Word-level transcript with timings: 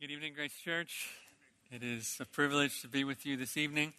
Good 0.00 0.12
evening, 0.12 0.34
Grace 0.36 0.54
Church. 0.64 1.08
It 1.72 1.82
is 1.82 2.18
a 2.20 2.24
privilege 2.24 2.82
to 2.82 2.88
be 2.88 3.02
with 3.02 3.26
you 3.26 3.36
this 3.36 3.56
evening. 3.56 3.94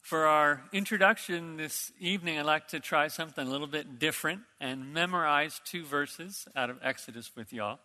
For 0.00 0.24
our 0.24 0.62
introduction 0.72 1.58
this 1.58 1.92
evening, 2.00 2.38
I'd 2.38 2.46
like 2.46 2.68
to 2.68 2.80
try 2.80 3.08
something 3.08 3.46
a 3.46 3.50
little 3.50 3.66
bit 3.66 3.98
different 3.98 4.40
and 4.62 4.94
memorize 4.94 5.60
two 5.66 5.84
verses 5.84 6.48
out 6.56 6.70
of 6.70 6.78
Exodus 6.82 7.32
with 7.36 7.52
y'all. 7.52 7.80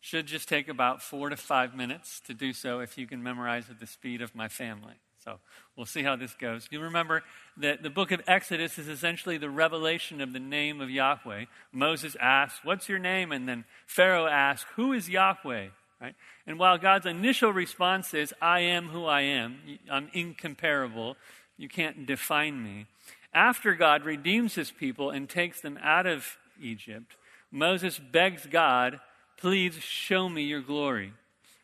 Should 0.00 0.26
just 0.26 0.48
take 0.48 0.68
about 0.68 1.02
four 1.02 1.28
to 1.28 1.36
five 1.36 1.74
minutes 1.74 2.20
to 2.28 2.34
do 2.34 2.52
so 2.52 2.78
if 2.78 2.96
you 2.96 3.08
can 3.08 3.20
memorize 3.20 3.68
at 3.68 3.80
the 3.80 3.86
speed 3.88 4.22
of 4.22 4.36
my 4.36 4.46
family. 4.46 4.94
So 5.24 5.40
we'll 5.74 5.86
see 5.86 6.04
how 6.04 6.14
this 6.14 6.34
goes. 6.34 6.68
You 6.70 6.78
remember 6.78 7.24
that 7.56 7.82
the 7.82 7.90
book 7.90 8.12
of 8.12 8.22
Exodus 8.28 8.78
is 8.78 8.86
essentially 8.86 9.38
the 9.38 9.50
revelation 9.50 10.20
of 10.20 10.32
the 10.32 10.38
name 10.38 10.80
of 10.80 10.88
Yahweh. 10.88 11.46
Moses 11.72 12.16
asks, 12.20 12.60
What's 12.62 12.88
your 12.88 13.00
name? 13.00 13.32
And 13.32 13.48
then 13.48 13.64
Pharaoh 13.88 14.28
asks, 14.28 14.70
Who 14.76 14.92
is 14.92 15.08
Yahweh? 15.08 15.70
Right? 16.02 16.16
And 16.48 16.58
while 16.58 16.78
God's 16.78 17.06
initial 17.06 17.52
response 17.52 18.12
is, 18.12 18.34
I 18.42 18.60
am 18.60 18.88
who 18.88 19.04
I 19.04 19.20
am, 19.20 19.58
I'm 19.88 20.10
incomparable, 20.12 21.16
you 21.56 21.68
can't 21.68 22.06
define 22.06 22.60
me. 22.60 22.86
After 23.32 23.74
God 23.76 24.04
redeems 24.04 24.56
his 24.56 24.72
people 24.72 25.10
and 25.10 25.28
takes 25.28 25.60
them 25.60 25.78
out 25.80 26.06
of 26.06 26.38
Egypt, 26.60 27.14
Moses 27.52 28.00
begs 28.00 28.46
God, 28.46 28.98
Please 29.36 29.74
show 29.74 30.28
me 30.28 30.42
your 30.42 30.60
glory. 30.60 31.12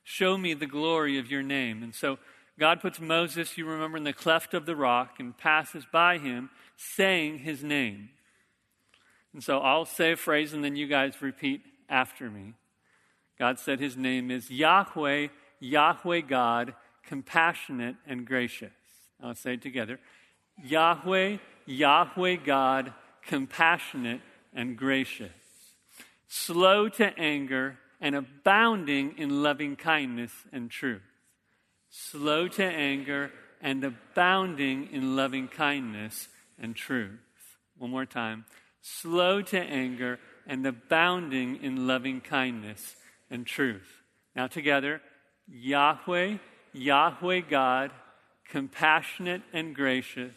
Show 0.03 0.37
me 0.37 0.53
the 0.53 0.67
glory 0.67 1.17
of 1.17 1.31
your 1.31 1.45
name. 1.45 1.83
And 1.85 1.95
so 1.95 2.19
God 2.59 2.81
puts 2.81 2.99
Moses, 2.99 3.57
you 3.57 3.67
remember, 3.67 3.97
in 3.97 4.03
the 4.03 4.13
cleft 4.13 4.53
of 4.53 4.67
the 4.67 4.75
rock 4.75 5.21
and 5.21 5.39
passes 5.39 5.85
by 5.93 6.19
him, 6.19 6.51
saying 6.77 7.39
his 7.39 7.63
name. 7.63 8.11
And 9.33 9.45
so 9.45 9.59
I'll 9.61 9.85
say 9.85 10.13
a 10.13 10.17
phrase 10.17 10.53
and 10.53 10.65
then 10.65 10.75
you 10.75 10.89
guys 10.89 11.23
repeat 11.23 11.61
after 11.89 12.29
me. 12.29 12.55
God 13.39 13.59
said 13.59 13.79
his 13.79 13.97
name 13.97 14.31
is 14.31 14.51
Yahweh, 14.51 15.29
Yahweh 15.61 16.21
God, 16.23 16.75
compassionate 17.07 17.97
and 18.07 18.27
gracious. 18.27 18.73
I'll 19.23 19.35
say 19.35 19.55
it 19.55 19.63
together. 19.63 20.01
Yahweh, 20.63 21.39
Yahweh 21.67 22.37
God, 22.45 22.93
compassionate 23.27 24.21
and 24.53 24.77
gracious. 24.77 25.31
Slow 26.27 26.89
to 26.91 27.17
anger 27.19 27.79
and 28.01 28.15
abounding 28.15 29.17
in 29.17 29.43
loving 29.43 29.77
kindness 29.77 30.33
and 30.53 30.71
truth. 30.71 31.03
Slow 31.91 32.49
to 32.49 32.65
anger 32.65 33.31
and 33.61 33.85
abounding 33.85 34.89
in 34.93 35.17
loving 35.17 35.49
kindness 35.49 36.29
and 36.61 36.75
truth. 36.75 37.19
One 37.77 37.91
more 37.91 38.07
time. 38.07 38.45
Slow 38.83 39.43
to 39.43 39.59
anger 39.59 40.19
and 40.47 40.67
abounding 40.67 41.63
in 41.63 41.87
loving 41.87 42.21
kindness 42.21 42.97
and 43.31 43.47
truth. 43.47 44.03
Now, 44.35 44.47
together, 44.47 45.01
Yahweh, 45.49 46.37
Yahweh 46.73 47.41
God, 47.49 47.91
compassionate 48.49 49.43
and 49.53 49.75
gracious, 49.75 50.37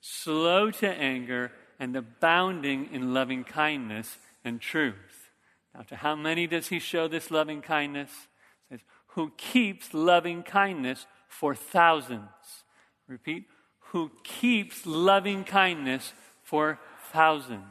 slow 0.00 0.70
to 0.70 0.88
anger, 0.88 1.52
and 1.78 1.96
abounding 1.96 2.88
in 2.92 3.12
loving 3.14 3.44
kindness 3.44 4.18
and 4.44 4.60
truth. 4.60 5.30
Now, 5.74 5.82
to 5.82 5.96
how 5.96 6.16
many 6.16 6.46
does 6.46 6.68
he 6.68 6.78
show 6.78 7.08
this 7.08 7.30
loving 7.30 7.62
kindness? 7.62 8.10
It 8.70 8.74
says, 8.74 8.80
who 9.08 9.32
keeps 9.36 9.92
loving 9.92 10.42
kindness 10.42 11.06
for 11.28 11.54
thousands. 11.54 12.28
Repeat, 13.08 13.46
who 13.92 14.10
keeps 14.22 14.86
loving 14.86 15.44
kindness 15.44 16.12
for 16.42 16.78
thousands. 17.12 17.62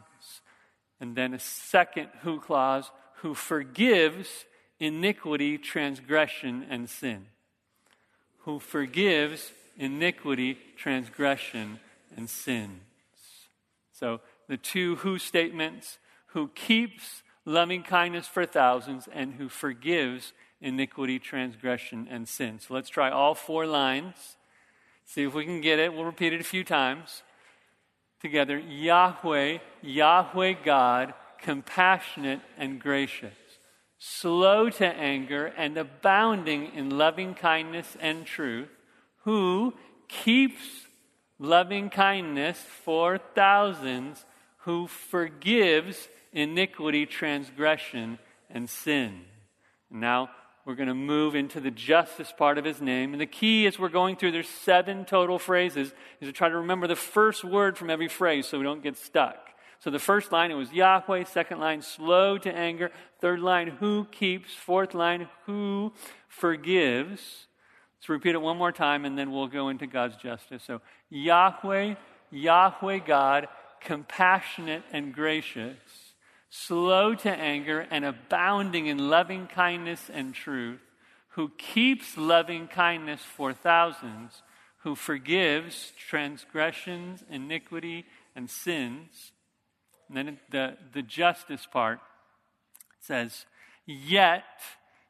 And 1.00 1.16
then 1.16 1.34
a 1.34 1.40
second 1.40 2.10
who 2.22 2.40
clause, 2.40 2.92
who 3.18 3.34
forgives 3.34 4.46
iniquity, 4.82 5.60
transgression, 5.60 6.66
and 6.70 6.90
sin. 6.90 7.28
Who 8.40 8.60
forgives 8.60 9.54
iniquity, 9.78 10.58
transgression, 10.76 11.80
and 12.18 12.28
sins. 12.30 12.82
So 13.94 14.20
the 14.50 14.58
two 14.58 14.98
who 14.98 15.20
statements 15.20 16.00
who 16.28 16.50
keeps 16.50 17.22
loving 17.46 17.84
kindness 17.84 18.28
for 18.28 18.46
thousands 18.46 19.08
and 19.14 19.36
who 19.36 19.50
forgives 19.50 20.34
iniquity, 20.62 21.20
transgression, 21.20 22.08
and 22.10 22.28
sin. 22.28 22.60
So 22.60 22.74
let's 22.74 22.90
try 22.90 23.12
all 23.12 23.36
four 23.36 23.68
lines. 23.68 24.38
See 25.06 25.24
if 25.24 25.34
we 25.36 25.46
can 25.46 25.62
get 25.62 25.78
it. 25.78 25.94
We'll 25.94 26.06
repeat 26.06 26.34
it 26.34 26.42
a 26.42 26.46
few 26.46 26.64
times. 26.64 27.22
Together 28.20 28.58
Yahweh, 28.58 29.60
Yahweh 29.84 30.54
God, 30.64 31.14
compassionate 31.40 32.40
and 32.58 32.80
gracious 32.80 33.34
slow 34.04 34.68
to 34.68 34.84
anger, 34.84 35.46
and 35.46 35.78
abounding 35.78 36.74
in 36.74 36.90
loving 36.90 37.36
kindness 37.36 37.96
and 38.00 38.26
truth, 38.26 38.68
who 39.26 39.76
keeps 40.08 40.88
loving 41.38 41.88
kindness 41.88 42.58
for 42.84 43.20
thousands, 43.36 44.26
who 44.62 44.88
forgives 44.88 46.10
iniquity, 46.34 47.06
transgression, 47.06 48.18
and 48.50 48.68
sin. 48.68 49.22
Now, 49.92 50.32
we're 50.66 50.74
going 50.74 50.90
to 50.90 50.96
move 50.96 51.36
into 51.36 51.60
the 51.60 51.70
justice 51.70 52.34
part 52.36 52.58
of 52.58 52.66
his 52.66 52.82
name. 52.82 53.14
And 53.14 53.22
the 53.22 53.28
key 53.28 53.68
is 53.68 53.78
we're 53.78 53.90
going 53.90 54.16
through, 54.16 54.32
there's 54.32 54.50
seven 54.50 55.06
total 55.06 55.38
phrases, 55.38 55.94
is 56.20 56.28
to 56.28 56.32
try 56.32 56.50
to 56.50 56.58
remember 56.58 56.88
the 56.88 56.96
first 56.96 57.44
word 57.44 57.78
from 57.78 57.92
every 57.92 58.08
phrase 58.08 58.48
so 58.48 58.58
we 58.58 58.64
don't 58.64 58.82
get 58.82 58.98
stuck. 58.98 59.51
So 59.82 59.90
the 59.90 59.98
first 59.98 60.32
line, 60.32 60.52
it 60.52 60.56
was 60.56 60.72
Yahweh. 60.72 61.24
Second 61.24 61.60
line, 61.60 61.82
slow 61.82 62.38
to 62.38 62.56
anger. 62.56 62.92
Third 63.20 63.40
line, 63.40 63.68
who 63.68 64.06
keeps. 64.12 64.54
Fourth 64.54 64.94
line, 64.94 65.28
who 65.48 65.92
forgives. 66.28 67.48
Let's 67.98 68.08
repeat 68.08 68.36
it 68.36 68.42
one 68.42 68.58
more 68.58 68.72
time 68.72 69.06
and 69.06 69.18
then 69.18 69.32
we'll 69.32 69.48
go 69.48 69.70
into 69.70 69.88
God's 69.88 70.18
justice. 70.18 70.62
So 70.66 70.82
Yahweh, 71.10 71.96
Yahweh 72.30 73.00
God, 73.00 73.48
compassionate 73.80 74.84
and 74.92 75.14
gracious, 75.14 75.80
slow 76.52 77.16
to 77.16 77.32
anger 77.32 77.88
and 77.90 78.06
abounding 78.06 78.86
in 78.86 79.10
loving 79.10 79.48
kindness 79.48 80.12
and 80.14 80.36
truth, 80.36 80.82
who 81.30 81.50
keeps 81.58 82.18
loving 82.18 82.68
kindness 82.68 83.22
for 83.22 83.52
thousands, 83.52 84.44
who 84.80 84.94
forgives 84.94 85.92
transgressions, 85.98 87.24
iniquity, 87.32 88.06
and 88.36 88.48
sins 88.48 89.32
and 90.12 90.28
then 90.28 90.40
the, 90.50 90.76
the 90.94 91.02
justice 91.02 91.66
part 91.66 92.00
says, 93.00 93.46
Yet 93.86 94.44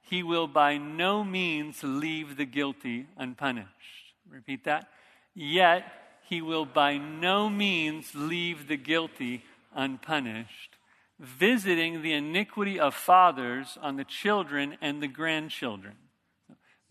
he 0.01 0.21
will 0.21 0.47
by 0.47 0.77
no 0.77 1.23
means 1.23 1.83
leave 1.83 2.37
the 2.37 2.45
guilty 2.45 3.07
unpunished. 3.17 3.67
Repeat 4.29 4.65
that. 4.65 4.89
Yet 5.33 5.85
he 6.29 6.41
will 6.41 6.65
by 6.65 6.97
no 6.97 7.49
means 7.49 8.11
leave 8.13 8.67
the 8.67 8.77
guilty 8.77 9.43
unpunished, 9.75 10.77
visiting 11.19 12.03
the 12.03 12.13
iniquity 12.13 12.79
of 12.79 12.93
fathers 12.93 13.79
on 13.81 13.95
the 13.95 14.03
children 14.03 14.77
and 14.81 15.01
the 15.01 15.07
grandchildren. 15.07 15.95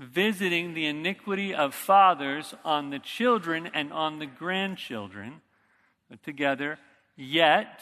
Visiting 0.00 0.74
the 0.74 0.86
iniquity 0.86 1.54
of 1.54 1.74
fathers 1.74 2.54
on 2.64 2.90
the 2.90 2.98
children 2.98 3.70
and 3.72 3.92
on 3.92 4.18
the 4.18 4.26
grandchildren. 4.26 5.42
Together, 6.24 6.78
yet 7.16 7.80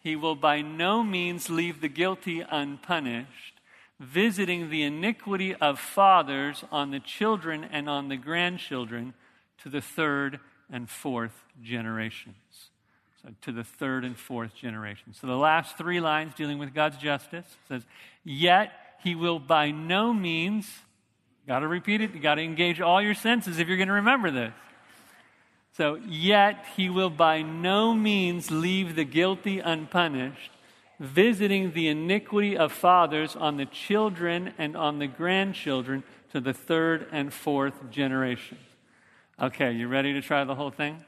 he 0.00 0.16
will 0.16 0.34
by 0.34 0.60
no 0.60 1.02
means 1.02 1.50
leave 1.50 1.80
the 1.80 1.88
guilty 1.88 2.40
unpunished, 2.48 3.60
visiting 3.98 4.70
the 4.70 4.82
iniquity 4.82 5.54
of 5.54 5.78
fathers 5.78 6.64
on 6.70 6.90
the 6.90 7.00
children 7.00 7.64
and 7.64 7.88
on 7.88 8.08
the 8.08 8.16
grandchildren 8.16 9.14
to 9.62 9.68
the 9.68 9.80
third 9.80 10.38
and 10.70 10.88
fourth 10.88 11.42
generations. 11.62 12.36
So, 13.22 13.30
to 13.42 13.52
the 13.52 13.64
third 13.64 14.04
and 14.04 14.16
fourth 14.16 14.54
generation. 14.54 15.12
So, 15.12 15.26
the 15.26 15.36
last 15.36 15.76
three 15.76 16.00
lines 16.00 16.34
dealing 16.34 16.58
with 16.58 16.72
God's 16.72 16.98
justice 16.98 17.46
says, 17.66 17.82
Yet 18.22 18.70
he 19.02 19.16
will 19.16 19.40
by 19.40 19.72
no 19.72 20.12
means, 20.12 20.70
got 21.48 21.60
to 21.60 21.68
repeat 21.68 22.00
it, 22.00 22.14
you 22.14 22.20
got 22.20 22.36
to 22.36 22.42
engage 22.42 22.80
all 22.80 23.02
your 23.02 23.14
senses 23.14 23.58
if 23.58 23.66
you're 23.66 23.76
going 23.76 23.88
to 23.88 23.94
remember 23.94 24.30
this. 24.30 24.52
So, 25.78 25.94
yet 26.08 26.64
he 26.76 26.90
will 26.90 27.08
by 27.08 27.40
no 27.40 27.94
means 27.94 28.50
leave 28.50 28.96
the 28.96 29.04
guilty 29.04 29.60
unpunished, 29.60 30.50
visiting 30.98 31.70
the 31.70 31.86
iniquity 31.86 32.58
of 32.58 32.72
fathers 32.72 33.36
on 33.36 33.58
the 33.58 33.64
children 33.64 34.54
and 34.58 34.76
on 34.76 34.98
the 34.98 35.06
grandchildren 35.06 36.02
to 36.32 36.40
the 36.40 36.52
third 36.52 37.06
and 37.12 37.32
fourth 37.32 37.92
generation. 37.92 38.58
Okay, 39.40 39.70
you 39.70 39.86
ready 39.86 40.12
to 40.14 40.20
try 40.20 40.42
the 40.42 40.56
whole 40.56 40.72
thing? 40.72 41.04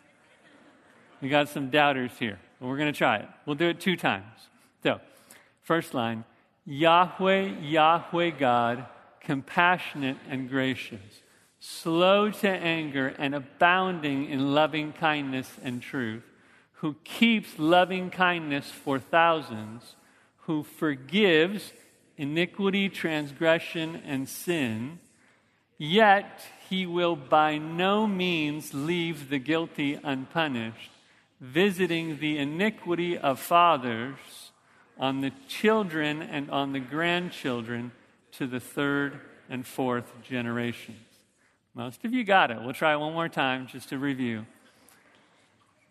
We 1.20 1.28
got 1.28 1.49
some 1.49 1.70
doubters 1.70 2.12
here, 2.20 2.38
but 2.61 2.69
we're 2.69 2.78
going 2.78 2.93
to 2.93 2.96
try 2.96 3.17
it. 3.17 3.28
We'll 3.46 3.56
do 3.56 3.70
it 3.70 3.81
two 3.81 3.96
times. 3.96 4.38
So, 4.84 5.00
first 5.62 5.94
line 5.94 6.22
Yahweh, 6.64 7.58
Yahweh 7.61 8.31
God, 8.38 8.87
compassionate 9.20 10.19
and 10.28 10.49
gracious 10.49 11.22
slow 11.61 12.31
to 12.31 12.49
anger, 12.49 13.15
and 13.19 13.35
abounding 13.35 14.29
in 14.29 14.53
loving 14.53 14.93
kindness 14.93 15.49
and 15.62 15.81
truth, 15.81 16.25
who 16.75 16.97
keeps 17.05 17.59
loving 17.59 18.11
kindness 18.11 18.71
for 18.71 18.99
thousands, 18.99 19.95
who 20.47 20.65
forgives 20.65 21.73
iniquity, 22.17 22.89
transgression, 22.89 24.03
and 24.05 24.29
sin, 24.29 24.99
Yet 25.83 26.43
he 26.69 26.85
will 26.85 27.17
by 27.17 27.57
no 27.57 28.06
means 28.06 28.75
leave 28.75 29.31
the 29.31 29.39
guilty 29.39 29.99
unpunished, 30.05 30.91
visiting 31.41 32.19
the 32.19 32.37
iniquity 32.37 33.17
of 33.17 33.41
fathers 33.41 34.19
on 34.99 35.23
the 35.23 35.33
children 35.49 36.21
and 36.21 36.51
on 36.51 36.75
the 36.75 36.81
grandchildren 36.81 37.93
to 38.33 38.47
the 38.47 38.61
third 38.61 39.21
and 39.49 39.67
fourth 39.67 40.13
generations. 40.23 40.99
Most 41.75 42.05
of 42.05 42.12
you 42.12 42.25
got 42.25 42.50
it. 42.50 42.61
We'll 42.61 42.72
try 42.72 42.94
it 42.94 42.99
one 42.99 43.12
more 43.12 43.28
time 43.28 43.67
just 43.67 43.90
to 43.90 43.99
review. 43.99 44.46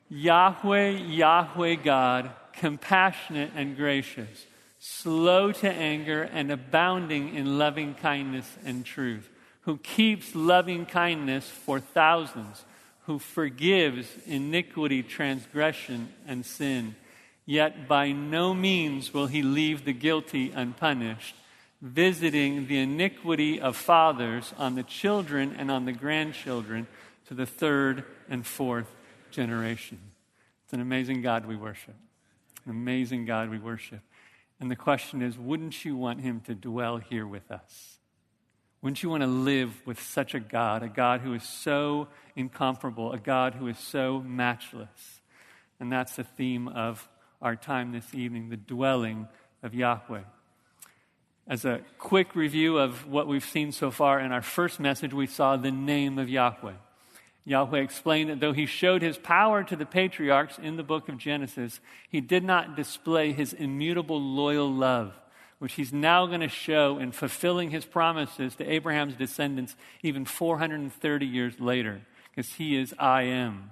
Yahweh, 0.09 0.89
Yahweh 0.89 1.75
God, 1.75 2.31
compassionate 2.53 3.51
and 3.55 3.77
gracious, 3.77 4.45
slow 4.79 5.51
to 5.51 5.69
anger 5.69 6.23
and 6.23 6.51
abounding 6.51 7.35
in 7.35 7.57
loving 7.57 7.93
kindness 7.93 8.57
and 8.65 8.85
truth, 8.85 9.29
who 9.61 9.77
keeps 9.77 10.35
loving 10.35 10.85
kindness 10.85 11.49
for 11.49 11.79
thousands, 11.79 12.65
who 13.05 13.19
forgives 13.19 14.07
iniquity, 14.25 15.03
transgression, 15.03 16.09
and 16.27 16.45
sin. 16.45 16.95
Yet 17.45 17.87
by 17.87 18.11
no 18.11 18.53
means 18.53 19.13
will 19.13 19.27
he 19.27 19.41
leave 19.41 19.85
the 19.85 19.93
guilty 19.93 20.51
unpunished, 20.51 21.35
visiting 21.81 22.67
the 22.67 22.77
iniquity 22.77 23.59
of 23.61 23.75
fathers 23.75 24.53
on 24.57 24.75
the 24.75 24.83
children 24.83 25.55
and 25.57 25.71
on 25.71 25.85
the 25.85 25.93
grandchildren 25.93 26.87
to 27.27 27.33
the 27.33 27.45
third 27.45 28.03
and 28.29 28.45
fourth 28.45 28.93
generation. 29.31 29.99
It's 30.65 30.73
an 30.73 30.81
amazing 30.81 31.21
God 31.21 31.45
we 31.45 31.55
worship. 31.55 31.95
An 32.65 32.71
amazing 32.71 33.25
God 33.25 33.49
we 33.49 33.59
worship. 33.59 34.01
And 34.59 34.69
the 34.69 34.75
question 34.75 35.21
is 35.21 35.37
wouldn't 35.37 35.85
you 35.85 35.95
want 35.95 36.21
him 36.21 36.41
to 36.41 36.55
dwell 36.55 36.97
here 36.97 37.25
with 37.25 37.49
us? 37.49 37.99
Wouldn't 38.81 39.03
you 39.03 39.09
want 39.09 39.23
to 39.23 39.27
live 39.27 39.85
with 39.85 40.01
such 40.01 40.33
a 40.33 40.39
God, 40.39 40.83
a 40.83 40.89
God 40.89 41.21
who 41.21 41.33
is 41.33 41.43
so 41.43 42.07
incomparable, 42.35 43.11
a 43.11 43.17
God 43.17 43.55
who 43.55 43.67
is 43.67 43.77
so 43.77 44.21
matchless? 44.21 45.21
And 45.79 45.91
that's 45.91 46.15
the 46.15 46.23
theme 46.23 46.67
of 46.67 47.07
our 47.41 47.55
time 47.55 47.91
this 47.91 48.13
evening 48.13 48.49
the 48.49 48.57
dwelling 48.57 49.27
of 49.63 49.73
Yahweh. 49.73 50.21
As 51.49 51.65
a 51.65 51.81
quick 51.97 52.35
review 52.35 52.77
of 52.77 53.07
what 53.07 53.25
we've 53.25 53.43
seen 53.43 53.71
so 53.71 53.89
far 53.89 54.19
in 54.19 54.31
our 54.31 54.43
first 54.43 54.79
message, 54.79 55.15
we 55.15 55.25
saw 55.25 55.57
the 55.57 55.71
name 55.71 56.19
of 56.19 56.29
Yahweh. 56.29 56.73
Yahweh 57.43 57.79
explained 57.79 58.29
that 58.29 58.39
though 58.39 58.53
he 58.53 58.67
showed 58.67 59.01
his 59.01 59.17
power 59.17 59.63
to 59.63 59.75
the 59.75 59.87
patriarchs 59.87 60.59
in 60.59 60.77
the 60.77 60.83
book 60.83 61.09
of 61.09 61.17
Genesis, 61.17 61.79
he 62.07 62.21
did 62.21 62.43
not 62.43 62.75
display 62.75 63.31
his 63.31 63.53
immutable 63.53 64.21
loyal 64.21 64.71
love, 64.71 65.13
which 65.57 65.73
he's 65.73 65.91
now 65.91 66.27
going 66.27 66.41
to 66.41 66.47
show 66.47 66.99
in 66.99 67.11
fulfilling 67.11 67.71
his 67.71 67.83
promises 67.83 68.55
to 68.57 68.71
Abraham's 68.71 69.15
descendants 69.15 69.75
even 70.03 70.25
430 70.25 71.25
years 71.25 71.59
later, 71.59 72.01
because 72.29 72.53
he 72.53 72.77
is 72.77 72.93
I 72.99 73.23
am. 73.23 73.71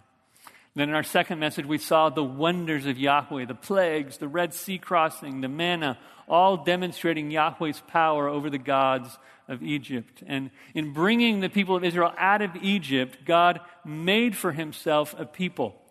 Then 0.77 0.89
in 0.89 0.95
our 0.95 1.01
second 1.01 1.39
message, 1.39 1.65
we 1.65 1.79
saw 1.79 2.09
the 2.09 2.23
wonders 2.23 2.85
of 2.85 2.99
Yahweh, 2.99 3.45
the 3.45 3.55
plagues, 3.55 4.17
the 4.19 4.27
Red 4.27 4.53
Sea 4.53 4.77
crossing, 4.77 5.41
the 5.41 5.47
manna, 5.47 5.97
all 6.29 6.57
demonstrating 6.57 7.31
Yahweh's 7.31 7.81
power 7.87 8.27
over 8.27 8.51
the 8.51 8.59
gods 8.59 9.17
of 9.47 9.63
Egypt. 9.63 10.21
And 10.27 10.51
in 10.75 10.93
bringing 10.93 11.39
the 11.39 11.49
people 11.49 11.75
of 11.75 11.83
Israel 11.83 12.13
out 12.15 12.43
of 12.43 12.55
Egypt, 12.57 13.25
God 13.25 13.59
made 13.83 14.37
for 14.37 14.51
himself 14.51 15.15
a 15.17 15.25
people. 15.25 15.81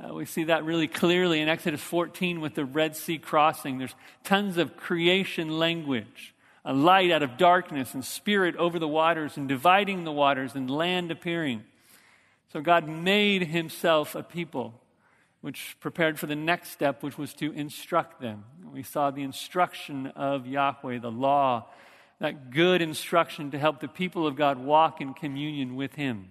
Uh, 0.00 0.14
we 0.14 0.26
see 0.26 0.44
that 0.44 0.64
really 0.64 0.86
clearly 0.86 1.40
in 1.40 1.48
Exodus 1.48 1.80
14 1.80 2.40
with 2.40 2.54
the 2.54 2.64
Red 2.64 2.94
Sea 2.94 3.18
crossing. 3.18 3.78
There's 3.78 3.96
tons 4.22 4.58
of 4.58 4.76
creation 4.76 5.58
language 5.58 6.36
a 6.64 6.72
light 6.72 7.10
out 7.10 7.22
of 7.22 7.36
darkness 7.36 7.94
and 7.94 8.04
spirit 8.04 8.54
over 8.56 8.78
the 8.78 8.86
waters 8.86 9.36
and 9.36 9.48
dividing 9.48 10.04
the 10.04 10.12
waters 10.12 10.54
and 10.54 10.70
land 10.70 11.10
appearing. 11.10 11.64
So 12.52 12.60
God 12.60 12.88
made 12.88 13.44
himself 13.44 14.14
a 14.14 14.22
people, 14.22 14.74
which 15.40 15.76
prepared 15.78 16.18
for 16.18 16.26
the 16.26 16.36
next 16.36 16.70
step, 16.70 17.02
which 17.02 17.16
was 17.16 17.32
to 17.34 17.52
instruct 17.52 18.20
them. 18.20 18.44
We 18.72 18.82
saw 18.82 19.10
the 19.10 19.22
instruction 19.22 20.08
of 20.08 20.46
Yahweh, 20.46 20.98
the 20.98 21.12
law, 21.12 21.66
that 22.18 22.50
good 22.50 22.82
instruction 22.82 23.52
to 23.52 23.58
help 23.58 23.80
the 23.80 23.88
people 23.88 24.26
of 24.26 24.34
God 24.34 24.58
walk 24.58 25.00
in 25.00 25.14
communion 25.14 25.76
with 25.76 25.94
him. 25.94 26.30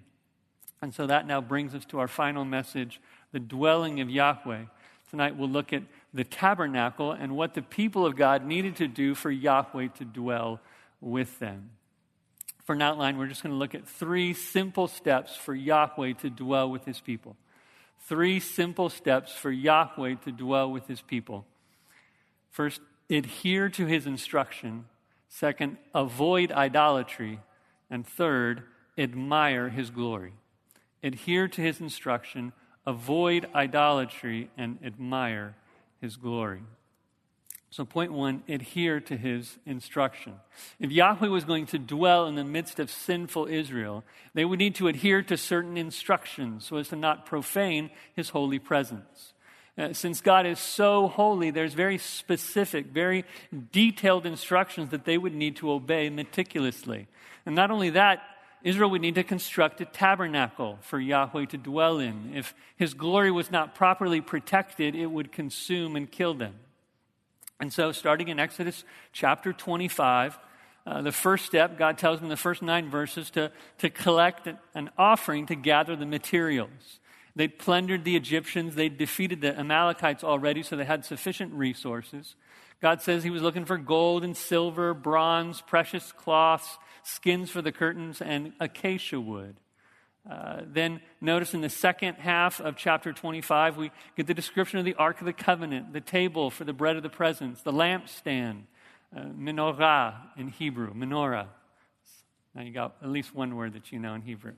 And 0.81 0.93
so 0.93 1.07
that 1.07 1.25
now 1.25 1.41
brings 1.41 1.73
us 1.73 1.85
to 1.85 1.99
our 1.99 2.07
final 2.07 2.45
message 2.45 3.01
the 3.31 3.39
dwelling 3.39 4.01
of 4.01 4.09
Yahweh. 4.09 4.63
Tonight 5.09 5.37
we'll 5.37 5.49
look 5.49 5.71
at 5.71 5.83
the 6.13 6.23
tabernacle 6.23 7.11
and 7.11 7.35
what 7.35 7.53
the 7.53 7.61
people 7.61 8.05
of 8.05 8.15
God 8.15 8.45
needed 8.45 8.75
to 8.77 8.87
do 8.87 9.15
for 9.15 9.31
Yahweh 9.31 9.87
to 9.97 10.05
dwell 10.05 10.59
with 11.01 11.39
them 11.39 11.69
for 12.69 12.73
an 12.73 12.83
outline, 12.83 13.17
we're 13.17 13.25
just 13.25 13.41
going 13.41 13.51
to 13.51 13.57
look 13.57 13.73
at 13.73 13.87
three 13.87 14.31
simple 14.31 14.87
steps 14.87 15.35
for 15.35 15.55
Yahweh 15.55 16.13
to 16.13 16.29
dwell 16.29 16.69
with 16.69 16.85
his 16.85 16.99
people. 17.01 17.35
Three 18.01 18.39
simple 18.39 18.89
steps 18.89 19.31
for 19.31 19.49
Yahweh 19.49 20.17
to 20.25 20.31
dwell 20.31 20.71
with 20.71 20.85
his 20.85 21.01
people. 21.01 21.47
First, 22.51 22.79
adhere 23.09 23.69
to 23.69 23.87
his 23.87 24.05
instruction. 24.05 24.85
Second, 25.29 25.77
avoid 25.95 26.51
idolatry. 26.51 27.39
And 27.89 28.05
third, 28.05 28.61
admire 28.99 29.69
his 29.69 29.89
glory. 29.89 30.33
Adhere 31.01 31.47
to 31.47 31.61
his 31.61 31.81
instruction, 31.81 32.53
avoid 32.85 33.47
idolatry, 33.55 34.51
and 34.55 34.77
admire 34.85 35.55
his 36.01 36.17
glory. 36.17 36.61
So, 37.71 37.85
point 37.85 38.11
one, 38.11 38.41
adhere 38.47 38.99
to 39.01 39.15
his 39.15 39.59
instruction. 39.65 40.33
If 40.79 40.91
Yahweh 40.91 41.27
was 41.27 41.45
going 41.45 41.67
to 41.67 41.77
dwell 41.77 42.25
in 42.25 42.33
the 42.33 42.43
midst 42.43 42.79
of 42.79 42.89
sinful 42.89 43.45
Israel, 43.45 44.03
they 44.33 44.43
would 44.43 44.57
need 44.57 44.75
to 44.75 44.87
adhere 44.87 45.21
to 45.23 45.37
certain 45.37 45.77
instructions 45.77 46.65
so 46.65 46.77
as 46.77 46.89
to 46.89 46.95
not 46.95 47.27
profane 47.27 47.91
his 48.15 48.29
holy 48.29 48.57
presence. 48.57 49.33
Uh, 49.77 49.93
since 49.93 50.19
God 50.19 50.47
is 50.47 50.59
so 50.59 51.07
holy, 51.07 51.51
there's 51.51 51.75
very 51.75 51.99
specific, 51.99 52.87
very 52.87 53.23
detailed 53.71 54.25
instructions 54.25 54.89
that 54.89 55.05
they 55.05 55.17
would 55.17 55.35
need 55.35 55.57
to 55.57 55.71
obey 55.71 56.09
meticulously. 56.09 57.07
And 57.45 57.55
not 57.55 57.69
only 57.69 57.91
that, 57.91 58.19
Israel 58.63 58.89
would 58.89 59.01
need 59.01 59.15
to 59.15 59.23
construct 59.23 59.79
a 59.79 59.85
tabernacle 59.85 60.79
for 60.81 60.99
Yahweh 60.99 61.45
to 61.45 61.57
dwell 61.57 61.99
in. 61.99 62.33
If 62.35 62.53
his 62.75 62.93
glory 62.93 63.31
was 63.31 63.51
not 63.51 63.75
properly 63.75 64.21
protected, 64.21 64.95
it 64.95 65.05
would 65.05 65.31
consume 65.31 65.95
and 65.95 66.11
kill 66.11 66.33
them. 66.33 66.55
And 67.59 67.73
so, 67.73 67.91
starting 67.91 68.29
in 68.29 68.39
Exodus 68.39 68.85
chapter 69.11 69.51
25, 69.51 70.39
uh, 70.85 71.01
the 71.01 71.11
first 71.11 71.45
step, 71.45 71.77
God 71.77 71.97
tells 71.97 72.19
them 72.19 72.25
in 72.25 72.29
the 72.29 72.37
first 72.37 72.61
nine 72.61 72.89
verses 72.89 73.29
to, 73.31 73.51
to 73.79 73.89
collect 73.89 74.47
an 74.73 74.89
offering 74.97 75.45
to 75.47 75.55
gather 75.55 75.95
the 75.95 76.05
materials. 76.05 76.99
They'd 77.35 77.59
plundered 77.59 78.05
the 78.05 78.15
Egyptians, 78.15 78.75
they'd 78.75 78.97
defeated 78.97 79.41
the 79.41 79.57
Amalekites 79.57 80.23
already, 80.23 80.63
so 80.63 80.75
they 80.75 80.85
had 80.85 81.05
sufficient 81.05 81.53
resources. 81.53 82.35
God 82.81 83.01
says 83.01 83.23
He 83.23 83.29
was 83.29 83.41
looking 83.41 83.65
for 83.65 83.77
gold 83.77 84.23
and 84.23 84.35
silver, 84.35 84.93
bronze, 84.93 85.61
precious 85.61 86.11
cloths, 86.11 86.77
skins 87.03 87.49
for 87.49 87.61
the 87.61 87.71
curtains, 87.71 88.21
and 88.21 88.53
acacia 88.59 89.19
wood. 89.19 89.57
Uh, 90.29 90.61
then 90.65 91.01
notice 91.21 91.53
in 91.53 91.61
the 91.61 91.69
second 91.69 92.15
half 92.15 92.59
of 92.59 92.75
chapter 92.75 93.13
25, 93.13 93.77
we 93.77 93.91
get 94.15 94.27
the 94.27 94.33
description 94.33 94.79
of 94.79 94.85
the 94.85 94.95
Ark 94.95 95.19
of 95.19 95.25
the 95.25 95.33
Covenant, 95.33 95.93
the 95.93 96.01
table 96.01 96.49
for 96.49 96.63
the 96.63 96.73
bread 96.73 96.95
of 96.95 97.03
the 97.03 97.09
presence, 97.09 97.61
the 97.61 97.71
lampstand, 97.71 98.63
uh, 99.15 99.21
menorah 99.21 100.15
in 100.37 100.49
Hebrew, 100.49 100.93
menorah. 100.93 101.47
Now 102.53 102.61
you 102.61 102.71
got 102.71 102.95
at 103.01 103.09
least 103.09 103.33
one 103.33 103.55
word 103.55 103.73
that 103.73 103.91
you 103.91 103.99
know 103.99 104.13
in 104.13 104.21
Hebrew. 104.21 104.53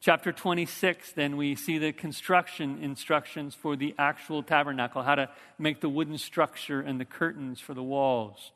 Chapter 0.00 0.32
26, 0.32 1.12
then 1.12 1.36
we 1.36 1.54
see 1.54 1.78
the 1.78 1.92
construction 1.92 2.78
instructions 2.82 3.54
for 3.54 3.76
the 3.76 3.94
actual 3.98 4.42
tabernacle, 4.42 5.02
how 5.02 5.14
to 5.14 5.28
make 5.58 5.80
the 5.80 5.88
wooden 5.88 6.18
structure 6.18 6.80
and 6.80 6.98
the 6.98 7.04
curtains 7.04 7.60
for 7.60 7.72
the 7.72 7.82
walls. 7.82 8.50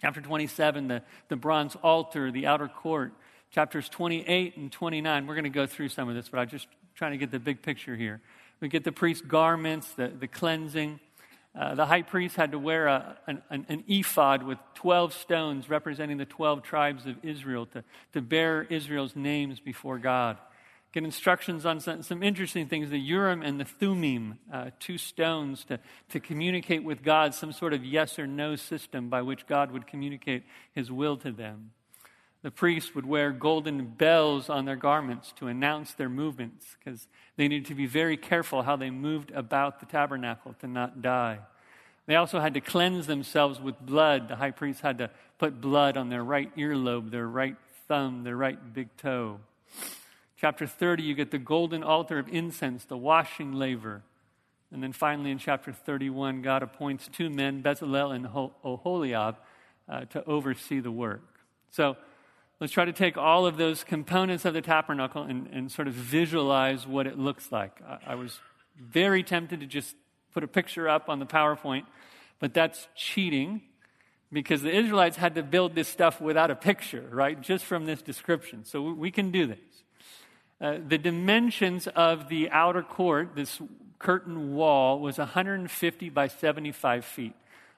Chapter 0.00 0.20
27, 0.20 0.88
the, 0.88 1.02
the 1.28 1.36
bronze 1.36 1.76
altar, 1.82 2.30
the 2.30 2.46
outer 2.46 2.68
court 2.68 3.12
chapters 3.52 3.88
28 3.90 4.56
and 4.56 4.72
29. 4.72 5.26
We're 5.26 5.34
going 5.34 5.44
to 5.44 5.50
go 5.50 5.66
through 5.66 5.90
some 5.90 6.08
of 6.08 6.14
this, 6.14 6.28
but 6.30 6.40
I'm 6.40 6.48
just 6.48 6.66
trying 6.94 7.12
to 7.12 7.18
get 7.18 7.30
the 7.30 7.38
big 7.38 7.62
picture 7.62 7.94
here. 7.94 8.20
We 8.60 8.68
get 8.68 8.82
the 8.82 8.92
priest's 8.92 9.24
garments, 9.24 9.92
the, 9.94 10.08
the 10.08 10.26
cleansing. 10.26 11.00
Uh, 11.54 11.74
the 11.74 11.84
high 11.84 12.00
priest 12.00 12.36
had 12.36 12.52
to 12.52 12.58
wear 12.58 12.86
a, 12.86 13.18
an, 13.26 13.42
an, 13.50 13.84
ephod 13.86 14.42
with 14.42 14.58
12 14.74 15.12
stones 15.12 15.68
representing 15.68 16.16
the 16.16 16.24
12 16.24 16.62
tribes 16.62 17.04
of 17.04 17.22
Israel 17.22 17.66
to, 17.66 17.84
to 18.14 18.22
bear 18.22 18.62
Israel's 18.62 19.14
names 19.14 19.60
before 19.60 19.98
God. 19.98 20.38
Get 20.92 21.04
instructions 21.04 21.66
on 21.66 21.80
some, 21.80 22.02
some 22.02 22.22
interesting 22.22 22.68
things 22.68 22.88
the 22.88 22.98
Urim 22.98 23.42
and 23.42 23.60
the 23.60 23.66
Thummim, 23.66 24.38
uh, 24.50 24.70
two 24.80 24.96
stones 24.96 25.64
to, 25.66 25.78
to 26.10 26.20
communicate 26.20 26.84
with 26.84 27.02
God, 27.02 27.34
some 27.34 27.52
sort 27.52 27.74
of 27.74 27.84
yes 27.84 28.18
or 28.18 28.26
no 28.26 28.56
system 28.56 29.10
by 29.10 29.20
which 29.20 29.46
God 29.46 29.72
would 29.72 29.86
communicate 29.86 30.44
his 30.74 30.90
will 30.90 31.18
to 31.18 31.32
them. 31.32 31.72
The 32.42 32.50
priests 32.50 32.94
would 32.94 33.06
wear 33.06 33.30
golden 33.30 33.86
bells 33.86 34.50
on 34.50 34.64
their 34.64 34.76
garments 34.76 35.32
to 35.38 35.46
announce 35.46 35.94
their 35.94 36.08
movements 36.08 36.76
because 36.78 37.06
they 37.36 37.46
needed 37.46 37.66
to 37.66 37.74
be 37.76 37.86
very 37.86 38.16
careful 38.16 38.62
how 38.62 38.74
they 38.74 38.90
moved 38.90 39.30
about 39.30 39.78
the 39.78 39.86
tabernacle 39.86 40.54
to 40.60 40.66
not 40.66 41.02
die. 41.02 41.38
They 42.06 42.16
also 42.16 42.40
had 42.40 42.54
to 42.54 42.60
cleanse 42.60 43.06
themselves 43.06 43.60
with 43.60 43.78
blood. 43.80 44.28
The 44.28 44.36
high 44.36 44.50
priest 44.50 44.80
had 44.80 44.98
to 44.98 45.10
put 45.38 45.60
blood 45.60 45.96
on 45.96 46.08
their 46.08 46.24
right 46.24 46.54
earlobe, 46.56 47.12
their 47.12 47.28
right 47.28 47.56
thumb, 47.86 48.24
their 48.24 48.36
right 48.36 48.74
big 48.74 48.88
toe. 48.96 49.38
Chapter 50.36 50.66
30, 50.66 51.04
you 51.04 51.14
get 51.14 51.30
the 51.30 51.38
golden 51.38 51.84
altar 51.84 52.18
of 52.18 52.28
incense, 52.28 52.84
the 52.84 52.96
washing 52.96 53.52
laver. 53.52 54.02
And 54.72 54.82
then 54.82 54.92
finally 54.92 55.30
in 55.30 55.38
chapter 55.38 55.72
31, 55.72 56.42
God 56.42 56.64
appoints 56.64 57.06
two 57.06 57.30
men, 57.30 57.62
Bezalel 57.62 58.16
and 58.16 58.26
Oholiab, 58.26 59.36
uh, 59.88 60.06
to 60.06 60.24
oversee 60.24 60.80
the 60.80 60.90
work. 60.90 61.22
So 61.70 61.96
let's 62.62 62.72
try 62.72 62.84
to 62.84 62.92
take 62.92 63.18
all 63.18 63.44
of 63.44 63.56
those 63.56 63.82
components 63.82 64.44
of 64.44 64.54
the 64.54 64.62
tabernacle 64.62 65.24
and, 65.24 65.48
and 65.48 65.72
sort 65.72 65.88
of 65.88 65.94
visualize 65.94 66.86
what 66.86 67.08
it 67.08 67.18
looks 67.18 67.50
like. 67.50 67.80
I, 67.84 68.12
I 68.12 68.14
was 68.14 68.38
very 68.78 69.24
tempted 69.24 69.58
to 69.58 69.66
just 69.66 69.96
put 70.32 70.44
a 70.44 70.46
picture 70.46 70.88
up 70.88 71.08
on 71.08 71.18
the 71.18 71.26
PowerPoint, 71.26 71.86
but 72.38 72.54
that's 72.54 72.86
cheating 72.94 73.62
because 74.32 74.62
the 74.62 74.70
Israelites 74.70 75.16
had 75.16 75.34
to 75.34 75.42
build 75.42 75.74
this 75.74 75.88
stuff 75.88 76.20
without 76.20 76.52
a 76.52 76.54
picture, 76.54 77.04
right? 77.10 77.40
Just 77.40 77.64
from 77.64 77.84
this 77.84 78.00
description. 78.00 78.64
So 78.64 78.92
we 78.92 79.10
can 79.10 79.32
do 79.32 79.48
this. 79.48 79.58
Uh, 80.60 80.78
the 80.86 80.98
dimensions 80.98 81.88
of 81.88 82.28
the 82.28 82.48
outer 82.50 82.84
court, 82.84 83.34
this 83.34 83.60
curtain 83.98 84.54
wall, 84.54 85.00
was 85.00 85.18
150 85.18 86.10
by 86.10 86.28
75 86.28 87.04
feet. 87.04 87.34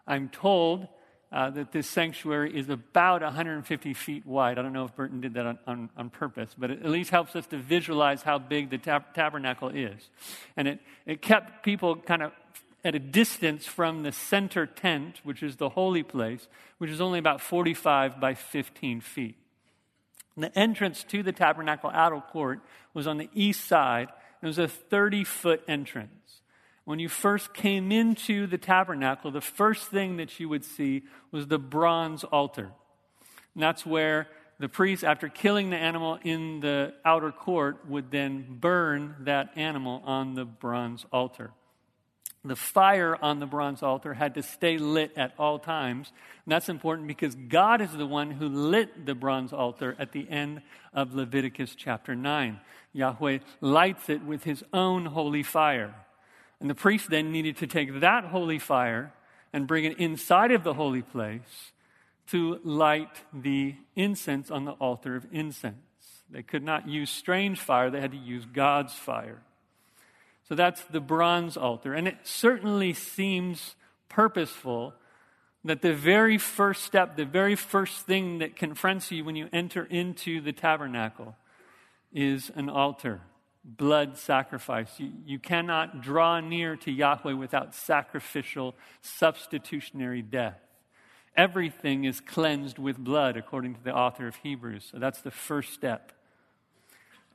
I'm 0.07 0.29
told 0.29 0.89
uh, 1.35 1.51
that 1.51 1.73
this 1.73 1.89
sanctuary 1.89 2.57
is 2.57 2.69
about 2.69 3.21
150 3.21 3.93
feet 3.95 4.25
wide. 4.25 4.57
I 4.57 4.63
don't 4.63 4.73
know 4.73 4.85
if 4.85 4.95
Burton 4.95 5.21
did 5.21 5.35
that 5.35 5.45
on, 5.45 5.59
on, 5.67 5.91
on 5.97 6.09
purpose, 6.09 6.55
but 6.57 6.71
it 6.71 6.85
at 6.85 6.91
least 6.91 7.11
helps 7.11 7.35
us 7.35 7.45
to 7.49 7.59
visualize 7.59 8.23
how 8.23 8.39
big 8.39 8.71
the 8.71 8.79
tab- 8.79 9.13
tabernacle 9.15 9.69
is. 9.69 10.11
And 10.57 10.69
it, 10.69 10.79
it 11.07 11.23
kept 11.23 11.65
people 11.65 11.97
kind 11.97 12.23
of 12.23 12.33
at 12.85 12.95
a 12.95 13.01
distance 13.01 13.67
from 13.67 14.05
the 14.05 14.13
center 14.13 14.65
tent, 14.65 15.23
which 15.25 15.43
is 15.43 15.57
the 15.57 15.71
holy 15.71 16.05
place, 16.05 16.47
which 16.79 16.91
is 16.91 17.01
only 17.01 17.19
about 17.19 17.41
45 17.41 18.21
by 18.21 18.35
15 18.35 19.01
feet. 19.01 19.37
The 20.37 20.57
entrance 20.57 21.03
to 21.05 21.25
the 21.25 21.33
tabernacle 21.33 21.91
outer 21.93 22.21
court 22.21 22.61
was 22.93 23.09
on 23.09 23.19
the 23.19 23.29
east 23.35 23.65
side. 23.67 24.09
It 24.41 24.47
was 24.47 24.59
a 24.59 24.69
30 24.69 25.25
foot 25.25 25.65
entrance. 25.67 26.43
When 26.85 26.99
you 26.99 27.09
first 27.09 27.55
came 27.55 27.91
into 27.91 28.47
the 28.47 28.59
tabernacle, 28.59 29.31
the 29.31 29.41
first 29.41 29.89
thing 29.89 30.19
that 30.19 30.39
you 30.39 30.49
would 30.49 30.65
see 30.65 31.03
was 31.31 31.47
the 31.47 31.59
bronze 31.59 32.25
altar. 32.25 32.71
And 33.55 33.63
that's 33.63 33.87
where 33.87 34.29
the 34.59 34.69
priest, 34.69 35.03
after 35.03 35.29
killing 35.29 35.71
the 35.71 35.77
animal 35.77 36.19
in 36.23 36.61
the 36.61 36.95
outer 37.05 37.33
court, 37.33 37.89
would 37.89 38.11
then 38.11 38.59
burn 38.61 39.17
that 39.21 39.51
animal 39.57 40.03
on 40.05 40.35
the 40.35 40.45
bronze 40.45 41.07
altar. 41.11 41.53
The 42.47 42.57
fire 42.57 43.17
on 43.23 43.41
the 43.41 43.47
bronze 43.47 43.83
altar 43.83 44.13
had 44.13 44.35
to 44.35 44.43
stay 44.43 44.77
lit 44.77 45.13
at 45.17 45.33
all 45.39 45.59
times. 45.59 46.13
And 46.45 46.53
that's 46.53 46.69
important 46.69 47.09
because 47.09 47.35
God 47.35 47.81
is 47.81 47.91
the 47.93 48.07
one 48.07 48.31
who 48.31 48.49
lit 48.49 49.07
the 49.07 49.15
bronze 49.15 49.55
altar 49.55 49.97
at 49.99 50.13
the 50.13 50.29
end 50.29 50.61
of 50.93 51.15
Leviticus 51.15 51.75
chapter 51.75 52.15
9. 52.15 52.61
Yahweh 52.93 53.39
lights 53.63 54.11
it 54.11 54.23
with 54.23 54.45
his 54.45 54.63
own 54.75 55.07
holy 55.07 55.43
fire. 55.43 55.95
And 56.65 56.71
the 56.71 56.75
priest 56.75 57.11
then 57.11 57.31
needed 57.31 57.59
to 57.59 57.67
take 57.67 58.01
that 58.01 58.25
holy 58.25 58.59
fire 58.59 59.13
and 59.53 59.67
bring 59.67 59.85
it 59.85 59.99
inside 59.99 60.51
of 60.51 60.65
the 60.65 60.73
holy 60.73 61.03
place 61.03 61.73
to 62.29 62.59
light 62.65 63.21
the 63.35 63.75
incense 63.97 64.51
on 64.51 64.65
the 64.65 64.73
altar 64.73 65.15
of 65.15 65.27
incense. 65.31 65.75
They 66.31 66.43
could 66.43 66.63
not 66.63 66.89
use 66.89 67.11
strange 67.11 67.61
fire, 67.61 67.91
they 67.91 68.01
had 68.01 68.13
to 68.13 68.17
use 68.17 68.47
God's 68.47 68.95
fire. 68.95 69.43
So 70.49 70.55
that's 70.55 70.81
the 70.85 71.03
bronze 71.03 71.59
altar. 71.59 71.93
And 71.93 72.09
it 72.09 72.17
certainly 72.23 72.95
seems 72.95 73.77
purposeful 74.09 74.95
that 75.65 75.83
the 75.83 75.93
very 75.93 76.39
first 76.39 76.85
step, 76.85 77.19
the 77.19 77.27
very 77.27 77.57
first 77.57 78.07
thing 78.07 78.39
that 78.39 78.57
confronts 78.57 79.13
you 79.13 79.23
when 79.23 79.37
you 79.37 79.51
enter 79.53 79.85
into 79.85 80.41
the 80.41 80.55
tabernacle 80.55 81.37
is 82.11 82.51
an 82.55 82.71
altar, 82.71 83.21
blood 83.65 84.19
sacrifice. 84.19 84.89
You, 84.99 85.13
you 85.25 85.39
cannot 85.39 86.03
draw 86.03 86.41
near 86.41 86.77
to 86.77 86.93
Yahweh 86.93 87.33
without 87.33 87.75
sacrificial, 87.75 88.75
substitutionary 89.01 90.23
death. 90.23 90.61
Everything 91.37 92.05
is 92.05 92.21
cleansed 92.21 92.79
with 92.79 92.99
blood, 92.99 93.37
according 93.37 93.75
to 93.75 93.83
the 93.83 93.95
author 93.95 94.29
of 94.29 94.37
Hebrews. 94.37 94.89
So 94.93 94.99
that's 94.99 95.21
the 95.21 95.31
first 95.31 95.73
step. 95.73 96.13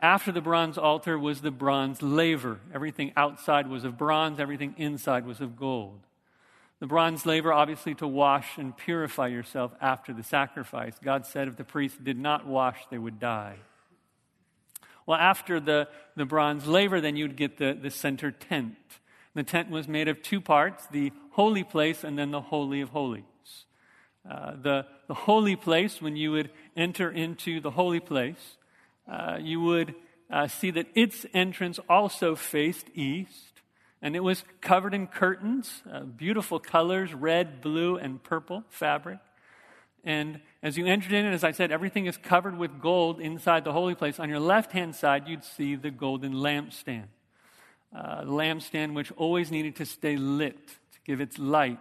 After 0.01 0.31
the 0.31 0.39
bronze 0.39 0.77
altar 0.77 1.19
was 1.19 1.41
the 1.41 1.51
bronze 1.51 2.01
laver. 2.01 2.59
Everything 2.73 3.11
outside 3.17 3.67
was 3.67 3.83
of 3.83 3.97
bronze, 3.97 4.39
everything 4.39 4.75
inside 4.77 5.25
was 5.25 5.41
of 5.41 5.57
gold. 5.57 5.99
The 6.79 6.87
bronze 6.87 7.25
laver, 7.25 7.51
obviously, 7.51 7.93
to 7.95 8.07
wash 8.07 8.57
and 8.57 8.77
purify 8.77 9.27
yourself 9.27 9.73
after 9.81 10.13
the 10.13 10.23
sacrifice. 10.23 10.93
God 11.03 11.25
said 11.25 11.49
if 11.49 11.57
the 11.57 11.65
priests 11.65 11.97
did 12.01 12.17
not 12.17 12.47
wash, 12.47 12.79
they 12.89 12.97
would 12.97 13.19
die. 13.19 13.57
Well, 15.09 15.17
after 15.17 15.59
the, 15.59 15.87
the 16.15 16.25
bronze 16.25 16.67
laver, 16.67 17.01
then 17.01 17.15
you'd 17.15 17.35
get 17.35 17.57
the, 17.57 17.73
the 17.73 17.89
center 17.89 18.29
tent. 18.29 18.75
The 19.33 19.41
tent 19.41 19.71
was 19.71 19.87
made 19.87 20.07
of 20.07 20.21
two 20.21 20.39
parts 20.39 20.85
the 20.91 21.11
holy 21.31 21.63
place 21.63 22.03
and 22.03 22.15
then 22.15 22.29
the 22.29 22.41
Holy 22.41 22.81
of 22.81 22.89
Holies. 22.89 23.23
Uh, 24.29 24.51
the, 24.61 24.85
the 25.07 25.15
holy 25.15 25.55
place, 25.55 25.99
when 25.99 26.15
you 26.15 26.31
would 26.33 26.51
enter 26.77 27.09
into 27.09 27.59
the 27.59 27.71
holy 27.71 27.99
place, 27.99 28.57
uh, 29.11 29.39
you 29.41 29.59
would 29.61 29.95
uh, 30.29 30.47
see 30.47 30.69
that 30.69 30.85
its 30.93 31.25
entrance 31.33 31.79
also 31.89 32.35
faced 32.35 32.85
east, 32.93 33.63
and 34.03 34.15
it 34.15 34.19
was 34.19 34.43
covered 34.61 34.93
in 34.93 35.07
curtains, 35.07 35.81
uh, 35.91 36.01
beautiful 36.01 36.59
colors 36.59 37.15
red, 37.15 37.61
blue, 37.61 37.97
and 37.97 38.21
purple 38.21 38.63
fabric. 38.69 39.17
And 40.03 40.39
as 40.63 40.77
you 40.77 40.85
entered 40.85 41.11
in, 41.11 41.25
and 41.25 41.35
as 41.35 41.43
I 41.43 41.51
said, 41.51 41.71
everything 41.71 42.05
is 42.05 42.17
covered 42.17 42.57
with 42.57 42.81
gold 42.81 43.19
inside 43.19 43.63
the 43.63 43.73
holy 43.73 43.95
place. 43.95 44.19
On 44.19 44.29
your 44.29 44.39
left 44.39 44.71
hand 44.71 44.95
side, 44.95 45.27
you'd 45.27 45.43
see 45.43 45.75
the 45.75 45.91
golden 45.91 46.33
lampstand. 46.33 47.07
Uh, 47.95 48.23
the 48.23 48.31
lampstand 48.31 48.93
which 48.93 49.11
always 49.13 49.51
needed 49.51 49.75
to 49.77 49.85
stay 49.85 50.15
lit 50.15 50.67
to 50.67 50.99
give 51.05 51.21
its 51.21 51.39
light. 51.39 51.79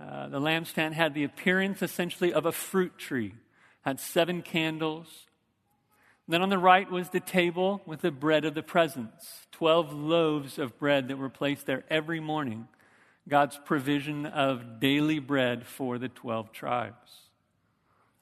Uh, 0.00 0.28
the 0.28 0.40
lampstand 0.40 0.92
had 0.92 1.14
the 1.14 1.24
appearance 1.24 1.82
essentially 1.82 2.32
of 2.32 2.46
a 2.46 2.52
fruit 2.52 2.96
tree, 2.98 3.34
had 3.82 3.98
seven 3.98 4.42
candles, 4.42 5.26
then 6.30 6.42
on 6.42 6.48
the 6.48 6.58
right 6.58 6.88
was 6.88 7.08
the 7.08 7.18
table 7.18 7.82
with 7.86 8.02
the 8.02 8.12
bread 8.12 8.44
of 8.44 8.54
the 8.54 8.62
presence 8.62 9.48
12 9.50 9.92
loaves 9.92 10.58
of 10.58 10.78
bread 10.78 11.08
that 11.08 11.18
were 11.18 11.28
placed 11.28 11.66
there 11.66 11.82
every 11.90 12.20
morning. 12.20 12.68
God's 13.28 13.58
provision 13.64 14.26
of 14.26 14.80
daily 14.80 15.18
bread 15.18 15.66
for 15.66 15.98
the 15.98 16.08
12 16.08 16.52
tribes. 16.52 17.12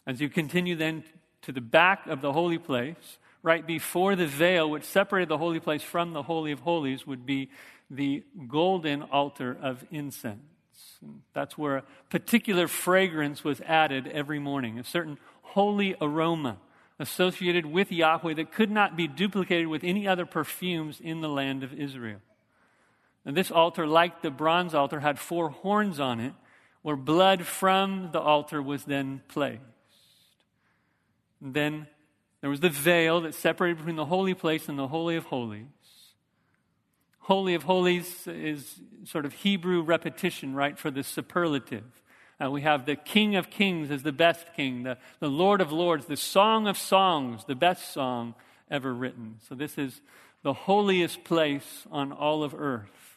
As 0.07 0.21
you 0.21 0.29
continue 0.29 0.77
then 0.77 1.05
to 1.43 1.53
the 1.53 1.61
back 1.61 2.07
of 2.07 2.21
the 2.21 2.33
holy 2.33 2.59
place, 2.59 3.19
right 3.43 3.67
before 3.67 4.17
the 4.17 4.27
veil 4.27 4.69
which 4.69 4.85
separated 4.85 5.29
the 5.29 5.39
holy 5.39 5.61
place 5.61 5.83
from 5.83 6.13
the 6.13 6.23
Holy 6.23 6.53
of 6.53 6.61
Holies 6.61 7.07
would 7.07 7.25
be 7.25 7.51
the 7.91 8.25
golden 8.49 9.03
altar 9.03 9.57
of 9.61 9.85
incense. 9.91 10.41
And 11.01 11.23
that's 11.33 11.57
where 11.57 11.79
a 11.79 11.85
particular 12.11 12.69
fragrance 12.69 13.45
was 13.45 13.61
added 13.63 14.07
every 14.09 14.39
morning, 14.39 14.79
a 14.79 14.85
certain 14.85 15.19
holy 15.43 15.95
aroma 16.01 16.59
associated 16.99 17.65
with 17.65 17.93
Yahweh 17.93 18.35
that 18.35 18.53
could 18.53 18.71
not 18.71 18.97
be 18.97 19.07
duplicated 19.07 19.69
with 19.69 19.85
any 19.85 20.07
other 20.09 20.27
perfumes 20.27 21.01
in 21.01 21.21
the 21.21 21.29
land 21.29 21.63
of 21.63 21.73
Israel. 21.73 22.21
And 23.29 23.37
this 23.37 23.51
altar, 23.51 23.87
like 23.87 24.23
the 24.23 24.31
bronze 24.31 24.75
altar, 24.75 25.01
had 25.01 25.19
four 25.19 25.51
horns 25.51 26.01
on 26.01 26.19
it, 26.19 26.33
where 26.81 26.97
blood 26.97 27.45
from 27.45 28.09
the 28.11 28.21
altar 28.21 28.63
was 28.63 28.85
then 28.85 29.21
placed. 29.29 29.61
And 31.43 31.53
then 31.53 31.89
there 32.41 32.49
was 32.49 32.61
the 32.61 32.71
veil 32.71 33.21
that 33.21 33.35
separated 33.35 33.77
between 33.77 33.97
the 33.97 34.07
holy 34.07 34.33
place 34.33 34.71
and 34.71 34.79
the 34.79 34.89
Holy 34.89 35.15
of 35.15 35.27
Holies. 35.27 35.67
Holy 37.19 37.53
of 37.53 37.65
Holies 37.65 38.27
is 38.27 38.81
sort 39.05 39.27
of 39.27 39.35
Hebrew 39.35 39.83
repetition, 39.83 40.55
right, 40.55 40.79
for 40.79 40.91
the 40.91 41.03
superlative. 41.03 41.85
Uh, 42.43 42.51
we 42.51 42.63
have 42.63 42.87
the 42.87 42.97
King 42.97 43.37
of 43.37 43.51
Kings 43.51 43.91
as 43.91 44.05
the 44.05 44.11
best 44.11 44.47
king, 44.57 44.85
the, 44.85 44.97
the 45.21 45.29
Lord 45.29 45.61
of 45.61 45.71
Lords, 45.71 46.07
the 46.07 46.17
Song 46.17 46.67
of 46.67 46.79
Songs, 46.79 47.45
the 47.45 47.55
best 47.55 47.93
song 47.93 48.35
ever 48.71 48.95
written. 48.95 49.37
So, 49.47 49.55
this 49.55 49.77
is 49.77 50.01
the 50.43 50.55
holiest 50.55 51.25
place 51.25 51.87
on 51.91 52.11
all 52.11 52.43
of 52.43 52.55
earth, 52.55 53.08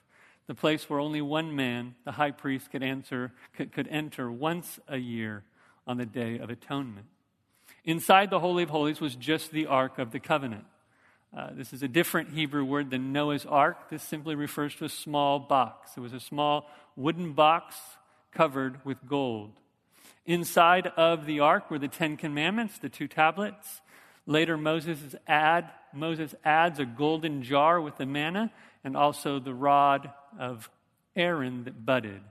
the 0.51 0.55
place 0.55 0.89
where 0.89 0.99
only 0.99 1.21
one 1.21 1.55
man, 1.55 1.95
the 2.03 2.11
high 2.11 2.31
priest, 2.31 2.71
could, 2.71 2.83
answer, 2.83 3.31
could, 3.55 3.71
could 3.71 3.87
enter 3.87 4.29
once 4.29 4.81
a 4.89 4.97
year 4.97 5.45
on 5.87 5.95
the 5.95 6.05
Day 6.05 6.39
of 6.39 6.49
Atonement. 6.49 7.05
Inside 7.85 8.29
the 8.29 8.39
Holy 8.41 8.63
of 8.63 8.69
Holies 8.69 8.99
was 8.99 9.15
just 9.15 9.51
the 9.51 9.67
Ark 9.67 9.97
of 9.97 10.11
the 10.11 10.19
Covenant. 10.19 10.65
Uh, 11.33 11.51
this 11.53 11.71
is 11.71 11.83
a 11.83 11.87
different 11.87 12.31
Hebrew 12.31 12.65
word 12.65 12.89
than 12.89 13.13
Noah's 13.13 13.45
Ark. 13.45 13.89
This 13.89 14.03
simply 14.03 14.35
refers 14.35 14.75
to 14.75 14.83
a 14.83 14.89
small 14.89 15.39
box. 15.39 15.91
It 15.95 16.01
was 16.01 16.11
a 16.11 16.19
small 16.19 16.69
wooden 16.97 17.31
box 17.31 17.77
covered 18.33 18.83
with 18.83 18.97
gold. 19.07 19.53
Inside 20.25 20.87
of 20.97 21.27
the 21.27 21.39
ark 21.39 21.71
were 21.71 21.79
the 21.79 21.87
Ten 21.87 22.17
Commandments, 22.17 22.77
the 22.77 22.89
two 22.89 23.07
tablets. 23.07 23.79
Later, 24.25 24.57
Moses, 24.57 25.15
add, 25.29 25.71
Moses 25.93 26.35
adds 26.43 26.77
a 26.77 26.85
golden 26.85 27.41
jar 27.41 27.79
with 27.79 27.95
the 27.95 28.05
manna 28.05 28.51
and 28.83 28.97
also 28.97 29.39
the 29.39 29.53
rod 29.53 30.11
of 30.39 30.69
Aaron 31.15 31.63
that 31.65 31.85
budded. 31.85 32.21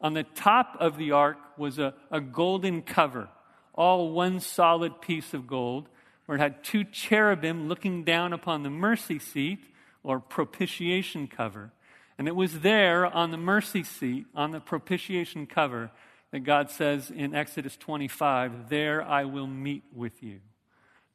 On 0.00 0.14
the 0.14 0.22
top 0.22 0.76
of 0.80 0.96
the 0.96 1.12
ark 1.12 1.36
was 1.58 1.78
a, 1.78 1.94
a 2.10 2.20
golden 2.20 2.82
cover. 2.82 3.28
all 3.74 4.10
one 4.10 4.40
solid 4.40 5.00
piece 5.00 5.32
of 5.32 5.46
gold, 5.46 5.88
where 6.26 6.36
it 6.36 6.40
had 6.40 6.62
two 6.62 6.84
cherubim 6.84 7.68
looking 7.68 8.04
down 8.04 8.32
upon 8.32 8.62
the 8.62 8.70
mercy 8.70 9.18
seat 9.18 9.60
or 10.02 10.20
propitiation 10.20 11.26
cover. 11.26 11.72
And 12.18 12.28
it 12.28 12.36
was 12.36 12.60
there 12.60 13.06
on 13.06 13.30
the 13.30 13.38
mercy 13.38 13.82
seat, 13.82 14.26
on 14.34 14.50
the 14.50 14.60
propitiation 14.60 15.46
cover, 15.46 15.90
that 16.30 16.40
God 16.40 16.70
says 16.70 17.10
in 17.10 17.34
Exodus 17.34 17.76
25, 17.76 18.68
There 18.68 19.02
I 19.02 19.24
will 19.24 19.46
meet 19.46 19.82
with 19.94 20.22
you. 20.22 20.40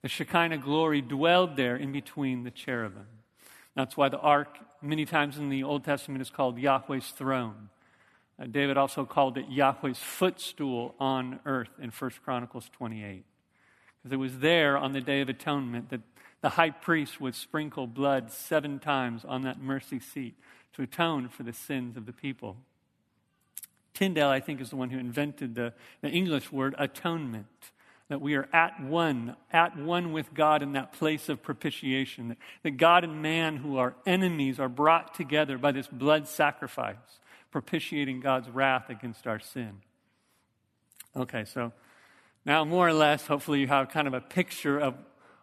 The 0.02 0.10
Shekinah 0.10 0.58
glory 0.60 1.02
dwelled 1.02 1.56
there 1.56 1.76
in 1.76 1.92
between 1.92 2.44
the 2.44 2.52
cherubim. 2.52 3.08
That's 3.76 3.98
why 3.98 4.10
the 4.10 4.20
ark, 4.20 4.58
many 4.82 5.06
times 5.06 5.38
in 5.38 5.50
the 5.50 5.64
Old 5.64 5.84
Testament, 5.84 6.22
is 6.22 6.30
called 6.30 6.58
Yahweh's 6.58 7.10
throne. 7.10 7.70
Uh, 8.40 8.46
David 8.46 8.78
also 8.78 9.06
called 9.06 9.38
it 9.38 9.50
Yahweh's 9.50 10.00
footstool 10.00 10.96
on 11.00 11.40
earth 11.46 11.70
in 11.82 11.90
1 11.92 12.12
Chronicles 12.24 12.70
28. 12.74 13.24
Because 14.02 14.14
it 14.14 14.18
was 14.18 14.40
there 14.40 14.78
on 14.78 14.94
the 14.94 15.02
Day 15.02 15.22
of 15.22 15.30
Atonement 15.30 15.90
that 15.90 16.02
the 16.42 16.50
high 16.50 16.70
priest 16.70 17.20
would 17.20 17.36
sprinkle 17.36 17.88
blood 17.88 18.32
seven 18.32 18.80
times 18.80 19.26
on 19.26 19.42
that 19.44 19.60
mercy 19.60 20.00
seat 20.00 20.36
to 20.74 20.84
atone 20.84 21.28
for 21.28 21.44
the 21.44 21.54
sins 21.54 21.98
of 21.98 22.06
the 22.06 22.14
people. 22.14 22.58
Tyndale, 23.94 24.30
I 24.30 24.42
think, 24.42 24.62
is 24.62 24.70
the 24.70 24.76
one 24.76 24.90
who 24.90 25.00
invented 25.00 25.56
the, 25.56 25.74
the 26.02 26.10
English 26.10 26.52
word 26.52 26.76
atonement. 26.78 27.72
That 28.10 28.22
we 28.22 28.36
are 28.36 28.48
at 28.54 28.82
one, 28.84 29.36
at 29.52 29.78
one 29.78 30.14
with 30.14 30.34
God 30.34 30.62
in 30.62 30.74
that 30.74 30.94
place 30.94 31.28
of 31.28 31.42
propitiation. 31.42 32.28
That, 32.30 32.38
that 32.64 32.72
God 32.78 33.04
and 33.04 33.22
man, 33.22 33.58
who 33.58 33.78
are 33.78 33.96
enemies, 34.06 34.60
are 34.60 34.70
brought 34.70 35.16
together 35.16 35.58
by 35.58 35.72
this 35.72 35.88
blood 35.88 36.28
sacrifice, 36.28 36.96
propitiating 37.52 38.20
God's 38.20 38.50
wrath 38.50 38.90
against 38.90 39.26
our 39.26 39.40
sin. 39.40 39.82
Okay, 41.16 41.46
so 41.46 41.72
now 42.46 42.64
more 42.64 42.88
or 42.88 42.94
less, 42.94 43.26
hopefully, 43.26 43.60
you 43.60 43.68
have 43.68 43.90
kind 43.90 44.08
of 44.08 44.14
a 44.14 44.22
picture 44.22 44.78
of 44.78 44.96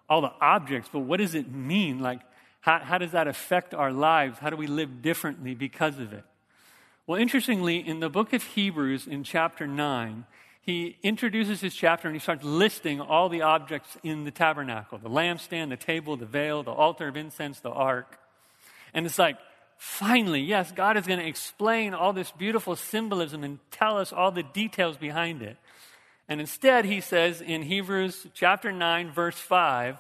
all 0.09 0.21
the 0.21 0.33
objects, 0.41 0.89
but 0.93 1.01
what 1.01 1.19
does 1.19 1.35
it 1.35 1.51
mean? 1.51 1.99
Like, 1.99 2.21
how, 2.61 2.79
how 2.79 2.99
does 2.99 3.11
that 3.13 3.27
affect 3.27 3.75
our 3.75 3.93
lives? 3.93 4.39
How 4.39 4.51
do 4.51 4.57
we 4.57 4.69
live 4.69 5.03
differently 5.03 5.55
because 5.55 5.99
of 5.99 6.13
it? 6.13 6.25
Well, 7.07 7.21
interestingly, 7.21 7.79
in 7.79 7.99
the 7.99 8.09
book 8.09 8.33
of 8.33 8.45
Hebrews, 8.45 9.09
in 9.09 9.25
chapter 9.25 9.67
9, 9.67 10.25
he 10.63 10.97
introduces 11.03 11.61
his 11.61 11.75
chapter 11.75 12.07
and 12.09 12.15
he 12.15 12.21
starts 12.21 12.45
listing 12.45 13.01
all 13.01 13.29
the 13.29 13.43
objects 13.43 13.97
in 14.03 14.25
the 14.25 14.31
tabernacle 14.31 14.99
the 14.99 15.11
lampstand, 15.11 15.71
the 15.71 15.77
table, 15.77 16.17
the 16.17 16.27
veil, 16.27 16.63
the 16.63 16.71
altar 16.71 17.09
of 17.09 17.17
incense, 17.17 17.61
the 17.61 17.71
ark. 17.71 18.19
And 18.95 19.05
it's 19.05 19.19
like, 19.19 19.39
finally, 19.77 20.41
yes, 20.41 20.71
God 20.71 20.97
is 20.97 21.07
going 21.07 21.19
to 21.19 21.27
explain 21.27 21.95
all 21.95 22.13
this 22.13 22.31
beautiful 22.31 22.77
symbolism 22.77 23.43
and 23.43 23.59
tell 23.73 23.99
us 23.99 24.13
all 24.13 24.31
the 24.31 24.45
details 24.45 24.97
behind 24.97 25.43
it. 25.43 25.57
And 26.29 26.41
instead, 26.41 26.85
he 26.85 27.01
says 27.01 27.41
in 27.41 27.63
Hebrews 27.63 28.29
chapter 28.33 28.71
9, 28.71 29.11
verse 29.11 29.39
5, 29.39 29.99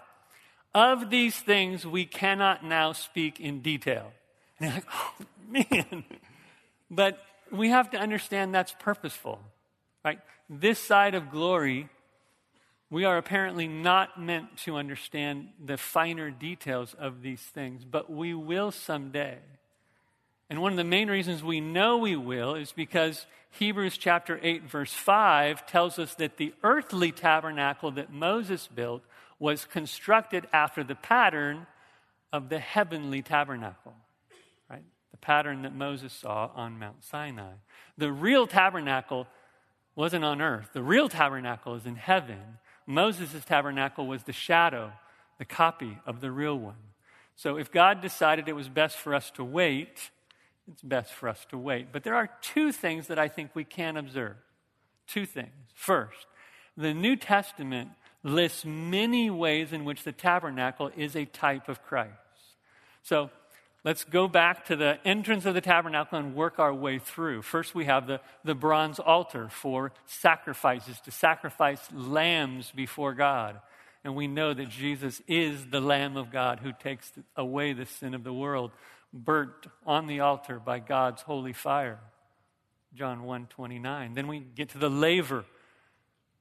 of 0.75 1.11
these 1.11 1.37
things 1.37 1.85
we 1.85 2.04
cannot 2.04 2.64
now 2.64 2.92
speak 2.92 3.40
in 3.40 3.61
detail. 3.61 4.12
And 4.59 4.71
you're 4.71 4.75
like, 4.75 4.87
oh, 4.95 5.14
man. 5.50 6.04
But 6.90 7.19
we 7.50 7.71
have 7.71 7.90
to 7.90 7.99
understand 7.99 8.54
that's 8.54 8.75
purposeful, 8.78 9.40
right? 10.04 10.18
This 10.49 10.78
side 10.78 11.14
of 11.14 11.30
glory, 11.30 11.88
we 12.90 13.04
are 13.04 13.18
apparently 13.18 13.68
not 13.68 14.21
meant 14.21 14.56
to 14.59 14.76
understand 14.76 15.49
the 15.64 15.76
finer 15.76 16.30
details 16.30 16.94
of 16.99 17.23
these 17.23 17.40
things, 17.40 17.85
but 17.85 18.11
we 18.11 18.35
will 18.35 18.71
someday. 18.71 19.38
And 20.50 20.61
one 20.61 20.73
of 20.73 20.76
the 20.76 20.85
main 20.85 21.09
reasons 21.09 21.42
we 21.42 21.61
know 21.61 21.97
we 21.97 22.16
will 22.16 22.54
is 22.54 22.73
because 22.73 23.26
Hebrews 23.52 23.97
chapter 23.97 24.38
8, 24.42 24.64
verse 24.64 24.92
5 24.92 25.66
tells 25.66 25.99
us 25.99 26.14
that 26.16 26.37
the 26.37 26.54
earthly 26.62 27.12
tabernacle 27.12 27.90
that 27.92 28.12
Moses 28.12 28.69
built 28.69 29.02
was 29.38 29.65
constructed 29.65 30.47
after 30.52 30.84
the 30.84 30.95
pattern 30.95 31.67
of 32.32 32.49
the 32.49 32.58
heavenly 32.58 33.23
tabernacle 33.23 33.95
right? 34.73 34.84
The 35.10 35.19
pattern 35.19 35.62
that 35.62 35.75
Moses 35.75 36.12
saw 36.12 36.50
on 36.54 36.78
Mount 36.78 37.04
Sinai. 37.04 37.52
The 37.99 38.10
real 38.10 38.47
tabernacle 38.47 39.26
wasn't 39.95 40.25
on 40.25 40.41
earth, 40.41 40.71
the 40.73 40.83
real 40.83 41.09
tabernacle 41.09 41.75
is 41.75 41.87
in 41.87 41.97
heaven. 41.97 42.59
Moses' 42.87 43.45
tabernacle 43.45 44.07
was 44.07 44.25
the 44.25 44.33
shadow, 44.33 44.93
the 45.39 45.45
copy 45.45 45.99
of 46.07 46.21
the 46.21 46.31
real 46.31 46.59
one. 46.59 46.76
So 47.37 47.57
if 47.57 47.71
God 47.71 48.00
decided 48.00 48.49
it 48.49 48.55
was 48.55 48.69
best 48.69 48.97
for 48.97 49.15
us 49.15 49.31
to 49.33 49.45
wait, 49.45 50.11
it's 50.71 50.83
best 50.83 51.13
for 51.13 51.28
us 51.28 51.45
to 51.50 51.59
wait. 51.59 51.89
But 51.93 52.05
there 52.05 52.15
are 52.15 52.31
two 52.41 52.73
things 52.73 53.09
that 53.09 53.19
I 53.19 53.28
think 53.28 53.50
we 53.55 53.65
can 53.65 53.97
observe. 53.97 54.37
Two 55.07 55.26
things. 55.26 55.50
First, 55.75 56.26
the 56.76 56.95
New 56.95 57.17
Testament 57.17 57.91
lists 58.23 58.65
many 58.65 59.31
ways 59.31 59.73
in 59.73 59.85
which 59.85 60.05
the 60.05 60.13
tabernacle 60.13 60.91
is 60.97 61.17
a 61.17 61.25
type 61.25 61.69
of 61.69 61.83
Christ. 61.83 62.13
So 63.02 63.31
Let's 63.84 64.04
go 64.04 64.28
back 64.28 64.66
to 64.66 64.76
the 64.76 64.99
entrance 65.04 65.45
of 65.45 65.54
the 65.54 65.60
tabernacle 65.60 66.16
and 66.16 66.36
work 66.36 66.60
our 66.60 66.73
way 66.73 67.00
through. 67.00 67.42
First, 67.42 67.75
we 67.75 67.86
have 67.86 68.06
the, 68.06 68.21
the 68.45 68.54
bronze 68.54 69.00
altar 69.00 69.49
for 69.49 69.92
sacrifices, 70.06 71.00
to 71.00 71.10
sacrifice 71.10 71.80
lambs 71.92 72.71
before 72.71 73.12
God. 73.12 73.60
And 74.04 74.14
we 74.14 74.28
know 74.28 74.54
that 74.54 74.68
Jesus 74.68 75.21
is 75.26 75.66
the 75.66 75.80
Lamb 75.80 76.16
of 76.16 76.30
God 76.30 76.60
who 76.60 76.73
takes 76.73 77.12
away 77.36 77.73
the 77.73 77.86
sin 77.86 78.14
of 78.14 78.23
the 78.23 78.32
world, 78.32 78.71
burnt 79.12 79.66
on 79.84 80.06
the 80.06 80.21
altar 80.21 80.60
by 80.60 80.78
God's 80.78 81.23
holy 81.23 81.52
fire. 81.52 81.99
John 82.95 83.25
1 83.25 83.47
29. 83.47 84.14
Then 84.14 84.28
we 84.28 84.40
get 84.40 84.71
to 84.71 84.78
the 84.78 84.90
laver 84.90 85.45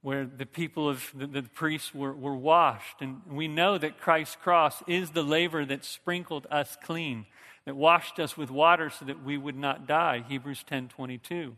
where 0.02 0.26
the 0.26 0.46
people 0.46 0.88
of 0.88 1.10
the, 1.14 1.26
the 1.26 1.42
priests 1.42 1.94
were, 1.94 2.12
were 2.12 2.36
washed. 2.36 3.00
And 3.00 3.22
we 3.30 3.48
know 3.48 3.78
that 3.78 4.00
Christ's 4.00 4.36
cross 4.36 4.82
is 4.86 5.10
the 5.10 5.22
laver 5.22 5.64
that 5.64 5.84
sprinkled 5.84 6.46
us 6.50 6.76
clean, 6.82 7.26
that 7.64 7.76
washed 7.76 8.18
us 8.18 8.36
with 8.36 8.50
water 8.50 8.90
so 8.90 9.04
that 9.04 9.24
we 9.24 9.38
would 9.38 9.56
not 9.56 9.86
die. 9.86 10.24
Hebrews 10.28 10.64
10 10.66 10.88
22. 10.88 11.56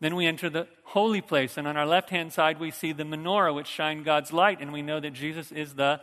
Then 0.00 0.16
we 0.16 0.26
enter 0.26 0.48
the 0.48 0.66
holy 0.84 1.20
place, 1.20 1.58
and 1.58 1.68
on 1.68 1.76
our 1.76 1.86
left 1.86 2.08
hand 2.08 2.32
side, 2.32 2.58
we 2.58 2.70
see 2.70 2.92
the 2.92 3.04
menorah, 3.04 3.54
which 3.54 3.66
shine 3.66 4.02
God's 4.02 4.32
light, 4.32 4.60
and 4.60 4.72
we 4.72 4.80
know 4.80 4.98
that 4.98 5.12
Jesus 5.12 5.52
is 5.52 5.74
the 5.74 6.00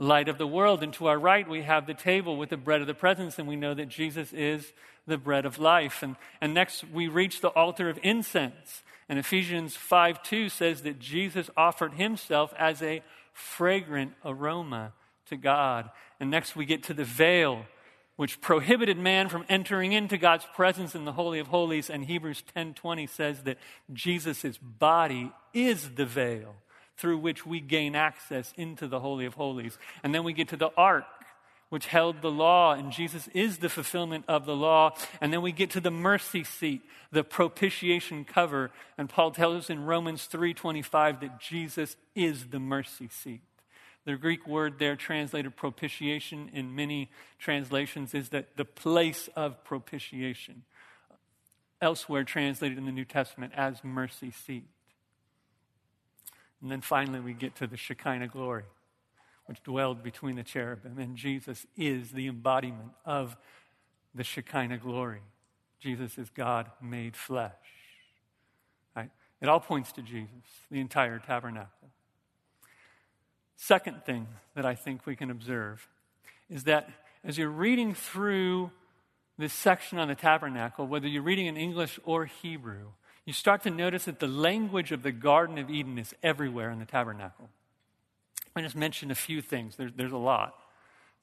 light 0.00 0.28
of 0.28 0.38
the 0.38 0.46
world. 0.46 0.82
And 0.82 0.92
to 0.94 1.06
our 1.06 1.18
right, 1.18 1.48
we 1.48 1.62
have 1.62 1.86
the 1.86 1.94
table 1.94 2.36
with 2.36 2.48
the 2.48 2.56
bread 2.56 2.80
of 2.80 2.86
the 2.86 2.94
presence, 2.94 3.38
and 3.38 3.46
we 3.46 3.54
know 3.54 3.74
that 3.74 3.88
Jesus 3.88 4.32
is 4.32 4.72
the 5.06 5.18
bread 5.18 5.44
of 5.44 5.58
life. 5.58 6.02
And, 6.02 6.16
and 6.40 6.54
next, 6.54 6.84
we 6.90 7.06
reach 7.06 7.40
the 7.40 7.48
altar 7.48 7.88
of 7.90 7.98
incense. 8.02 8.82
And 9.08 9.18
Ephesians 9.18 9.76
5 9.76 10.22
2 10.22 10.48
says 10.48 10.82
that 10.82 10.98
Jesus 10.98 11.50
offered 11.56 11.94
himself 11.94 12.54
as 12.58 12.82
a 12.82 13.02
fragrant 13.32 14.12
aroma 14.24 14.92
to 15.26 15.36
God. 15.36 15.90
And 16.18 16.30
next 16.30 16.56
we 16.56 16.64
get 16.64 16.82
to 16.84 16.94
the 16.94 17.04
veil, 17.04 17.66
which 18.16 18.40
prohibited 18.40 18.98
man 18.98 19.28
from 19.28 19.44
entering 19.48 19.92
into 19.92 20.16
God's 20.16 20.46
presence 20.54 20.94
in 20.94 21.04
the 21.04 21.12
Holy 21.12 21.40
of 21.40 21.48
Holies. 21.48 21.90
And 21.90 22.04
Hebrews 22.04 22.42
10:20 22.54 23.06
says 23.06 23.42
that 23.42 23.58
Jesus' 23.92 24.58
body 24.58 25.32
is 25.52 25.90
the 25.96 26.06
veil 26.06 26.54
through 27.00 27.18
which 27.18 27.46
we 27.46 27.60
gain 27.60 27.96
access 27.96 28.52
into 28.56 28.86
the 28.86 29.00
Holy 29.00 29.24
of 29.24 29.34
Holies. 29.34 29.78
And 30.02 30.14
then 30.14 30.22
we 30.22 30.34
get 30.34 30.48
to 30.48 30.56
the 30.56 30.70
ark, 30.76 31.06
which 31.70 31.86
held 31.86 32.20
the 32.20 32.30
law, 32.30 32.74
and 32.74 32.92
Jesus 32.92 33.26
is 33.28 33.58
the 33.58 33.70
fulfillment 33.70 34.26
of 34.28 34.44
the 34.44 34.54
law. 34.54 34.94
And 35.20 35.32
then 35.32 35.40
we 35.40 35.50
get 35.50 35.70
to 35.70 35.80
the 35.80 35.90
mercy 35.90 36.44
seat, 36.44 36.82
the 37.10 37.24
propitiation 37.24 38.24
cover, 38.24 38.70
and 38.98 39.08
Paul 39.08 39.30
tells 39.30 39.64
us 39.64 39.70
in 39.70 39.86
Romans 39.86 40.26
3:25 40.26 41.20
that 41.20 41.40
Jesus 41.40 41.96
is 42.14 42.48
the 42.48 42.60
mercy 42.60 43.08
seat. 43.08 43.40
The 44.04 44.16
Greek 44.16 44.46
word 44.46 44.78
there 44.78 44.96
translated 44.96 45.56
propitiation 45.56 46.50
in 46.52 46.74
many 46.74 47.10
translations 47.38 48.14
is 48.14 48.30
that 48.30 48.56
the 48.56 48.64
place 48.64 49.28
of 49.36 49.62
propitiation. 49.64 50.64
Elsewhere 51.80 52.24
translated 52.24 52.76
in 52.76 52.84
the 52.84 52.92
New 52.92 53.04
Testament 53.04 53.52
as 53.56 53.82
mercy 53.84 54.30
seat. 54.30 54.66
And 56.62 56.70
then 56.70 56.80
finally 56.80 57.20
we 57.20 57.32
get 57.32 57.56
to 57.56 57.66
the 57.66 57.76
Shekinah 57.76 58.28
glory 58.28 58.64
which 59.50 59.64
dwelled 59.64 60.00
between 60.04 60.36
the 60.36 60.44
cherubim. 60.44 60.96
And 60.96 61.16
Jesus 61.16 61.66
is 61.76 62.12
the 62.12 62.28
embodiment 62.28 62.92
of 63.04 63.36
the 64.14 64.22
Shekinah 64.22 64.78
glory. 64.78 65.22
Jesus 65.80 66.16
is 66.18 66.30
God 66.30 66.70
made 66.80 67.16
flesh. 67.16 67.50
Right? 68.94 69.10
It 69.40 69.48
all 69.48 69.58
points 69.58 69.90
to 69.94 70.02
Jesus, 70.02 70.30
the 70.70 70.78
entire 70.78 71.18
tabernacle. 71.18 71.88
Second 73.56 74.04
thing 74.04 74.28
that 74.54 74.64
I 74.64 74.76
think 74.76 75.04
we 75.04 75.16
can 75.16 75.32
observe 75.32 75.88
is 76.48 76.62
that 76.64 76.88
as 77.24 77.36
you're 77.36 77.48
reading 77.48 77.92
through 77.92 78.70
this 79.36 79.52
section 79.52 79.98
on 79.98 80.06
the 80.06 80.14
tabernacle, 80.14 80.86
whether 80.86 81.08
you're 81.08 81.22
reading 81.22 81.46
in 81.46 81.56
English 81.56 81.98
or 82.04 82.26
Hebrew, 82.26 82.90
you 83.30 83.34
start 83.34 83.62
to 83.62 83.70
notice 83.70 84.06
that 84.06 84.18
the 84.18 84.26
language 84.26 84.90
of 84.90 85.04
the 85.04 85.12
Garden 85.12 85.56
of 85.56 85.70
Eden 85.70 85.98
is 85.98 86.12
everywhere 86.20 86.68
in 86.72 86.80
the 86.80 86.84
tabernacle. 86.84 87.48
I 88.56 88.60
just 88.60 88.74
mentioned 88.74 89.12
a 89.12 89.14
few 89.14 89.40
things. 89.40 89.76
There's, 89.76 90.10
a 90.10 90.16
lot. 90.16 90.56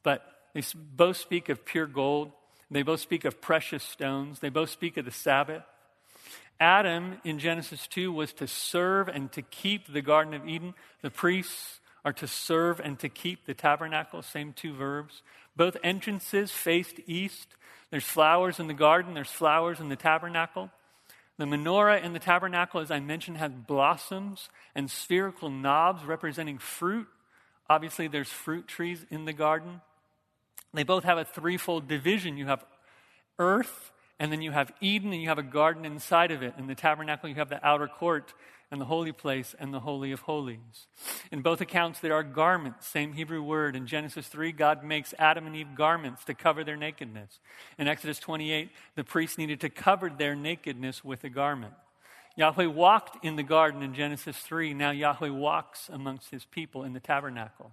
But 0.04 0.26
they 0.54 0.64
both 0.74 1.18
speak 1.18 1.50
of 1.50 1.66
pure 1.66 1.86
gold. 1.86 2.32
They 2.72 2.82
both 2.82 3.02
speak 3.02 3.26
of 3.26 3.42
precious 3.42 3.84
stones. 3.84 4.40
They 4.40 4.48
both 4.48 4.70
speak 4.70 4.96
of 4.96 5.04
the 5.04 5.12
Sabbath. 5.12 5.64
Adam 6.62 7.18
in 7.26 7.40
Genesis 7.40 7.86
2 7.88 8.14
was 8.14 8.32
to 8.32 8.48
serve 8.48 9.10
and 9.10 9.30
to 9.34 9.42
keep 9.42 9.92
the 9.92 10.02
Garden 10.02 10.34
of 10.34 10.48
Eden. 10.48 10.76
The 11.02 11.12
priests 11.12 11.82
are 12.06 12.14
to 12.14 12.26
serve 12.26 12.80
and 12.80 12.98
to 13.00 13.10
keep 13.10 13.46
the 13.46 13.54
tabernacle, 13.54 14.22
same 14.22 14.54
two 14.54 14.74
verbs. 14.74 15.24
Both 15.58 15.76
entrances 15.84 16.52
faced 16.52 17.02
east. 17.06 17.50
There's 17.92 18.06
flowers 18.06 18.62
in 18.62 18.68
the 18.68 18.74
garden, 18.74 19.14
there's 19.14 19.28
flowers 19.28 19.82
in 19.82 19.90
the 19.90 19.98
tabernacle. 19.98 20.72
The 21.38 21.46
menorah 21.46 22.04
in 22.04 22.14
the 22.14 22.20
tabernacle, 22.20 22.82
as 22.82 22.90
I 22.90 23.00
mentioned, 23.00 23.38
has 23.38 23.52
blossoms 23.52 24.50
and 24.74 24.90
spherical 24.90 25.50
knobs 25.50 26.04
representing 26.04 26.58
fruit. 26.58 27.08
Obviously, 27.70 28.08
there's 28.08 28.30
fruit 28.30 28.68
trees 28.68 29.06
in 29.12 29.26
the 29.26 29.34
garden. 29.34 29.82
They 30.74 30.84
both 30.84 31.04
have 31.04 31.18
a 31.18 31.26
threefold 31.26 31.88
division. 31.88 32.38
You 32.38 32.48
have 32.48 32.66
earth, 33.38 33.92
and 34.20 34.32
then 34.32 34.42
you 34.42 34.52
have 34.52 34.72
Eden, 34.82 35.14
and 35.14 35.22
you 35.22 35.30
have 35.30 35.38
a 35.38 35.44
garden 35.44 35.86
inside 35.86 36.32
of 36.32 36.42
it. 36.42 36.56
In 36.58 36.68
the 36.68 36.76
tabernacle, 36.76 37.30
you 37.30 37.36
have 37.36 37.50
the 37.50 37.66
outer 37.66 37.88
court 37.88 38.34
and 38.72 38.82
the 38.82 38.86
holy 38.86 39.12
place 39.12 39.56
and 39.60 39.74
the 39.74 39.80
holy 39.80 40.12
of 40.12 40.22
holies. 40.22 40.88
In 41.32 41.42
both 41.42 41.62
accounts, 41.62 42.00
there 42.00 42.14
are 42.14 42.24
garments, 42.24 42.88
same 42.88 43.14
Hebrew 43.14 43.42
word. 43.42 43.76
In 43.76 43.88
Genesis 43.88 44.28
3, 44.28 44.52
God 44.52 44.84
makes 44.84 45.14
Adam 45.18 45.48
and 45.48 45.56
Eve 45.56 45.76
garments 45.76 46.26
to 46.26 46.34
cover 46.34 46.64
their 46.64 46.76
nakedness. 46.76 47.40
In 47.78 47.88
Exodus 47.88 48.20
28, 48.20 48.70
the 48.96 49.04
priests 49.04 49.38
needed 49.38 49.62
to 49.62 49.70
cover 49.70 50.10
their 50.10 50.36
nakedness 50.36 51.04
with 51.04 51.24
a 51.24 51.30
garment. 51.30 51.74
Yahweh 52.36 52.68
walked 52.68 53.26
in 53.26 53.36
the 53.36 53.44
garden 53.44 53.82
in 53.82 53.96
Genesis 53.96 54.38
3. 54.38 54.74
Now 54.74 54.92
Yahweh 54.92 55.30
walks 55.30 55.90
amongst 55.92 56.30
his 56.30 56.46
people 56.46 56.84
in 56.84 56.94
the 56.94 57.00
tabernacle. 57.00 57.72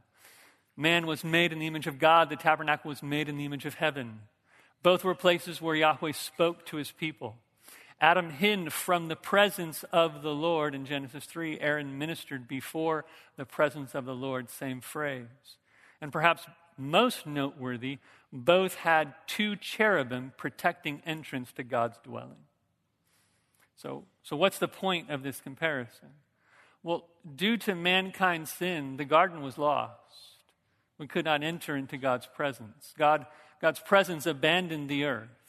Man 0.76 1.06
was 1.06 1.22
made 1.22 1.52
in 1.52 1.58
the 1.58 1.66
image 1.66 1.86
of 1.86 1.98
God, 1.98 2.30
the 2.30 2.36
tabernacle 2.36 2.88
was 2.88 3.02
made 3.02 3.28
in 3.28 3.36
the 3.36 3.44
image 3.44 3.66
of 3.66 3.74
heaven. 3.74 4.20
Both 4.82 5.04
were 5.04 5.14
places 5.14 5.62
where 5.62 5.76
Yahweh 5.76 6.12
spoke 6.12 6.66
to 6.66 6.76
his 6.76 6.90
people. 6.90 7.36
Adam 8.04 8.28
hid 8.28 8.70
from 8.70 9.08
the 9.08 9.16
presence 9.16 9.82
of 9.84 10.20
the 10.20 10.34
Lord 10.34 10.74
in 10.74 10.84
Genesis 10.84 11.24
3. 11.24 11.58
Aaron 11.58 11.96
ministered 11.96 12.46
before 12.46 13.06
the 13.38 13.46
presence 13.46 13.94
of 13.94 14.04
the 14.04 14.14
Lord, 14.14 14.50
same 14.50 14.82
phrase. 14.82 15.56
And 16.02 16.12
perhaps 16.12 16.44
most 16.76 17.26
noteworthy, 17.26 18.00
both 18.30 18.74
had 18.74 19.14
two 19.26 19.56
cherubim 19.56 20.34
protecting 20.36 21.00
entrance 21.06 21.50
to 21.52 21.62
God's 21.62 21.96
dwelling. 22.04 22.44
So, 23.76 24.04
so 24.22 24.36
what's 24.36 24.58
the 24.58 24.68
point 24.68 25.08
of 25.08 25.22
this 25.22 25.40
comparison? 25.40 26.10
Well, 26.82 27.06
due 27.34 27.56
to 27.56 27.74
mankind's 27.74 28.52
sin, 28.52 28.98
the 28.98 29.06
garden 29.06 29.40
was 29.40 29.56
lost. 29.56 29.94
We 30.98 31.06
could 31.06 31.24
not 31.24 31.42
enter 31.42 31.74
into 31.74 31.96
God's 31.96 32.26
presence. 32.26 32.92
God 32.98 33.24
God's 33.62 33.80
presence 33.80 34.26
abandoned 34.26 34.90
the 34.90 35.04
earth. 35.04 35.43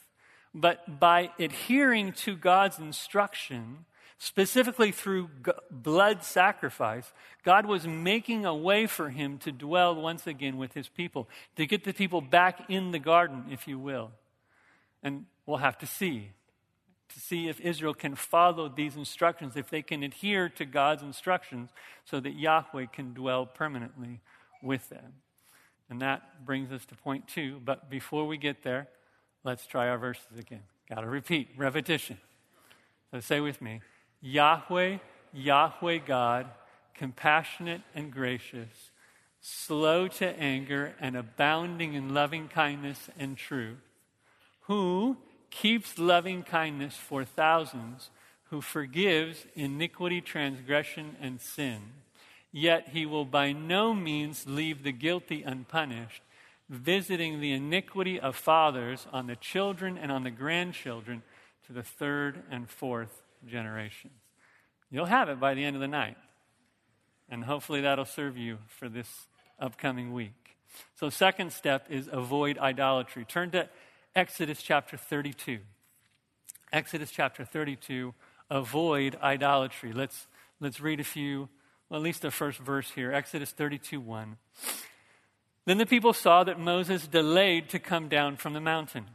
But 0.57 1.01
by 1.01 1.31
adhering 1.37 2.13
to 2.13 2.37
God's 2.37 2.79
instruction, 2.79 3.83
specifically 4.17 4.93
through 4.93 5.29
blood 5.69 6.23
sacrifice, 6.23 7.11
God 7.43 7.65
was 7.65 7.85
making 7.85 8.45
a 8.45 8.55
way 8.55 8.87
for 8.87 9.09
him 9.09 9.37
to 9.39 9.51
dwell 9.51 9.93
once 9.93 10.25
again 10.25 10.55
with 10.55 10.73
his 10.73 10.87
people, 10.87 11.27
to 11.57 11.65
get 11.65 11.83
the 11.83 11.93
people 11.93 12.21
back 12.21 12.69
in 12.69 12.91
the 12.91 12.99
garden, 12.99 13.43
if 13.51 13.67
you 13.67 13.77
will. 13.77 14.11
And 15.03 15.25
we'll 15.45 15.57
have 15.57 15.77
to 15.79 15.85
see, 15.85 16.31
to 17.09 17.19
see 17.19 17.49
if 17.49 17.59
Israel 17.59 17.93
can 17.93 18.15
follow 18.15 18.69
these 18.69 18.95
instructions, 18.95 19.57
if 19.57 19.69
they 19.69 19.81
can 19.81 20.03
adhere 20.03 20.47
to 20.47 20.63
God's 20.63 21.03
instructions, 21.03 21.69
so 22.05 22.21
that 22.21 22.39
Yahweh 22.39 22.85
can 22.93 23.13
dwell 23.13 23.45
permanently 23.45 24.21
with 24.63 24.87
them. 24.87 25.15
And 25.89 26.01
that 26.01 26.45
brings 26.45 26.71
us 26.71 26.85
to 26.85 26.95
point 26.95 27.27
two. 27.27 27.59
But 27.63 27.89
before 27.89 28.25
we 28.25 28.37
get 28.37 28.63
there, 28.63 28.87
let's 29.45 29.65
try 29.65 29.87
our 29.87 29.97
verses 29.97 30.37
again. 30.37 30.63
Got 30.89 31.01
to 31.01 31.07
repeat, 31.07 31.47
repetition. 31.55 32.17
So 33.11 33.21
say 33.21 33.39
with 33.39 33.61
me 33.61 33.79
Yahweh, 34.21 34.97
Yahweh 35.33 35.99
God, 36.05 36.47
compassionate 36.93 37.81
and 37.93 38.11
gracious, 38.11 38.91
slow 39.39 40.09
to 40.09 40.27
anger 40.37 40.95
and 40.99 41.15
abounding 41.15 41.93
in 41.93 42.13
loving 42.13 42.49
kindness 42.49 43.09
and 43.17 43.37
truth, 43.37 43.77
who 44.61 45.15
keeps 45.49 45.97
loving 45.97 46.43
kindness 46.43 46.97
for 46.97 47.23
thousands, 47.23 48.09
who 48.49 48.59
forgives 48.59 49.45
iniquity, 49.55 50.19
transgression, 50.19 51.15
and 51.21 51.39
sin 51.39 51.81
Yet 52.57 52.91
he 52.93 53.05
will 53.05 53.25
by 53.25 53.51
no 53.51 53.93
means 53.93 54.47
leave 54.47 54.83
the 54.83 54.93
guilty 54.93 55.43
unpunished, 55.43 56.21
visiting 56.69 57.39
the 57.39 57.51
iniquity 57.51 58.19
of 58.19 58.35
fathers 58.35 59.07
on 59.11 59.27
the 59.27 59.35
children 59.35 59.97
and 59.97 60.11
on 60.11 60.23
the 60.23 60.31
grandchildren 60.31 61.21
to 61.67 61.73
the 61.73 61.83
third 61.83 62.43
and 62.49 62.69
fourth 62.69 63.21
generations. 63.47 64.13
You'll 64.89 65.05
have 65.05 65.29
it 65.29 65.39
by 65.39 65.53
the 65.53 65.63
end 65.63 65.75
of 65.75 65.81
the 65.81 65.87
night. 65.87 66.17
And 67.29 67.43
hopefully 67.43 67.81
that'll 67.81 68.05
serve 68.05 68.37
you 68.37 68.59
for 68.67 68.87
this 68.87 69.27
upcoming 69.59 70.13
week. 70.13 70.57
So, 70.99 71.09
second 71.09 71.53
step 71.53 71.87
is 71.89 72.09
avoid 72.11 72.57
idolatry. 72.57 73.25
Turn 73.25 73.49
to 73.51 73.69
Exodus 74.15 74.61
chapter 74.61 74.97
32. 74.97 75.59
Exodus 76.71 77.09
chapter 77.09 77.45
32, 77.45 78.13
avoid 78.49 79.17
idolatry. 79.23 79.93
Let's, 79.93 80.27
let's 80.59 80.81
read 80.81 80.99
a 80.99 81.03
few 81.03 81.47
well, 81.89 81.99
at 81.99 82.03
least 82.03 82.23
the 82.23 82.31
first 82.31 82.59
verse 82.59 82.89
here, 82.89 83.11
Exodus 83.11 83.51
32 83.51 83.99
1. 83.99 84.37
Then 85.65 85.77
the 85.77 85.85
people 85.85 86.13
saw 86.13 86.43
that 86.43 86.59
Moses 86.59 87.07
delayed 87.07 87.69
to 87.69 87.79
come 87.79 88.07
down 88.07 88.37
from 88.37 88.53
the 88.53 88.61
mountain. 88.61 89.05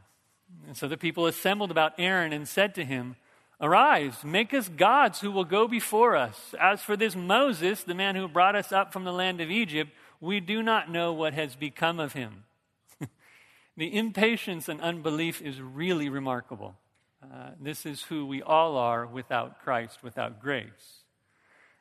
And 0.66 0.76
so 0.76 0.88
the 0.88 0.96
people 0.96 1.26
assembled 1.26 1.70
about 1.70 1.94
Aaron 1.98 2.32
and 2.32 2.46
said 2.46 2.74
to 2.74 2.84
him, 2.84 3.16
Arise, 3.60 4.24
make 4.24 4.54
us 4.54 4.68
gods 4.68 5.20
who 5.20 5.30
will 5.30 5.44
go 5.44 5.68
before 5.68 6.16
us. 6.16 6.54
As 6.58 6.82
for 6.82 6.96
this 6.96 7.14
Moses, 7.14 7.82
the 7.82 7.94
man 7.94 8.16
who 8.16 8.26
brought 8.26 8.56
us 8.56 8.72
up 8.72 8.92
from 8.92 9.04
the 9.04 9.12
land 9.12 9.40
of 9.40 9.50
Egypt, 9.50 9.92
we 10.20 10.40
do 10.40 10.62
not 10.62 10.90
know 10.90 11.12
what 11.12 11.34
has 11.34 11.56
become 11.56 12.00
of 12.00 12.14
him. 12.14 12.44
the 13.76 13.94
impatience 13.94 14.68
and 14.68 14.80
unbelief 14.80 15.42
is 15.42 15.60
really 15.60 16.08
remarkable. 16.08 16.74
Uh, 17.22 17.50
this 17.60 17.84
is 17.84 18.02
who 18.04 18.24
we 18.24 18.42
all 18.42 18.76
are 18.78 19.06
without 19.06 19.60
Christ, 19.62 20.02
without 20.02 20.40
grace. 20.40 20.99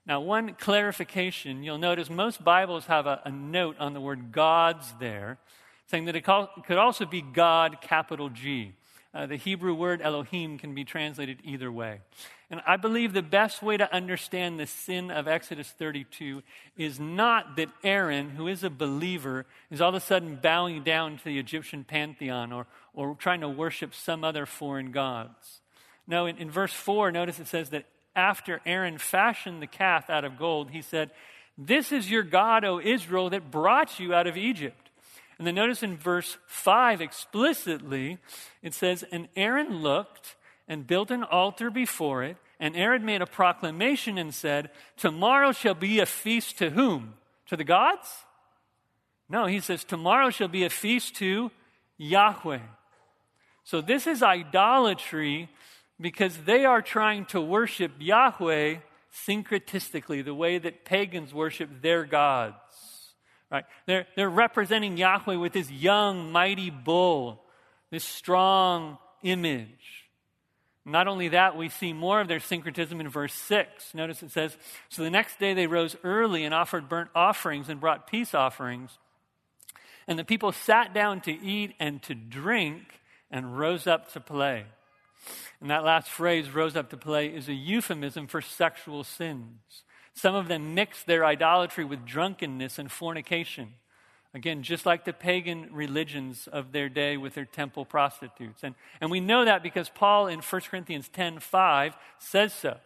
Now, 0.09 0.21
one 0.21 0.55
clarification 0.55 1.61
you'll 1.61 1.77
notice 1.77 2.09
most 2.09 2.43
Bibles 2.43 2.87
have 2.87 3.05
a, 3.05 3.21
a 3.25 3.31
note 3.31 3.75
on 3.77 3.93
the 3.93 4.01
word 4.01 4.31
gods 4.31 4.91
there, 4.99 5.37
saying 5.85 6.05
that 6.05 6.15
it 6.15 6.25
could 6.65 6.79
also 6.79 7.05
be 7.05 7.21
God, 7.21 7.77
capital 7.79 8.29
G. 8.29 8.73
Uh, 9.13 9.27
the 9.27 9.35
Hebrew 9.35 9.75
word 9.75 10.01
Elohim 10.01 10.57
can 10.57 10.73
be 10.73 10.83
translated 10.83 11.37
either 11.43 11.71
way. 11.71 11.99
And 12.49 12.59
I 12.65 12.77
believe 12.77 13.13
the 13.13 13.21
best 13.21 13.61
way 13.61 13.77
to 13.77 13.93
understand 13.93 14.59
the 14.59 14.65
sin 14.65 15.11
of 15.11 15.27
Exodus 15.27 15.69
32 15.77 16.41
is 16.75 16.99
not 16.99 17.55
that 17.57 17.69
Aaron, 17.83 18.31
who 18.31 18.47
is 18.47 18.63
a 18.63 18.71
believer, 18.71 19.45
is 19.69 19.79
all 19.79 19.89
of 19.89 19.95
a 19.95 19.99
sudden 19.99 20.39
bowing 20.41 20.81
down 20.81 21.19
to 21.19 21.23
the 21.23 21.37
Egyptian 21.37 21.83
pantheon 21.83 22.51
or, 22.51 22.65
or 22.95 23.13
trying 23.13 23.41
to 23.41 23.49
worship 23.49 23.93
some 23.93 24.23
other 24.23 24.47
foreign 24.47 24.91
gods. 24.91 25.61
No, 26.07 26.25
in, 26.25 26.37
in 26.37 26.49
verse 26.49 26.73
4, 26.73 27.11
notice 27.11 27.39
it 27.39 27.45
says 27.45 27.69
that 27.69 27.85
after 28.15 28.61
Aaron 28.65 28.97
fashioned 28.97 29.61
the 29.61 29.67
calf 29.67 30.09
out 30.09 30.25
of 30.25 30.37
gold, 30.37 30.71
he 30.71 30.81
said, 30.81 31.11
This 31.57 31.91
is 31.91 32.09
your 32.09 32.23
God, 32.23 32.65
O 32.65 32.79
Israel, 32.79 33.29
that 33.29 33.51
brought 33.51 33.99
you 33.99 34.13
out 34.13 34.27
of 34.27 34.37
Egypt. 34.37 34.89
And 35.37 35.47
then 35.47 35.55
notice 35.55 35.83
in 35.83 35.97
verse 35.97 36.37
5 36.47 37.01
explicitly, 37.01 38.17
it 38.61 38.73
says, 38.73 39.03
And 39.11 39.29
Aaron 39.35 39.81
looked 39.81 40.35
and 40.67 40.85
built 40.85 41.11
an 41.11 41.23
altar 41.23 41.71
before 41.71 42.23
it, 42.23 42.37
and 42.59 42.75
Aaron 42.75 43.05
made 43.05 43.21
a 43.21 43.25
proclamation 43.25 44.17
and 44.17 44.33
said, 44.33 44.69
Tomorrow 44.97 45.53
shall 45.53 45.73
be 45.73 45.99
a 45.99 46.05
feast 46.05 46.57
to 46.57 46.71
whom? 46.71 47.13
To 47.47 47.55
the 47.55 47.63
gods? 47.63 48.25
No, 49.29 49.45
he 49.45 49.61
says, 49.61 49.83
Tomorrow 49.83 50.29
shall 50.31 50.49
be 50.49 50.65
a 50.65 50.69
feast 50.69 51.15
to 51.15 51.51
Yahweh. 51.97 52.59
So 53.63 53.81
this 53.81 54.07
is 54.07 54.21
idolatry 54.21 55.47
because 55.99 56.35
they 56.45 56.65
are 56.65 56.81
trying 56.81 57.25
to 57.25 57.41
worship 57.41 57.91
Yahweh 57.99 58.77
syncretistically, 59.27 60.23
the 60.23 60.33
way 60.33 60.57
that 60.57 60.85
pagans 60.85 61.33
worship 61.33 61.81
their 61.81 62.05
gods. 62.05 62.55
Right? 63.51 63.65
They're, 63.85 64.05
they're 64.15 64.29
representing 64.29 64.97
Yahweh 64.97 65.35
with 65.35 65.53
this 65.53 65.71
young, 65.71 66.31
mighty 66.31 66.69
bull, 66.69 67.43
this 67.89 68.03
strong 68.03 68.97
image. 69.23 70.07
Not 70.85 71.07
only 71.07 71.29
that, 71.29 71.57
we 71.57 71.69
see 71.69 71.93
more 71.93 72.21
of 72.21 72.27
their 72.27 72.39
syncretism 72.39 72.99
in 72.99 73.09
verse 73.09 73.33
6. 73.33 73.93
Notice 73.93 74.23
it 74.23 74.31
says, 74.31 74.57
So 74.89 75.03
the 75.03 75.09
next 75.09 75.39
day 75.39 75.53
they 75.53 75.67
rose 75.67 75.95
early 76.03 76.45
and 76.45 76.53
offered 76.53 76.87
burnt 76.87 77.09
offerings 77.13 77.69
and 77.69 77.79
brought 77.79 78.07
peace 78.07 78.33
offerings. 78.33 78.97
And 80.07 80.17
the 80.17 80.23
people 80.23 80.51
sat 80.51 80.93
down 80.93 81.21
to 81.21 81.31
eat 81.31 81.75
and 81.79 82.01
to 82.03 82.15
drink 82.15 83.01
and 83.29 83.57
rose 83.57 83.85
up 83.85 84.11
to 84.13 84.19
play. 84.19 84.65
And 85.61 85.69
that 85.69 85.83
last 85.83 86.09
phrase, 86.09 86.49
rose 86.51 86.75
up 86.75 86.89
to 86.89 86.97
play, 86.97 87.27
is 87.27 87.49
a 87.49 87.53
euphemism 87.53 88.27
for 88.27 88.41
sexual 88.41 89.03
sins. 89.03 89.83
Some 90.13 90.35
of 90.35 90.47
them 90.47 90.73
mix 90.73 91.03
their 91.03 91.25
idolatry 91.25 91.85
with 91.85 92.05
drunkenness 92.05 92.79
and 92.79 92.91
fornication. 92.91 93.73
Again, 94.33 94.61
just 94.61 94.85
like 94.85 95.05
the 95.05 95.13
pagan 95.13 95.69
religions 95.71 96.47
of 96.51 96.71
their 96.71 96.87
day 96.87 97.17
with 97.17 97.33
their 97.33 97.45
temple 97.45 97.83
prostitutes. 97.83 98.63
And, 98.63 98.75
and 99.01 99.09
we 99.09 99.19
know 99.19 99.45
that 99.45 99.63
because 99.63 99.89
Paul 99.89 100.27
in 100.27 100.39
1 100.39 100.61
Corinthians 100.69 101.09
10 101.09 101.39
5 101.39 101.97
says 102.19 102.53
so. 102.53 102.77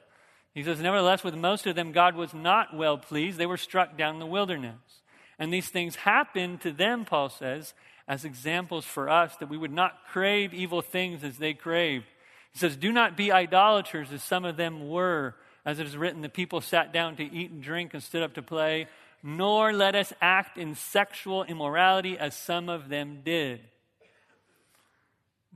He 0.54 0.64
says, 0.64 0.80
Nevertheless, 0.80 1.24
with 1.24 1.36
most 1.36 1.66
of 1.68 1.76
them, 1.76 1.92
God 1.92 2.16
was 2.16 2.34
not 2.34 2.76
well 2.76 2.98
pleased. 2.98 3.38
They 3.38 3.46
were 3.46 3.58
struck 3.58 3.98
down 3.98 4.16
in 4.16 4.20
the 4.20 4.26
wilderness. 4.26 5.02
And 5.38 5.52
these 5.52 5.68
things 5.68 5.96
happened 5.96 6.62
to 6.62 6.72
them, 6.72 7.06
Paul 7.06 7.30
says, 7.30 7.74
as 8.08 8.26
examples 8.26 8.86
for 8.86 9.10
us 9.10 9.36
that 9.38 9.50
we 9.50 9.58
would 9.58 9.72
not 9.72 10.06
crave 10.12 10.54
evil 10.54 10.82
things 10.82 11.24
as 11.24 11.38
they 11.38 11.54
craved. 11.54 12.06
He 12.54 12.60
says, 12.60 12.76
Do 12.78 12.92
not 12.92 13.18
be 13.18 13.32
idolaters 13.32 14.12
as 14.12 14.24
some 14.24 14.46
of 14.46 14.58
them 14.58 14.88
were. 14.90 15.36
As 15.66 15.80
it 15.80 15.88
is 15.88 15.96
written, 15.96 16.22
the 16.22 16.30
people 16.30 16.62
sat 16.62 16.92
down 16.92 17.16
to 17.18 17.24
eat 17.24 17.52
and 17.52 17.64
drink 17.64 17.94
and 17.94 18.04
stood 18.04 18.22
up 18.22 18.34
to 18.34 18.42
play, 18.42 18.88
nor 19.22 19.72
let 19.72 19.96
us 19.96 20.12
act 20.22 20.58
in 20.58 20.76
sexual 20.76 21.44
immorality 21.44 22.18
as 22.18 22.36
some 22.36 22.68
of 22.68 22.90
them 22.90 23.22
did. 23.24 23.62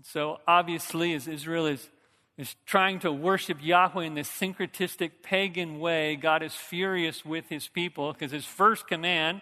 So, 0.03 0.39
obviously, 0.47 1.13
as 1.13 1.27
Israel 1.27 1.65
is, 1.65 1.89
is 2.37 2.55
trying 2.65 2.99
to 2.99 3.11
worship 3.11 3.57
Yahweh 3.61 4.05
in 4.05 4.13
this 4.13 4.29
syncretistic 4.29 5.11
pagan 5.23 5.79
way, 5.79 6.15
God 6.15 6.41
is 6.41 6.53
furious 6.53 7.25
with 7.25 7.49
his 7.49 7.67
people 7.67 8.13
because 8.13 8.31
his 8.31 8.45
first 8.45 8.87
command 8.87 9.41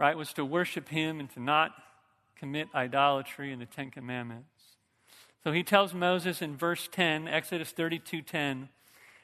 right, 0.00 0.16
was 0.16 0.32
to 0.32 0.44
worship 0.46 0.88
him 0.88 1.20
and 1.20 1.30
to 1.30 1.40
not 1.40 1.72
commit 2.36 2.68
idolatry 2.74 3.52
in 3.52 3.58
the 3.58 3.66
Ten 3.66 3.90
Commandments. 3.90 4.48
So 5.42 5.52
he 5.52 5.62
tells 5.62 5.94
Moses 5.94 6.42
in 6.42 6.56
verse 6.56 6.88
10, 6.92 7.26
Exodus 7.26 7.70
32 7.70 8.22
10, 8.22 8.68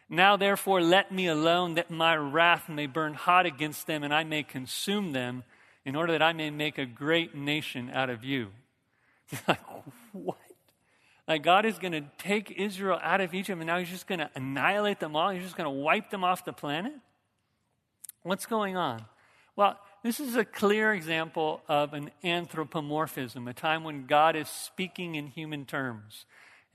Now 0.08 0.36
therefore 0.36 0.80
let 0.80 1.12
me 1.12 1.26
alone, 1.26 1.74
that 1.74 1.90
my 1.90 2.16
wrath 2.16 2.68
may 2.68 2.86
burn 2.86 3.14
hot 3.14 3.44
against 3.44 3.86
them, 3.86 4.02
and 4.02 4.14
I 4.14 4.24
may 4.24 4.42
consume 4.42 5.12
them, 5.12 5.44
in 5.84 5.94
order 5.94 6.12
that 6.12 6.22
I 6.22 6.32
may 6.32 6.50
make 6.50 6.78
a 6.78 6.86
great 6.86 7.34
nation 7.34 7.90
out 7.92 8.10
of 8.10 8.24
you. 8.24 8.48
like, 9.48 9.60
what? 10.12 10.38
Like, 11.28 11.42
God 11.42 11.66
is 11.66 11.78
going 11.78 11.92
to 11.92 12.04
take 12.18 12.52
Israel 12.52 12.98
out 13.02 13.20
of 13.20 13.34
Egypt, 13.34 13.58
and 13.58 13.66
now 13.66 13.78
He's 13.78 13.90
just 13.90 14.06
going 14.06 14.20
to 14.20 14.30
annihilate 14.34 15.00
them 15.00 15.16
all? 15.16 15.30
He's 15.30 15.42
just 15.42 15.56
going 15.56 15.66
to 15.66 15.82
wipe 15.82 16.10
them 16.10 16.24
off 16.24 16.44
the 16.44 16.52
planet? 16.52 16.92
What's 18.22 18.46
going 18.46 18.76
on? 18.76 19.04
Well, 19.54 19.78
this 20.02 20.20
is 20.20 20.36
a 20.36 20.44
clear 20.44 20.92
example 20.92 21.62
of 21.68 21.92
an 21.92 22.10
anthropomorphism, 22.22 23.48
a 23.48 23.54
time 23.54 23.84
when 23.84 24.06
God 24.06 24.36
is 24.36 24.48
speaking 24.48 25.14
in 25.14 25.26
human 25.26 25.64
terms. 25.64 26.26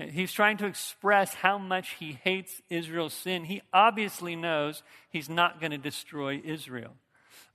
He's 0.09 0.33
trying 0.33 0.57
to 0.57 0.65
express 0.65 1.35
how 1.35 1.57
much 1.57 1.91
he 1.99 2.13
hates 2.23 2.61
Israel's 2.69 3.13
sin. 3.13 3.45
He 3.45 3.61
obviously 3.71 4.35
knows 4.35 4.83
he's 5.09 5.29
not 5.29 5.59
going 5.59 5.71
to 5.71 5.77
destroy 5.77 6.41
Israel. 6.43 6.93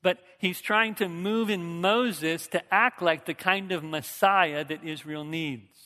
But 0.02 0.18
he's 0.38 0.60
trying 0.60 0.94
to 0.96 1.08
move 1.08 1.50
in 1.50 1.80
Moses 1.80 2.46
to 2.48 2.62
act 2.72 3.02
like 3.02 3.24
the 3.24 3.34
kind 3.34 3.72
of 3.72 3.82
Messiah 3.82 4.64
that 4.64 4.84
Israel 4.84 5.24
needs. 5.24 5.76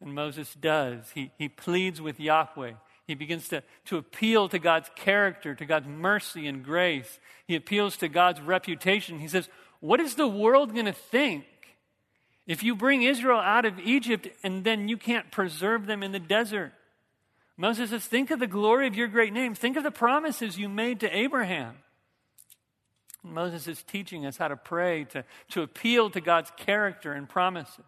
And 0.00 0.14
Moses 0.14 0.54
does. 0.54 1.10
He, 1.14 1.32
he 1.38 1.48
pleads 1.48 2.00
with 2.00 2.20
Yahweh. 2.20 2.74
He 3.06 3.14
begins 3.14 3.48
to, 3.48 3.62
to 3.86 3.98
appeal 3.98 4.48
to 4.48 4.58
God's 4.58 4.90
character, 4.96 5.54
to 5.54 5.66
God's 5.66 5.86
mercy 5.86 6.46
and 6.46 6.64
grace. 6.64 7.18
He 7.46 7.54
appeals 7.54 7.96
to 7.98 8.08
God's 8.08 8.40
reputation. 8.40 9.18
He 9.18 9.28
says, 9.28 9.48
What 9.80 10.00
is 10.00 10.14
the 10.14 10.28
world 10.28 10.72
going 10.72 10.86
to 10.86 10.92
think 10.92 11.44
if 12.46 12.62
you 12.62 12.74
bring 12.74 13.02
Israel 13.02 13.40
out 13.40 13.66
of 13.66 13.78
Egypt 13.78 14.28
and 14.42 14.64
then 14.64 14.88
you 14.88 14.96
can't 14.96 15.30
preserve 15.30 15.86
them 15.86 16.02
in 16.02 16.12
the 16.12 16.18
desert? 16.18 16.72
Moses 17.58 17.90
says, 17.90 18.04
Think 18.04 18.30
of 18.30 18.40
the 18.40 18.46
glory 18.46 18.86
of 18.86 18.94
your 18.94 19.08
great 19.08 19.32
name. 19.32 19.54
Think 19.54 19.76
of 19.76 19.82
the 19.82 19.90
promises 19.90 20.58
you 20.58 20.68
made 20.68 21.00
to 21.00 21.16
Abraham. 21.16 21.76
Moses 23.22 23.68
is 23.68 23.82
teaching 23.82 24.26
us 24.26 24.36
how 24.36 24.48
to 24.48 24.56
pray, 24.56 25.04
to, 25.04 25.24
to 25.50 25.62
appeal 25.62 26.10
to 26.10 26.20
God's 26.20 26.52
character 26.56 27.12
and 27.12 27.28
promises. 27.28 27.84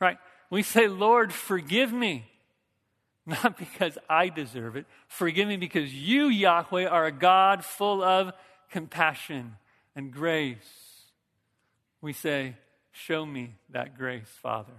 Right? 0.00 0.18
We 0.50 0.62
say, 0.62 0.88
Lord, 0.88 1.32
forgive 1.32 1.92
me. 1.92 2.26
Not 3.28 3.58
because 3.58 3.98
I 4.08 4.30
deserve 4.30 4.76
it. 4.76 4.86
Forgive 5.06 5.48
me 5.48 5.56
because 5.56 5.94
you, 5.94 6.26
Yahweh, 6.26 6.86
are 6.86 7.06
a 7.06 7.12
God 7.12 7.64
full 7.64 8.02
of 8.02 8.32
compassion 8.70 9.56
and 9.94 10.12
grace. 10.12 10.56
We 12.00 12.12
say, 12.12 12.56
Show 12.90 13.24
me 13.24 13.54
that 13.70 13.96
grace, 13.96 14.28
Father. 14.42 14.72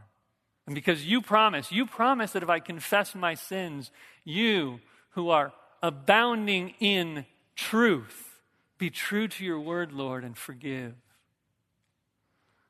And 0.66 0.76
because 0.76 1.06
you 1.06 1.22
promise, 1.22 1.72
you 1.72 1.86
promise 1.86 2.32
that 2.34 2.44
if 2.44 2.50
I 2.50 2.60
confess 2.60 3.16
my 3.16 3.34
sins, 3.34 3.92
you 4.26 4.82
who 5.12 5.30
are 5.30 5.54
abounding 5.82 6.74
in 6.80 7.26
truth, 7.56 8.42
be 8.78 8.90
true 8.90 9.28
to 9.30 9.46
your 9.46 9.60
word, 9.60 9.94
Lord, 9.94 10.26
and 10.26 10.38
forgive. 10.38 10.96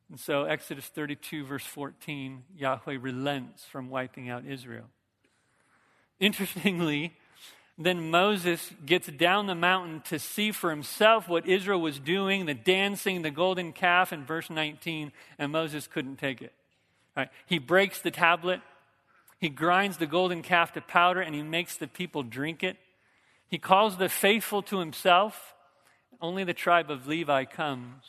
And 0.09 0.19
so, 0.19 0.43
Exodus 0.43 0.85
32, 0.85 1.45
verse 1.45 1.65
14, 1.65 2.43
Yahweh 2.55 2.97
relents 2.99 3.65
from 3.65 3.89
wiping 3.89 4.29
out 4.29 4.45
Israel. 4.45 4.85
Interestingly, 6.19 7.13
then 7.77 8.11
Moses 8.11 8.71
gets 8.85 9.07
down 9.07 9.47
the 9.47 9.55
mountain 9.55 10.01
to 10.05 10.19
see 10.19 10.51
for 10.51 10.69
himself 10.69 11.29
what 11.29 11.47
Israel 11.47 11.79
was 11.79 11.97
doing, 11.97 12.45
the 12.45 12.53
dancing, 12.53 13.21
the 13.21 13.31
golden 13.31 13.71
calf 13.71 14.11
in 14.11 14.25
verse 14.25 14.49
19, 14.49 15.13
and 15.37 15.51
Moses 15.51 15.87
couldn't 15.87 16.17
take 16.17 16.41
it. 16.41 16.53
He 17.45 17.57
breaks 17.57 18.01
the 18.01 18.11
tablet, 18.11 18.61
he 19.39 19.47
grinds 19.47 19.97
the 19.97 20.05
golden 20.05 20.41
calf 20.41 20.73
to 20.73 20.81
powder, 20.81 21.21
and 21.21 21.33
he 21.33 21.41
makes 21.41 21.77
the 21.77 21.87
people 21.87 22.23
drink 22.23 22.63
it. 22.63 22.75
He 23.47 23.57
calls 23.57 23.97
the 23.97 24.09
faithful 24.09 24.61
to 24.63 24.79
himself. 24.79 25.55
Only 26.21 26.43
the 26.43 26.53
tribe 26.53 26.91
of 26.91 27.07
Levi 27.07 27.45
comes. 27.45 28.03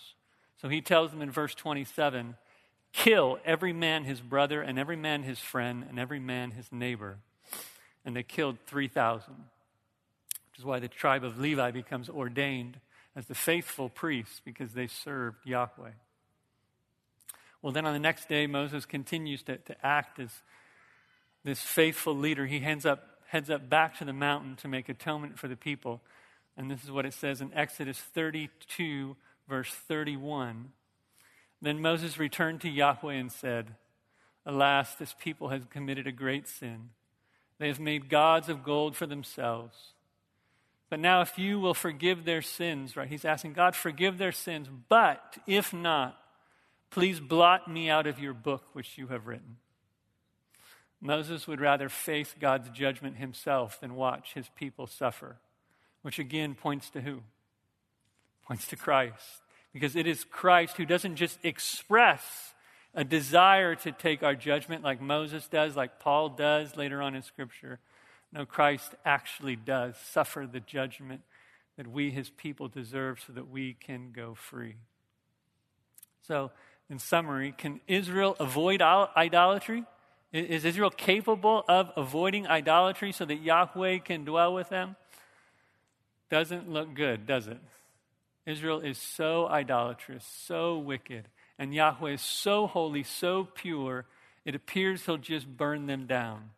So 0.61 0.69
he 0.69 0.81
tells 0.81 1.13
them 1.13 1.23
in 1.23 1.31
verse 1.31 1.55
27 1.55 2.37
kill 2.93 3.39
every 3.45 3.73
man 3.73 4.03
his 4.03 4.21
brother, 4.21 4.61
and 4.63 4.81
every 4.81 4.97
man 4.97 5.23
his 5.23 5.39
friend, 5.39 5.87
and 5.89 5.99
every 5.99 6.19
man 6.19 6.51
his 6.51 6.73
neighbor 6.73 7.19
and 8.05 8.17
they 8.17 8.23
killed 8.23 8.59
3,000, 8.67 9.35
which 9.35 10.59
is 10.59 10.65
why 10.65 10.79
the 10.79 10.89
tribe 10.89 11.25
of 11.25 11.39
Levi 11.39 11.71
becomes 11.71 12.09
ordained 12.09 12.79
as 13.17 13.27
the 13.27 13.35
faithful 13.35 13.89
priests 13.89 14.41
because 14.45 14.73
they 14.73 14.87
served 14.87 15.39
Yahweh. 15.45 15.91
Well, 17.63 17.73
then 17.73 17.85
on 17.85 17.93
the 17.93 17.99
next 17.99 18.29
day, 18.29 18.47
Moses 18.47 18.87
continues 18.87 19.43
to, 19.45 19.59
to 19.59 19.87
act 19.87 20.19
as 20.19 20.31
this 21.45 21.61
faithful 21.61 22.17
leader. 22.17 22.47
He 22.47 22.61
heads 22.61 22.87
up, 22.87 23.05
heads 23.29 23.51
up 23.51 23.69
back 23.69 23.99
to 23.99 24.05
the 24.05 24.13
mountain 24.13 24.57
to 24.57 24.69
make 24.69 24.89
atonement 24.89 25.39
for 25.39 25.49
the 25.49 25.57
people. 25.57 26.01
And 26.57 26.71
this 26.71 26.85
is 26.85 26.91
what 26.91 27.07
it 27.07 27.13
says 27.13 27.41
in 27.41 27.53
Exodus 27.55 27.99
32, 27.99 29.17
verse 29.49 29.71
31. 29.71 30.73
Then 31.61 31.83
Moses 31.83 32.19
returned 32.19 32.63
to 32.63 32.71
Yahweh 32.71 33.15
and 33.15 33.31
said, 33.31 33.75
Alas, 34.47 34.95
this 34.95 35.15
people 35.19 35.51
has 35.51 35.63
committed 35.69 36.07
a 36.07 36.13
great 36.13 36.49
sin. 36.49 36.91
They 37.61 37.69
have 37.69 37.79
made 37.79 38.09
gods 38.09 38.49
of 38.49 38.65
gold 38.65 38.97
for 38.97 39.07
themselves. 39.07 39.77
But 40.89 40.99
now, 40.99 41.21
if 41.21 41.39
you 41.39 41.61
will 41.61 41.75
forgive 41.75 42.25
their 42.25 42.41
sins, 42.41 42.97
right? 42.97 43.07
He's 43.07 43.27
asking 43.27 43.53
God, 43.53 43.77
forgive 43.77 44.17
their 44.17 44.33
sins. 44.33 44.67
But 44.89 45.37
if 45.47 45.73
not, 45.73 46.19
please 46.91 47.21
blot 47.21 47.71
me 47.71 47.91
out 47.91 48.07
of 48.07 48.19
your 48.19 48.33
book 48.33 48.65
which 48.73 48.97
you 48.97 49.09
have 49.09 49.27
written. 49.27 49.59
Moses 51.03 51.47
would 51.47 51.61
rather 51.61 51.91
face 51.91 52.35
God's 52.41 52.71
judgment 52.71 53.19
himself 53.19 53.79
than 53.79 53.95
watch 53.95 54.33
his 54.33 54.49
people 54.57 54.87
suffer, 54.87 55.37
which 56.01 56.19
again 56.19 56.55
points 56.55 56.89
to 56.91 57.03
who? 57.03 57.21
Points 58.47 58.67
to 58.69 58.77
Christ. 58.77 59.43
Because 59.75 59.97
it 59.97 60.07
is 60.07 60.25
Christ 60.25 60.79
who 60.79 60.87
doesn't 60.87 61.17
just 61.17 61.39
express 61.43 62.55
a 62.95 63.05
desire 63.05 63.75
to 63.77 63.93
take 63.93 64.23
our 64.23 64.35
judgment 64.35 64.83
like 64.83 65.01
Moses 65.01 65.47
does, 65.47 65.77
like 65.77 66.01
Paul 66.01 66.31
does 66.31 66.77
later 66.77 67.01
on 67.01 67.15
in 67.15 67.23
Scripture. 67.23 67.79
No, 68.33 68.45
Christ 68.45 68.95
actually 69.05 69.57
does 69.57 69.97
suffer 69.97 70.49
the 70.51 70.61
judgment 70.61 71.23
that 71.77 71.87
we, 71.87 72.11
his 72.11 72.31
people, 72.31 72.69
deserve 72.69 73.21
so 73.25 73.33
that 73.33 73.49
we 73.49 73.75
can 73.75 74.13
go 74.13 74.35
free. 74.35 74.77
So, 76.23 76.51
in 76.89 76.99
summary, 76.99 77.55
can 77.57 77.81
Israel 77.87 78.37
avoid 78.41 78.83
idolatry? 78.83 79.85
Is 80.33 80.65
Israel 80.65 80.91
capable 80.91 81.65
of 81.69 81.91
avoiding 81.97 82.47
idolatry 82.47 83.13
so 83.13 83.25
that 83.25 83.37
Yahweh 83.37 83.99
can 83.99 84.25
dwell 84.25 84.53
with 84.53 84.69
them? 84.69 84.97
Doesn't 86.29 86.71
look 86.71 86.95
good, 86.95 87.27
does 87.27 87.49
it? 87.49 87.59
Israel 88.47 88.81
is 88.81 88.99
so 88.99 89.49
idolatrous, 89.49 90.25
so 90.25 90.79
wicked 90.79 91.29
and 91.61 91.75
Yahweh 91.75 92.13
is 92.13 92.23
so 92.23 92.67
holy, 92.67 93.03
so 93.03 93.45
pure, 93.45 94.07
it 94.47 94.55
appears 94.55 95.05
he'll 95.05 95.19
just 95.19 95.47
burn 95.47 95.87
them 95.87 96.07
down. 96.07 96.53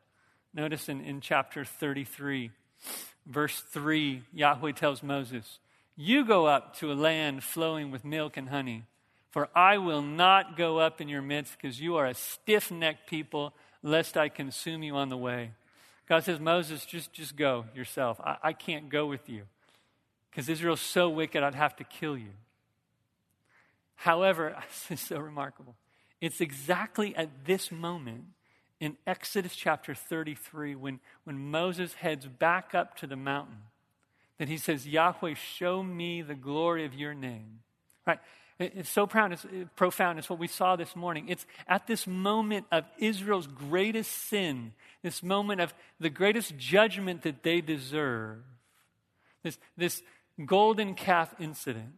Notice 0.54 0.88
in, 0.88 1.00
in 1.00 1.20
chapter 1.20 1.64
33, 1.64 2.52
verse 3.26 3.60
3, 3.60 4.22
Yahweh 4.32 4.70
tells 4.70 5.02
Moses, 5.02 5.58
You 5.96 6.24
go 6.24 6.46
up 6.46 6.76
to 6.76 6.92
a 6.92 6.94
land 6.94 7.42
flowing 7.42 7.90
with 7.90 8.04
milk 8.04 8.36
and 8.36 8.48
honey, 8.48 8.84
for 9.32 9.48
I 9.56 9.76
will 9.78 10.02
not 10.02 10.56
go 10.56 10.78
up 10.78 11.00
in 11.00 11.08
your 11.08 11.20
midst 11.20 11.56
because 11.60 11.80
you 11.80 11.96
are 11.96 12.06
a 12.06 12.14
stiff 12.14 12.70
necked 12.70 13.10
people, 13.10 13.54
lest 13.82 14.16
I 14.16 14.28
consume 14.28 14.84
you 14.84 14.94
on 14.94 15.08
the 15.08 15.16
way. 15.16 15.50
God 16.08 16.22
says, 16.22 16.38
Moses, 16.38 16.86
just, 16.86 17.12
just 17.12 17.34
go 17.34 17.64
yourself. 17.74 18.20
I, 18.20 18.36
I 18.40 18.52
can't 18.52 18.88
go 18.88 19.06
with 19.06 19.28
you 19.28 19.42
because 20.30 20.48
Israel's 20.48 20.80
so 20.80 21.10
wicked, 21.10 21.42
I'd 21.42 21.56
have 21.56 21.74
to 21.76 21.84
kill 21.84 22.16
you. 22.16 22.30
However, 24.02 24.56
is 24.90 25.00
so 25.00 25.18
remarkable. 25.18 25.76
It's 26.20 26.40
exactly 26.40 27.14
at 27.14 27.44
this 27.46 27.70
moment 27.70 28.24
in 28.80 28.96
Exodus 29.06 29.54
chapter 29.54 29.94
33 29.94 30.74
when, 30.74 30.98
when 31.22 31.38
Moses 31.38 31.94
heads 31.94 32.26
back 32.26 32.74
up 32.74 32.96
to 32.96 33.06
the 33.06 33.14
mountain 33.14 33.58
that 34.38 34.48
he 34.48 34.58
says, 34.58 34.88
Yahweh, 34.88 35.34
show 35.34 35.84
me 35.84 36.20
the 36.20 36.34
glory 36.34 36.84
of 36.84 36.94
your 36.94 37.14
name. 37.14 37.60
Right? 38.04 38.18
It's 38.58 38.90
so 38.90 39.06
profound. 39.06 39.34
It's 39.34 39.44
uh, 39.44 39.48
profound. 39.76 40.18
It's 40.18 40.28
what 40.28 40.40
we 40.40 40.48
saw 40.48 40.74
this 40.74 40.96
morning. 40.96 41.28
It's 41.28 41.46
at 41.68 41.86
this 41.86 42.04
moment 42.04 42.66
of 42.72 42.84
Israel's 42.98 43.46
greatest 43.46 44.10
sin, 44.10 44.72
this 45.04 45.22
moment 45.22 45.60
of 45.60 45.72
the 46.00 46.10
greatest 46.10 46.56
judgment 46.58 47.22
that 47.22 47.44
they 47.44 47.60
deserve, 47.60 48.38
this, 49.44 49.58
this 49.76 50.02
golden 50.44 50.94
calf 50.96 51.32
incident, 51.38 51.92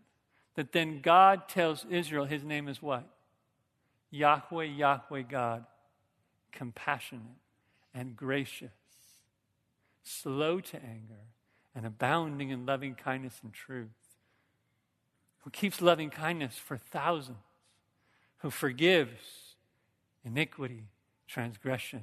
that 0.54 0.72
then 0.72 1.00
God 1.00 1.48
tells 1.48 1.84
Israel 1.90 2.24
his 2.24 2.44
name 2.44 2.68
is 2.68 2.80
what? 2.80 3.04
Yahweh, 4.10 4.64
Yahweh 4.64 5.22
God, 5.22 5.64
compassionate 6.52 7.22
and 7.92 8.16
gracious, 8.16 8.70
slow 10.02 10.60
to 10.60 10.76
anger, 10.76 11.24
and 11.74 11.84
abounding 11.84 12.50
in 12.50 12.66
loving 12.66 12.94
kindness 12.94 13.40
and 13.42 13.52
truth, 13.52 13.88
who 15.40 15.50
keeps 15.50 15.82
loving 15.82 16.10
kindness 16.10 16.56
for 16.56 16.76
thousands, 16.76 17.38
who 18.38 18.50
forgives 18.50 19.56
iniquity, 20.24 20.84
transgression, 21.26 22.02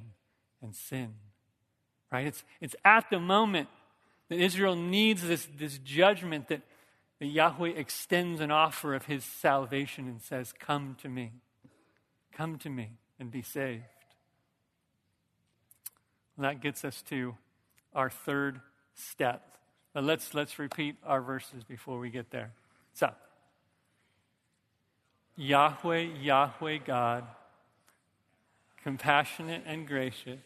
and 0.60 0.74
sin. 0.74 1.14
Right? 2.10 2.26
It's, 2.26 2.44
it's 2.60 2.76
at 2.84 3.08
the 3.08 3.18
moment 3.18 3.68
that 4.28 4.38
Israel 4.38 4.76
needs 4.76 5.22
this, 5.22 5.48
this 5.58 5.78
judgment 5.78 6.48
that, 6.48 6.60
that 7.22 7.28
Yahweh 7.28 7.68
extends 7.68 8.40
an 8.40 8.50
offer 8.50 8.96
of 8.96 9.06
his 9.06 9.24
salvation 9.24 10.08
and 10.08 10.20
says, 10.20 10.52
Come 10.58 10.96
to 11.02 11.08
me. 11.08 11.30
Come 12.32 12.58
to 12.58 12.68
me 12.68 12.88
and 13.20 13.30
be 13.30 13.42
saved. 13.42 13.84
And 16.36 16.44
that 16.44 16.60
gets 16.60 16.84
us 16.84 17.00
to 17.10 17.36
our 17.94 18.10
third 18.10 18.60
step. 18.94 19.56
But 19.92 20.02
let's, 20.02 20.34
let's 20.34 20.58
repeat 20.58 20.96
our 21.06 21.20
verses 21.20 21.62
before 21.62 22.00
we 22.00 22.10
get 22.10 22.32
there. 22.32 22.50
So, 22.92 23.12
Yahweh, 25.36 26.08
Yahweh 26.22 26.78
God, 26.84 27.22
compassionate 28.82 29.62
and 29.64 29.86
gracious, 29.86 30.40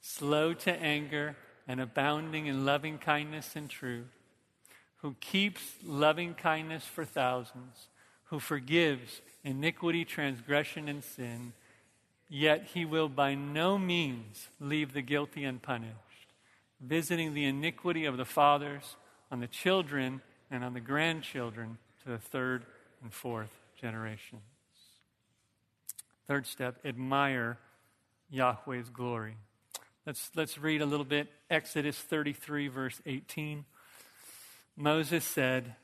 slow 0.00 0.54
to 0.54 0.72
anger, 0.72 1.36
and 1.68 1.78
abounding 1.78 2.46
in 2.46 2.64
loving 2.64 2.96
kindness 2.96 3.54
and 3.54 3.68
truth, 3.68 4.15
who 5.06 5.14
keeps 5.20 5.62
loving 5.84 6.34
kindness 6.34 6.84
for 6.84 7.04
thousands, 7.04 7.90
who 8.24 8.40
forgives 8.40 9.20
iniquity, 9.44 10.04
transgression, 10.04 10.88
and 10.88 11.04
sin, 11.04 11.52
yet 12.28 12.70
he 12.74 12.84
will 12.84 13.08
by 13.08 13.32
no 13.32 13.78
means 13.78 14.48
leave 14.58 14.92
the 14.92 15.02
guilty 15.02 15.44
unpunished, 15.44 15.94
visiting 16.80 17.34
the 17.34 17.44
iniquity 17.44 18.04
of 18.04 18.16
the 18.16 18.24
fathers 18.24 18.96
on 19.30 19.38
the 19.38 19.46
children 19.46 20.20
and 20.50 20.64
on 20.64 20.74
the 20.74 20.80
grandchildren 20.80 21.78
to 22.02 22.10
the 22.10 22.18
third 22.18 22.64
and 23.00 23.14
fourth 23.14 23.60
generations. 23.80 24.42
Third 26.26 26.48
step 26.48 26.84
admire 26.84 27.58
Yahweh's 28.28 28.90
glory. 28.90 29.36
Let's, 30.04 30.32
let's 30.34 30.58
read 30.58 30.82
a 30.82 30.86
little 30.86 31.06
bit. 31.06 31.28
Exodus 31.48 31.96
33, 31.96 32.66
verse 32.66 33.00
18. 33.06 33.64
Moses 34.76 35.24
said, 35.24 35.74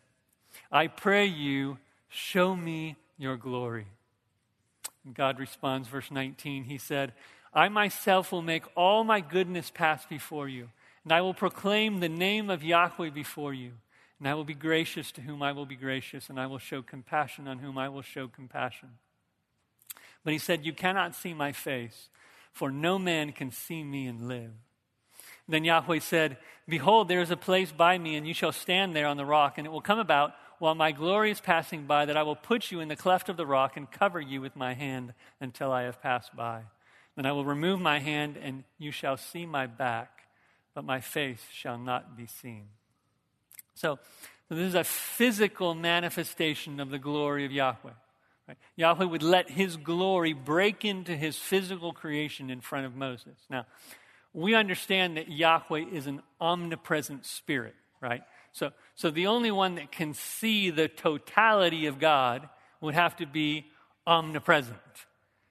I 0.71 0.87
pray 0.87 1.27
you, 1.27 1.79
show 2.09 2.55
me 2.55 2.97
your 3.19 3.37
glory. 3.37 3.87
And 5.05 5.15
God 5.15 5.39
responds, 5.39 5.89
verse 5.89 6.11
19. 6.11 6.65
He 6.65 6.79
said, 6.79 7.13
I 7.55 7.69
myself 7.69 8.33
will 8.33 8.43
make 8.43 8.65
all 8.77 9.05
my 9.05 9.21
goodness 9.21 9.71
pass 9.71 10.05
before 10.07 10.49
you, 10.49 10.69
and 11.05 11.13
I 11.13 11.21
will 11.21 11.35
proclaim 11.35 12.01
the 12.01 12.09
name 12.09 12.51
of 12.51 12.63
Yahweh 12.63 13.11
before 13.11 13.53
you. 13.55 13.73
And 14.19 14.29
I 14.29 14.35
will 14.35 14.45
be 14.45 14.55
gracious 14.55 15.11
to 15.13 15.21
whom 15.21 15.43
I 15.43 15.51
will 15.51 15.67
be 15.67 15.75
gracious, 15.75 16.29
and 16.29 16.39
I 16.39 16.47
will 16.47 16.59
show 16.59 16.81
compassion 16.81 17.49
on 17.49 17.59
whom 17.59 17.77
I 17.77 17.89
will 17.89 18.03
show 18.03 18.29
compassion. 18.29 18.91
But 20.23 20.33
he 20.33 20.39
said, 20.39 20.65
You 20.65 20.73
cannot 20.73 21.17
see 21.17 21.35
my 21.35 21.51
face 21.51 22.09
for 22.53 22.71
no 22.71 22.99
man 22.99 23.33
can 23.33 23.51
see 23.51 23.83
me 23.83 24.07
and 24.07 24.29
live. 24.29 24.53
Then 25.49 25.65
Yahweh 25.65 25.99
said, 25.99 26.39
Behold, 26.69 27.09
there 27.09 27.21
is 27.21 27.31
a 27.31 27.37
place 27.37 27.73
by 27.73 27.99
me, 27.99 28.17
and 28.17 28.27
you 28.27 28.35
shall 28.35 28.53
stand 28.53 28.95
there 28.95 29.07
on 29.07 29.17
the 29.17 29.25
rock, 29.25 29.59
and 29.59 29.67
it 29.67 29.71
will 29.71 29.81
come 29.81 29.99
about 29.99 30.35
while 30.59 30.75
my 30.77 30.93
glory 30.93 31.33
is 31.33 31.41
passing 31.41 31.87
by 31.87 32.05
that 32.05 32.17
I 32.17 32.23
will 32.23 32.37
put 32.37 32.71
you 32.71 32.79
in 32.79 32.89
the 32.89 32.97
cleft 32.97 33.29
of 33.29 33.37
the 33.37 33.47
rock 33.47 33.77
and 33.77 33.91
cover 33.91 34.21
you 34.21 34.41
with 34.41 34.55
my 34.55 34.75
hand 34.75 35.13
until 35.41 35.73
I 35.73 35.83
have 35.83 36.01
passed 36.01 36.37
by. 36.37 36.63
Then 37.17 37.27
I 37.27 37.33
will 37.33 37.45
remove 37.45 37.81
my 37.81 37.99
hand, 37.99 38.37
and 38.41 38.65
you 38.79 38.93
shall 38.93 39.17
see 39.17 39.45
my 39.45 39.67
back, 39.67 40.29
but 40.75 40.85
my 40.85 41.01
face 41.01 41.45
shall 41.53 41.79
not 41.79 42.17
be 42.17 42.27
seen. 42.27 42.69
So, 43.75 43.99
so 44.49 44.55
this 44.55 44.69
is 44.69 44.75
a 44.75 44.85
physical 44.85 45.75
manifestation 45.75 46.79
of 46.79 46.91
the 46.91 46.99
glory 46.99 47.45
of 47.45 47.53
Yahweh. 47.53 47.91
Right? 48.49 48.59
Yahweh 48.77 49.05
would 49.05 49.23
let 49.23 49.51
his 49.51 49.77
glory 49.77 50.33
break 50.33 50.85
into 50.85 51.17
his 51.17 51.37
physical 51.37 51.93
creation 51.93 52.51
in 52.51 52.61
front 52.61 52.87
of 52.87 52.95
Moses. 52.95 53.37
Now, 53.51 53.67
we 54.35 54.55
understand 54.55 55.17
that 55.17 55.31
Yahweh 55.31 55.87
is 55.93 56.07
an 56.07 56.23
omnipresent 56.41 57.27
spirit, 57.27 57.75
right? 58.01 58.23
So, 58.53 58.71
so 58.95 59.11
the 59.11 59.27
only 59.27 59.51
one 59.51 59.77
that 59.77 59.93
can 59.93 60.15
see 60.15 60.71
the 60.71 60.89
totality 60.89 61.87
of 61.87 61.99
God 61.99 62.49
would 62.81 62.95
have 62.95 63.17
to 63.17 63.27
be 63.27 63.67
omnipresent. 64.07 64.77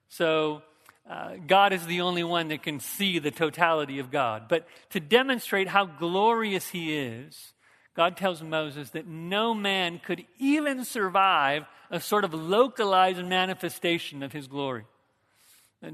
So, 0.09 0.63
uh, 1.09 1.35
God 1.47 1.73
is 1.73 1.85
the 1.85 2.01
only 2.01 2.23
one 2.23 2.49
that 2.49 2.63
can 2.63 2.79
see 2.79 3.19
the 3.19 3.31
totality 3.31 3.99
of 3.99 4.11
God. 4.11 4.43
But 4.47 4.67
to 4.91 4.99
demonstrate 4.99 5.67
how 5.67 5.85
glorious 5.85 6.69
He 6.69 6.95
is, 6.95 7.53
God 7.95 8.15
tells 8.15 8.41
Moses 8.41 8.91
that 8.91 9.07
no 9.07 9.53
man 9.53 9.99
could 9.99 10.25
even 10.39 10.85
survive 10.85 11.65
a 11.89 11.99
sort 11.99 12.23
of 12.23 12.33
localized 12.33 13.23
manifestation 13.25 14.23
of 14.23 14.31
his 14.31 14.47
glory, 14.47 14.85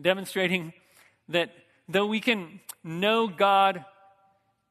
demonstrating 0.01 0.73
that 1.29 1.49
though 1.87 2.05
we 2.05 2.19
can 2.19 2.59
know 2.83 3.27
God 3.27 3.85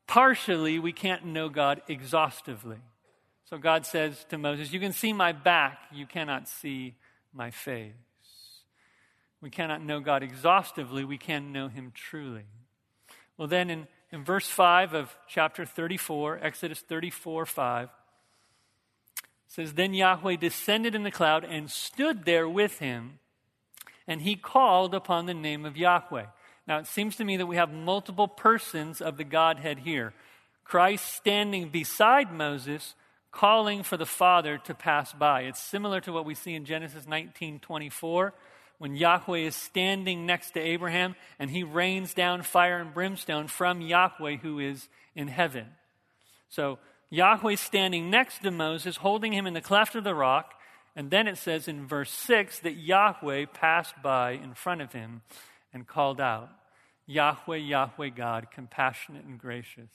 partially, 0.07 0.79
we 0.79 0.93
can't 0.93 1.25
know 1.25 1.49
God 1.49 1.83
exhaustively. 1.89 2.79
So 3.49 3.59
God 3.59 3.87
says 3.87 4.25
to 4.31 4.39
Moses, 4.39 4.73
You 4.73 4.81
can 4.81 4.93
see 4.93 5.13
my 5.13 5.33
back, 5.33 5.79
you 5.93 6.07
cannot 6.07 6.49
see 6.49 6.95
my 7.33 7.51
face. 7.51 7.93
We 9.41 9.51
cannot 9.51 9.83
know 9.83 10.01
God 10.01 10.23
exhaustively, 10.23 11.05
we 11.05 11.19
can 11.19 11.53
know 11.53 11.69
him 11.69 11.93
truly. 11.95 12.45
Well, 13.37 13.49
then 13.49 13.71
in, 13.71 13.87
in 14.11 14.25
verse 14.25 14.49
5 14.49 14.95
of 14.95 15.17
chapter 15.29 15.65
34, 15.65 16.41
Exodus 16.43 16.81
34 16.81 17.47
5, 17.47 17.89
says, 19.47 19.75
Then 19.75 19.95
Yahweh 19.95 20.37
descended 20.37 20.95
in 20.95 21.03
the 21.03 21.11
cloud 21.11 21.45
and 21.45 21.71
stood 21.71 22.25
there 22.25 22.49
with 22.49 22.79
him, 22.79 23.19
and 24.07 24.23
he 24.23 24.37
called 24.37 24.95
upon 24.95 25.27
the 25.27 25.35
name 25.35 25.65
of 25.65 25.77
Yahweh. 25.77 26.27
Now, 26.67 26.79
it 26.79 26.87
seems 26.87 27.17
to 27.17 27.25
me 27.25 27.37
that 27.37 27.47
we 27.47 27.57
have 27.57 27.73
multiple 27.73 28.27
persons 28.27 29.01
of 29.01 29.17
the 29.17 29.25
Godhead 29.25 29.81
here. 29.81 30.13
Christ 30.65 31.15
standing 31.15 31.69
beside 31.69 32.33
Moses, 32.33 32.95
calling 33.31 33.85
for 33.85 33.97
the 33.97 34.07
Father 34.07 34.59
to 34.59 34.75
pass 34.75 35.13
by. 35.13 35.43
It's 35.43 35.63
similar 35.63 36.01
to 36.01 36.13
what 36.13 36.25
we 36.25 36.35
see 36.35 36.55
in 36.55 36.65
Genesis 36.65 37.07
19 37.07 37.61
24, 37.61 38.35
when 38.79 38.97
Yahweh 38.97 39.39
is 39.39 39.55
standing 39.55 40.27
next 40.27 40.53
to 40.53 40.61
Abraham 40.61 41.15
and 41.39 41.51
he 41.51 41.63
rains 41.63 42.15
down 42.15 42.43
fire 42.43 42.79
and 42.79 42.93
brimstone 42.93 43.47
from 43.47 43.81
Yahweh 43.81 44.37
who 44.37 44.59
is 44.59 44.89
in 45.15 45.29
heaven. 45.29 45.67
So, 46.49 46.79
Yahweh 47.11 47.55
standing 47.55 48.11
next 48.11 48.43
to 48.43 48.51
Moses, 48.51 48.97
holding 48.97 49.33
him 49.33 49.47
in 49.47 49.55
the 49.55 49.61
cleft 49.61 49.95
of 49.95 50.03
the 50.03 50.15
rock. 50.15 50.55
And 50.97 51.11
then 51.11 51.29
it 51.29 51.39
says 51.39 51.69
in 51.69 51.87
verse 51.87 52.11
6 52.11 52.61
that 52.61 52.77
Yahweh 52.77 53.47
passed 53.53 53.95
by 54.03 54.33
in 54.33 54.55
front 54.55 54.81
of 54.81 54.93
him 54.93 55.23
and 55.77 55.87
called 55.87 56.21
out, 56.21 56.51
Yahweh, 57.07 57.59
Yahweh 57.59 58.09
God, 58.09 58.49
compassionate 58.51 59.25
and 59.25 59.39
gracious, 59.39 59.91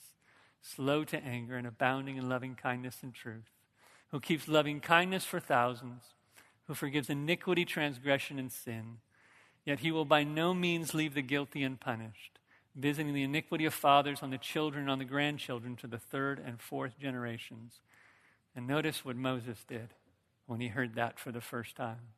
slow 0.62 1.04
to 1.04 1.22
anger 1.22 1.56
and 1.56 1.66
abounding 1.66 2.16
in 2.16 2.30
loving 2.30 2.54
kindness 2.54 3.00
and 3.02 3.12
truth, 3.12 3.50
who 4.10 4.20
keeps 4.20 4.48
loving 4.48 4.80
kindness 4.80 5.24
for 5.24 5.40
thousands, 5.40 6.04
who 6.66 6.74
forgives 6.74 7.10
iniquity, 7.10 7.66
transgression, 7.66 8.38
and 8.38 8.50
sin. 8.50 8.98
Yet 9.66 9.80
he 9.80 9.92
will 9.92 10.06
by 10.06 10.24
no 10.24 10.54
means 10.54 10.94
leave 10.94 11.12
the 11.12 11.22
guilty 11.22 11.62
unpunished 11.62 12.38
visiting 12.74 13.12
the 13.12 13.22
iniquity 13.22 13.64
of 13.64 13.74
fathers 13.74 14.22
on 14.22 14.30
the 14.30 14.38
children, 14.38 14.88
on 14.88 14.98
the 14.98 15.04
grandchildren 15.04 15.76
to 15.76 15.86
the 15.86 15.98
third 15.98 16.42
and 16.44 16.60
fourth 16.60 16.98
generations. 16.98 17.80
And 18.56 18.66
notice 18.66 19.04
what 19.04 19.16
Moses 19.16 19.64
did 19.66 19.90
when 20.46 20.60
he 20.60 20.68
heard 20.68 20.94
that 20.94 21.18
for 21.18 21.32
the 21.32 21.40
first 21.40 21.76
time. 21.76 22.14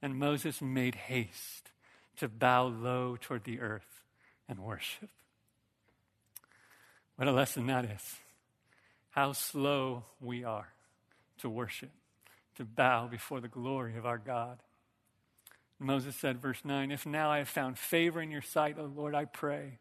And 0.00 0.18
Moses 0.18 0.60
made 0.60 0.94
haste 0.94 1.70
to 2.18 2.28
bow 2.28 2.66
low 2.66 3.16
toward 3.20 3.44
the 3.44 3.60
earth 3.60 4.02
and 4.48 4.60
worship. 4.60 5.10
What 7.16 7.28
a 7.28 7.32
lesson 7.32 7.66
that 7.66 7.84
is. 7.84 8.16
How 9.10 9.32
slow 9.32 10.04
we 10.20 10.44
are 10.44 10.68
to 11.38 11.48
worship, 11.48 11.90
to 12.56 12.64
bow 12.64 13.06
before 13.06 13.40
the 13.40 13.48
glory 13.48 13.96
of 13.96 14.06
our 14.06 14.18
God. 14.18 14.58
Moses 15.78 16.16
said, 16.16 16.40
verse 16.40 16.60
9, 16.64 16.90
If 16.90 17.04
now 17.04 17.30
I 17.30 17.38
have 17.38 17.48
found 17.48 17.78
favor 17.78 18.22
in 18.22 18.30
your 18.30 18.42
sight, 18.42 18.76
O 18.78 18.84
Lord, 18.84 19.14
I 19.14 19.24
pray, 19.24 19.78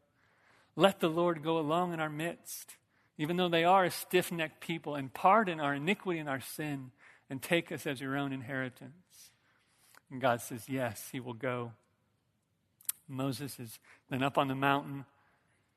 let 0.76 1.00
the 1.00 1.10
Lord 1.10 1.44
go 1.44 1.60
along 1.60 1.94
in 1.94 2.00
our 2.00 2.10
midst, 2.10 2.76
even 3.18 3.38
though 3.38 3.50
they 3.50 3.64
are 3.64 3.86
a 3.86 3.92
stiff 3.92 4.32
necked 4.32 4.62
people, 4.62 4.96
and 4.96 5.14
pardon 5.14 5.60
our 5.60 5.76
iniquity 5.76 6.20
and 6.20 6.30
our 6.30 6.42
sin, 6.42 6.92
and 7.30 7.42
take 7.42 7.72
us 7.72 7.86
as 7.86 8.02
your 8.02 8.18
own 8.18 8.34
inheritance. 8.34 9.32
And 10.10 10.20
God 10.20 10.42
says, 10.42 10.66
Yes, 10.68 11.10
he 11.12 11.20
will 11.20 11.34
go. 11.34 11.74
Moses 13.12 13.60
is 13.60 13.80
then 14.10 14.24
up 14.24 14.38
on 14.38 14.48
the 14.48 14.56
mountain, 14.56 15.06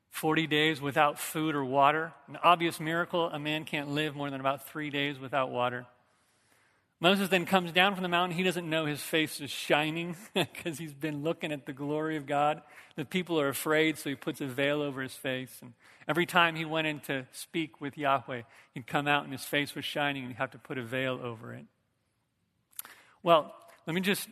40 0.09 0.47
days 0.47 0.79
without 0.79 1.19
food 1.19 1.55
or 1.55 1.65
water. 1.65 2.13
An 2.27 2.37
obvious 2.41 2.79
miracle 2.79 3.29
a 3.29 3.37
man 3.37 3.65
can't 3.65 3.89
live 3.89 4.15
more 4.15 4.29
than 4.29 4.39
about 4.39 4.67
three 4.67 4.89
days 4.89 5.19
without 5.19 5.51
water. 5.51 5.85
Moses 7.01 7.27
then 7.27 7.45
comes 7.45 7.73
down 7.73 7.93
from 7.93 8.03
the 8.03 8.09
mountain. 8.09 8.37
He 8.37 8.43
doesn't 8.43 8.69
know 8.69 8.85
his 8.85 9.01
face 9.01 9.41
is 9.41 9.51
shining 9.51 10.15
because 10.33 10.77
he's 10.77 10.93
been 10.93 11.23
looking 11.23 11.51
at 11.51 11.65
the 11.65 11.73
glory 11.73 12.15
of 12.15 12.25
God. 12.25 12.61
The 12.95 13.03
people 13.03 13.39
are 13.39 13.49
afraid, 13.49 13.97
so 13.97 14.09
he 14.09 14.15
puts 14.15 14.39
a 14.39 14.47
veil 14.47 14.81
over 14.81 15.01
his 15.01 15.13
face. 15.13 15.57
And 15.61 15.73
every 16.07 16.25
time 16.25 16.55
he 16.55 16.63
went 16.63 16.87
in 16.87 17.01
to 17.01 17.27
speak 17.33 17.81
with 17.81 17.97
Yahweh, 17.97 18.43
he'd 18.73 18.87
come 18.87 19.07
out 19.07 19.25
and 19.25 19.33
his 19.33 19.43
face 19.43 19.75
was 19.75 19.83
shining 19.83 20.23
and 20.23 20.31
he'd 20.31 20.37
have 20.37 20.51
to 20.51 20.57
put 20.57 20.77
a 20.77 20.83
veil 20.83 21.19
over 21.21 21.53
it. 21.53 21.65
Well, 23.21 23.53
let 23.85 23.93
me 23.93 24.01
just 24.01 24.29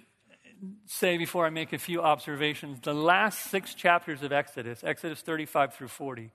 say 0.85 1.17
before 1.17 1.45
I 1.45 1.49
make 1.49 1.73
a 1.73 1.77
few 1.77 2.01
observations 2.01 2.79
the 2.81 2.93
last 2.93 3.39
six 3.51 3.73
chapters 3.73 4.23
of 4.23 4.31
Exodus, 4.31 4.83
Exodus 4.83 5.21
35 5.21 5.73
through 5.73 5.87
40, 5.87 6.31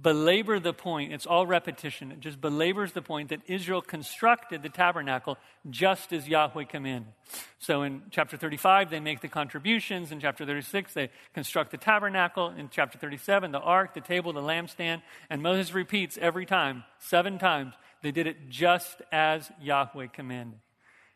belabor 0.00 0.58
the 0.58 0.72
point. 0.72 1.12
It's 1.12 1.26
all 1.26 1.46
repetition. 1.46 2.12
It 2.12 2.20
just 2.20 2.40
belabors 2.40 2.92
the 2.92 3.02
point 3.02 3.30
that 3.30 3.40
Israel 3.46 3.82
constructed 3.82 4.62
the 4.62 4.68
tabernacle 4.68 5.36
just 5.68 6.12
as 6.12 6.28
Yahweh 6.28 6.64
commanded. 6.64 7.12
So 7.58 7.82
in 7.82 8.02
chapter 8.10 8.36
35, 8.36 8.90
they 8.90 9.00
make 9.00 9.20
the 9.20 9.28
contributions. 9.28 10.12
In 10.12 10.20
chapter 10.20 10.46
36, 10.46 10.94
they 10.94 11.10
construct 11.34 11.70
the 11.70 11.76
tabernacle. 11.76 12.48
In 12.50 12.68
chapter 12.70 12.98
37, 12.98 13.52
the 13.52 13.60
ark, 13.60 13.94
the 13.94 14.00
table, 14.00 14.32
the 14.32 14.40
lampstand. 14.40 15.02
And 15.28 15.42
Moses 15.42 15.74
repeats 15.74 16.18
every 16.20 16.46
time, 16.46 16.84
seven 16.98 17.38
times, 17.38 17.74
they 18.02 18.10
did 18.10 18.26
it 18.26 18.48
just 18.48 19.02
as 19.12 19.50
Yahweh 19.60 20.06
commanded. 20.08 20.58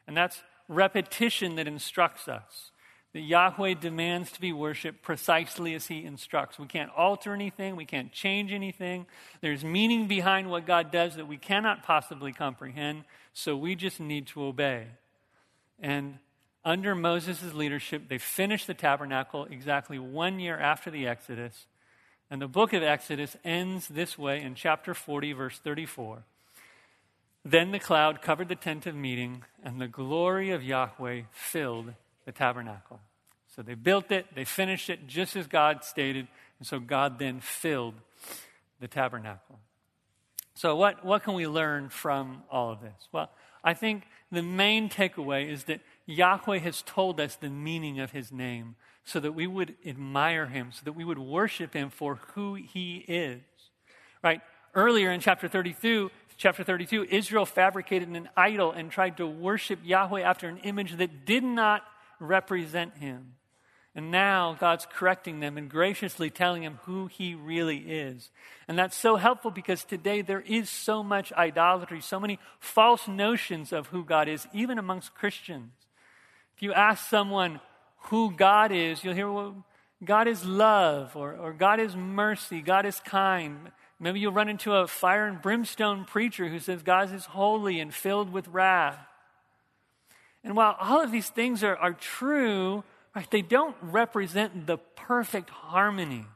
And 0.07 0.17
that's 0.17 0.43
repetition 0.69 1.57
that 1.57 1.67
instructs 1.67 2.29
us 2.29 2.71
that 3.15 3.21
Yahweh 3.21 3.75
demands 3.75 4.33
to 4.33 4.41
be 4.41 4.53
worshiped 4.53 5.01
precisely 5.01 5.75
as 5.75 5.87
He 5.87 6.05
instructs. 6.05 6.59
We 6.59 6.67
can't 6.67 6.91
alter 6.97 7.33
anything, 7.33 7.77
we 7.77 7.87
can't 7.87 8.12
change 8.12 8.53
anything. 8.53 9.07
There's 9.41 9.65
meaning 9.65 10.09
behind 10.09 10.51
what 10.51 10.67
God 10.67 10.91
does 10.91 11.15
that 11.15 11.29
we 11.29 11.37
cannot 11.37 11.85
possibly 11.85 12.33
comprehend, 12.33 13.05
so 13.33 13.57
we 13.57 13.77
just 13.77 14.01
need 14.01 14.27
to 14.29 14.43
obey. 14.43 14.89
And 15.79 16.19
under 16.65 16.97
Moses' 16.97 17.55
leadership, 17.55 18.09
they 18.09 18.19
finished 18.19 18.67
the 18.67 18.75
tabernacle 18.75 19.45
exactly 19.45 19.99
one 19.99 20.41
year 20.41 20.59
after 20.59 20.91
the 20.91 21.07
Exodus. 21.07 21.67
And 22.31 22.43
the 22.43 22.49
book 22.49 22.73
of 22.73 22.83
Exodus 22.83 23.37
ends 23.45 23.87
this 23.87 24.19
way 24.19 24.43
in 24.43 24.57
chapter 24.57 24.93
40, 24.93 25.35
verse 25.35 25.59
34. 25.59 26.25
Then 27.45 27.72
the 27.72 27.78
cloud 27.78 28.22
covered 28.22 28.49
the 28.49 28.57
tent 28.57 28.86
of 28.86 28.95
meeting, 28.95 29.45
and 29.62 29.80
the 29.80 29.88
glory 29.88 30.51
of 30.51 30.62
Yahweh 30.62 31.22
filled 31.30 31.92
the 32.24 32.32
tabernacle. 32.32 33.01
So 33.55 33.62
they 33.62 33.74
built 33.74 34.11
it, 34.11 34.26
they 34.34 34.45
finished 34.45 34.88
it 34.90 35.07
just 35.07 35.36
as 35.36 35.47
God 35.47 35.84
stated, 35.84 36.26
and 36.59 36.66
so 36.66 36.80
God 36.80 37.18
then 37.18 37.40
filled 37.40 37.95
the 38.80 38.88
tabernacle. 38.88 39.61
So, 40.55 40.76
what, 40.76 41.05
what 41.05 41.24
can 41.24 41.34
we 41.34 41.47
learn 41.47 41.88
from 41.88 42.45
all 42.51 42.70
of 42.70 42.80
this? 42.80 43.09
Well, 43.12 43.30
I 43.62 43.74
think 43.74 44.05
the 44.30 44.42
main 44.42 44.88
takeaway 44.88 45.51
is 45.51 45.64
that 45.64 45.80
Yahweh 46.07 46.59
has 46.59 46.82
told 46.82 47.20
us 47.20 47.36
the 47.36 47.51
meaning 47.51 48.01
of 48.01 48.12
his 48.12 48.30
name 48.30 48.76
so 49.05 49.20
that 49.20 49.32
we 49.32 49.47
would 49.47 49.74
admire 49.84 50.47
him, 50.47 50.70
so 50.72 50.80
that 50.84 50.92
we 50.92 51.05
would 51.05 51.18
worship 51.18 51.74
him 51.74 51.90
for 51.90 52.20
who 52.34 52.55
he 52.55 53.05
is. 53.09 53.40
Right? 54.22 54.40
Earlier 54.74 55.11
in 55.11 55.20
chapter 55.20 55.49
32, 55.49 56.11
chapter 56.45 56.62
32, 56.62 57.07
Israel 57.09 57.47
fabricated 57.47 58.07
an 58.11 58.28
idol 58.36 58.70
and 58.70 58.90
tried 58.90 59.16
to 59.16 59.26
worship 59.26 59.78
Yahweh 59.82 60.20
after 60.20 60.47
an 60.47 60.59
image 60.59 60.95
that 60.99 61.24
did 61.24 61.42
not 61.42 61.82
represent 62.20 62.99
him. 62.99 63.36
And 63.95 64.11
now 64.11 64.55
God's 64.61 64.86
correcting 64.92 65.40
them 65.40 65.57
and 65.57 65.70
graciously 65.70 66.28
telling 66.28 66.61
them 66.61 66.80
who 66.82 67.07
He 67.07 67.34
really 67.34 67.78
is. 67.78 68.28
And 68.68 68.78
that's 68.78 68.95
so 68.95 69.16
helpful 69.16 69.53
because 69.53 69.84
today 69.84 70.20
there 70.20 70.42
is 70.42 70.68
so 70.68 71.03
much 71.03 71.32
idolatry, 71.32 72.03
so 72.03 72.20
many 72.20 72.38
false 72.61 73.09
notions 73.09 73.72
of 73.72 73.86
who 73.86 74.05
God 74.05 74.28
is, 74.28 74.47
even 74.53 74.78
amongst 74.78 75.14
Christians. 75.14 75.72
If 76.57 76.62
you 76.62 76.74
ask 76.74 77.09
someone 77.09 77.59
who 78.11 78.30
God 78.30 78.70
is, 78.70 79.03
you'll 79.03 79.14
hear, 79.14 79.32
well, 79.32 79.64
God 80.05 80.28
is 80.28 80.45
love, 80.45 81.16
or, 81.16 81.36
or 81.36 81.55
God 81.55 81.80
is 81.80 81.97
mercy, 81.97 82.61
God 82.61 82.84
is 82.84 83.01
kind. 83.01 83.70
Maybe 84.01 84.20
you'll 84.20 84.32
run 84.32 84.49
into 84.49 84.74
a 84.74 84.86
fire 84.86 85.26
and 85.26 85.40
brimstone 85.40 86.05
preacher 86.05 86.49
who 86.49 86.59
says 86.59 86.82
God 86.82 87.12
is 87.12 87.26
holy 87.26 87.80
and 87.80 87.95
filled 87.95 88.32
with 88.32 88.49
wrath. 88.49 88.99
And 90.42 90.57
while 90.57 90.76
all 90.78 91.01
of 91.03 91.11
these 91.11 91.30
things 91.30 91.64
are, 91.64 91.76
are 91.76 91.95
true, 91.95 92.84
right, 93.14 93.30
they 93.30 93.42
don't 93.42 93.76
represent 93.80 94.66
the 94.66 94.76
perfect 94.76 95.49
harmony, 95.49 96.26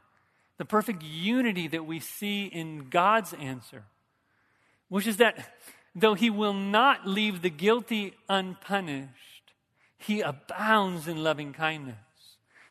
the 0.57 0.65
perfect 0.65 1.03
unity 1.03 1.67
that 1.67 1.85
we 1.85 1.99
see 1.99 2.45
in 2.45 2.89
God's 2.89 3.33
answer, 3.33 3.83
which 4.87 5.05
is 5.05 5.17
that 5.17 5.53
though 5.93 6.15
He 6.15 6.29
will 6.29 6.53
not 6.53 7.07
leave 7.07 7.41
the 7.41 7.49
guilty 7.49 8.15
unpunished, 8.27 9.53
He 9.97 10.21
abounds 10.21 11.07
in 11.07 11.23
loving 11.23 11.53
kindness. 11.53 11.97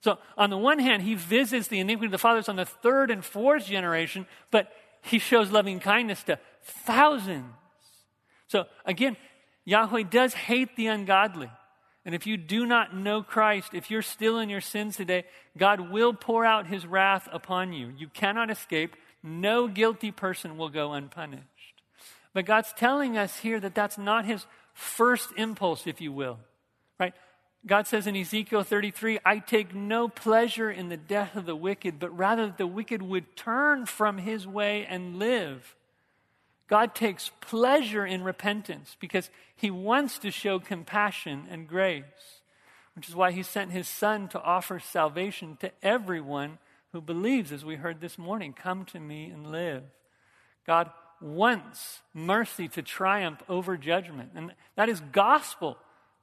So, 0.09 0.17
on 0.39 0.49
the 0.49 0.57
one 0.57 0.79
hand, 0.79 1.03
He 1.03 1.15
visits 1.15 1.69
the 1.69 1.81
iniquity 1.81 2.07
of 2.07 2.13
the 2.13 2.17
fathers 2.17 2.49
on 2.49 2.57
the 2.57 2.65
third 2.65 3.11
and 3.11 3.23
fourth 3.23 3.67
generation, 3.67 4.25
but 4.51 4.73
He 5.03 5.19
shows 5.19 5.51
loving 5.51 5.81
kindness 5.81 6.23
to 6.23 6.39
thousands. 6.63 7.53
So, 8.47 8.65
again, 8.87 9.19
Yahweh 9.67 10.05
does 10.05 10.33
hate 10.33 10.77
the 10.77 10.87
ungodly. 10.87 11.51
And 12.07 12.15
if 12.15 12.27
you 12.27 12.39
do 12.39 12.65
not 12.65 12.97
know 12.97 13.23
Christ, 13.23 13.75
if 13.75 13.91
you're 13.91 14.01
still 14.01 14.39
in 14.39 14.49
your 14.49 14.63
sins 14.63 14.97
today, 14.97 15.25
God 15.59 15.91
will 15.91 16.15
pour 16.15 16.43
out 16.43 16.67
his 16.67 16.87
wrath 16.87 17.29
upon 17.31 17.75
you. 17.75 17.93
You 17.99 18.09
cannot 18.09 18.51
escape. 18.51 18.97
No 19.23 19.69
guilty 19.69 20.11
person 20.11 20.57
will 20.57 20.71
go 20.71 20.95
unpunished. 20.95 21.45
But 22.33 22.47
God's 22.47 22.73
telling 22.73 23.19
us 23.19 23.37
here 23.37 23.61
that 23.61 23.75
that's 23.75 23.99
not 23.99 24.25
his 24.25 24.47
first 24.73 25.29
impulse, 25.37 25.87
if 25.87 26.01
you 26.01 26.13
will. 26.13 26.39
Right? 26.99 27.13
God 27.67 27.87
says 27.87 28.07
in 28.07 28.17
Ezekiel 28.17 28.63
33, 28.63 29.19
I 29.25 29.41
take 29.41 29.75
no 29.75 30.09
pleasure 30.09 30.71
in 30.71 30.89
the 30.89 30.97
death 30.97 31.37
of 31.37 31.45
the 31.45 31.57
wicked, 31.57 31.99
but 31.99 32.17
rather 32.17 32.47
that 32.47 32.59
the 32.59 32.67
wicked 32.67 33.03
would 33.03 33.37
turn 33.37 33.85
from 33.85 34.19
his 34.19 34.47
way 34.47 34.87
and 34.87 35.19
live. 35.19 35.75
God 36.69 36.95
takes 36.95 37.33
pleasure 37.41 38.07
in 38.07 38.23
repentance 38.23 38.97
because 39.01 39.31
he 39.57 39.71
wants 39.71 40.19
to 40.21 40.31
show 40.31 40.59
compassion 40.59 41.47
and 41.51 41.67
grace, 41.67 42.05
which 42.95 43.09
is 43.09 43.17
why 43.17 43.33
he 43.33 43.43
sent 43.43 43.73
his 43.73 43.89
son 43.89 44.29
to 44.29 44.41
offer 44.41 44.79
salvation 44.79 45.57
to 45.61 45.73
everyone 45.83 46.59
who 46.93 47.01
believes, 47.01 47.53
as 47.53 47.65
we 47.65 47.77
heard 47.77 48.01
this 48.01 48.19
morning 48.19 48.53
come 48.53 48.85
to 48.87 49.01
me 49.01 49.27
and 49.27 49.51
live. 49.51 49.83
God 50.67 50.91
wants 51.21 52.01
mercy 52.15 52.69
to 52.69 52.83
triumph 52.83 53.43
over 53.49 53.77
judgment, 53.77 54.31
and 54.35 54.55
that 54.77 54.89
is 54.89 55.01
gospel 55.13 55.77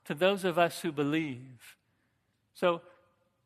to 0.06 0.14
those 0.14 0.44
of 0.44 0.58
us 0.58 0.82
who 0.82 0.92
believe. 0.92 1.78
So 2.54 2.82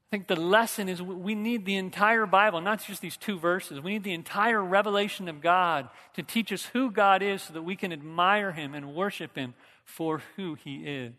I 0.10 0.16
think 0.16 0.28
the 0.28 0.36
lesson 0.36 0.90
is 0.90 1.04
we 1.04 1.36
need 1.36 1.66
the 1.66 1.76
entire 1.76 2.26
Bible, 2.26 2.62
not 2.62 2.84
just 2.84 3.00
these 3.00 3.16
two 3.16 3.38
verses. 3.38 3.80
We 3.80 3.92
need 3.92 4.04
the 4.04 4.14
entire 4.14 4.64
revelation 4.64 5.28
of 5.28 5.40
God 5.40 5.88
to 6.16 6.24
teach 6.24 6.52
us 6.52 6.66
who 6.66 6.90
God 6.90 7.22
is 7.22 7.44
so 7.44 7.54
that 7.54 7.62
we 7.62 7.76
can 7.76 7.94
admire 7.94 8.52
Him 8.52 8.74
and 8.74 8.96
worship 8.96 9.36
Him 9.36 9.54
for 9.86 10.24
who 10.36 10.56
He 10.56 10.78
is. 10.78 11.14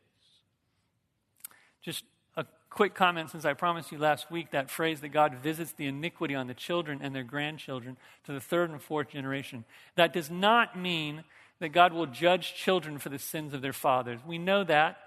Just 1.83 2.03
a 2.37 2.45
quick 2.69 2.97
comment 2.97 3.31
since 3.31 3.45
I 3.45 3.53
promised 3.53 3.93
you 3.93 3.99
last 3.99 4.29
week 4.29 4.51
that 4.51 4.71
phrase 4.71 5.01
that 5.03 5.11
God 5.11 5.37
visits 5.37 5.71
the 5.71 5.87
iniquity 5.87 6.35
on 6.35 6.49
the 6.49 6.55
children 6.55 6.99
and 7.01 7.15
their 7.15 7.23
grandchildren 7.23 7.97
to 8.25 8.33
the 8.33 8.41
third 8.41 8.71
and 8.71 8.83
fourth 8.83 9.11
generation. 9.11 9.65
That 9.95 10.13
does 10.13 10.31
not 10.31 10.77
mean 10.77 11.23
that 11.61 11.69
God 11.69 11.93
will 11.93 12.07
judge 12.07 12.55
children 12.55 12.99
for 12.99 13.09
the 13.09 13.21
sins 13.21 13.55
of 13.55 13.63
their 13.63 13.73
fathers. 13.73 14.19
We 14.27 14.39
know 14.39 14.65
that 14.65 14.99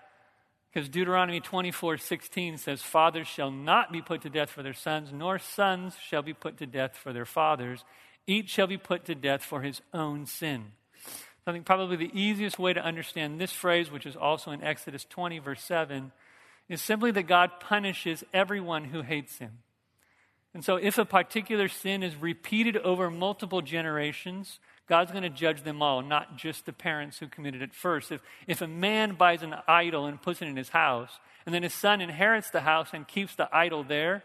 because 0.74 0.90
Deuteronomy 0.90 1.40
24 1.40 1.98
16 1.98 2.58
says, 2.58 2.82
Fathers 2.82 3.28
shall 3.28 3.52
not 3.52 3.92
be 3.92 4.02
put 4.02 4.22
to 4.22 4.30
death 4.30 4.50
for 4.50 4.64
their 4.64 4.74
sons, 4.74 5.12
nor 5.14 5.38
sons 5.38 5.96
shall 6.02 6.24
be 6.24 6.34
put 6.34 6.58
to 6.58 6.66
death 6.66 6.96
for 6.96 7.14
their 7.14 7.26
fathers. 7.26 7.86
Each 8.26 8.50
shall 8.50 8.68
be 8.68 8.78
put 8.78 9.06
to 9.06 9.16
death 9.16 9.44
for 9.44 9.62
his 9.62 9.82
own 9.94 10.26
sin. 10.26 10.72
I 11.46 11.52
think 11.52 11.66
probably 11.66 11.98
the 11.98 12.20
easiest 12.20 12.58
way 12.58 12.74
to 12.74 12.84
understand 12.84 13.40
this 13.40 13.52
phrase, 13.52 13.92
which 13.92 14.06
is 14.06 14.16
also 14.16 14.52
in 14.52 14.64
Exodus 14.64 15.06
20, 15.06 15.40
verse 15.40 15.62
7, 15.62 16.12
is 16.70 16.82
simply 16.82 17.12
that 17.12 17.24
God 17.24 17.60
punishes 17.60 18.24
everyone 18.34 18.86
who 18.86 19.02
hates 19.02 19.40
him. 19.40 19.60
And 20.54 20.64
so, 20.64 20.78
if 20.78 20.98
a 20.98 21.06
particular 21.06 21.68
sin 21.68 22.02
is 22.02 22.16
repeated 22.16 22.78
over 22.78 23.12
multiple 23.12 23.62
generations, 23.62 24.60
God's 24.88 25.12
going 25.12 25.24
to 25.24 25.30
judge 25.30 25.64
them 25.64 25.82
all, 25.82 26.02
not 26.02 26.38
just 26.38 26.66
the 26.66 26.74
parents 26.74 27.20
who 27.20 27.28
committed 27.28 27.62
it 27.62 27.74
first. 27.74 28.12
If, 28.12 28.22
if 28.48 28.62
a 28.62 28.68
man 28.68 29.16
buys 29.16 29.42
an 29.42 29.56
idol 29.68 30.06
and 30.06 30.22
puts 30.22 30.42
it 30.42 30.48
in 30.48 30.58
his 30.58 30.70
house, 30.70 31.20
and 31.46 31.56
then 31.56 31.64
his 31.64 31.74
son 31.74 32.02
inherits 32.02 32.50
the 32.50 32.62
house 32.62 32.90
and 32.94 33.08
keeps 33.08 33.36
the 33.36 33.54
idol 33.56 33.84
there, 33.84 34.24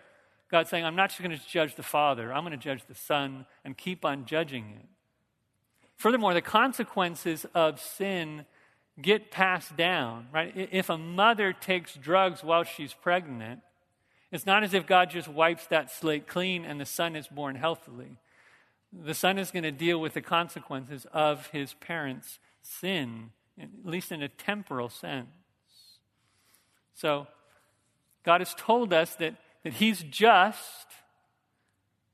God's 0.51 0.71
saying, 0.71 0.85
I'm 0.85 0.97
not 0.97 1.11
just 1.11 1.23
going 1.23 1.37
to 1.37 1.49
judge 1.49 1.77
the 1.77 1.83
father, 1.83 2.33
I'm 2.33 2.43
going 2.43 2.53
to 2.53 2.57
judge 2.57 2.85
the 2.87 2.95
son 2.95 3.47
and 3.65 3.77
keep 3.77 4.05
on 4.05 4.25
judging 4.25 4.75
it. 4.81 4.87
Furthermore, 5.97 6.35
the 6.35 6.41
consequences 6.41 7.47
of 7.55 7.81
sin 7.81 8.47
get 9.01 9.31
passed 9.31 9.77
down, 9.77 10.29
right? 10.33 10.53
If 10.55 10.91
a 10.91 10.99
mother 10.99 11.53
takes 11.53 11.95
drugs 11.95 12.43
while 12.43 12.65
she's 12.65 12.95
pregnant, 12.95 13.61
it's 14.31 14.47
not 14.47 14.63
as 14.63 14.75
if 14.75 14.87
God 14.87 15.11
just 15.11 15.29
wipes 15.29 15.67
that 15.69 15.91
slate 15.91 16.27
clean 16.27 16.65
and 16.65 16.81
the 16.81 16.87
son 16.87 17.17
is 17.17 17.29
born 17.29 17.57
healthily. 17.57 18.19
The 18.93 19.15
son 19.15 19.39
is 19.39 19.51
going 19.51 19.65
to 19.65 19.71
deal 19.71 20.01
with 20.01 20.15
the 20.15 20.23
consequences 20.23 21.07
of 21.13 21.49
his 21.49 21.75
parents' 21.75 22.39
sin, 22.63 23.31
at 23.61 23.69
least 23.85 24.13
in 24.13 24.23
a 24.23 24.29
temporal 24.29 24.89
sense. 24.89 25.29
So, 26.95 27.27
God 28.25 28.41
has 28.41 28.55
told 28.55 28.93
us 28.93 29.15
that, 29.17 29.37
that 29.63 29.75
he's 29.75 30.03
just, 30.03 30.87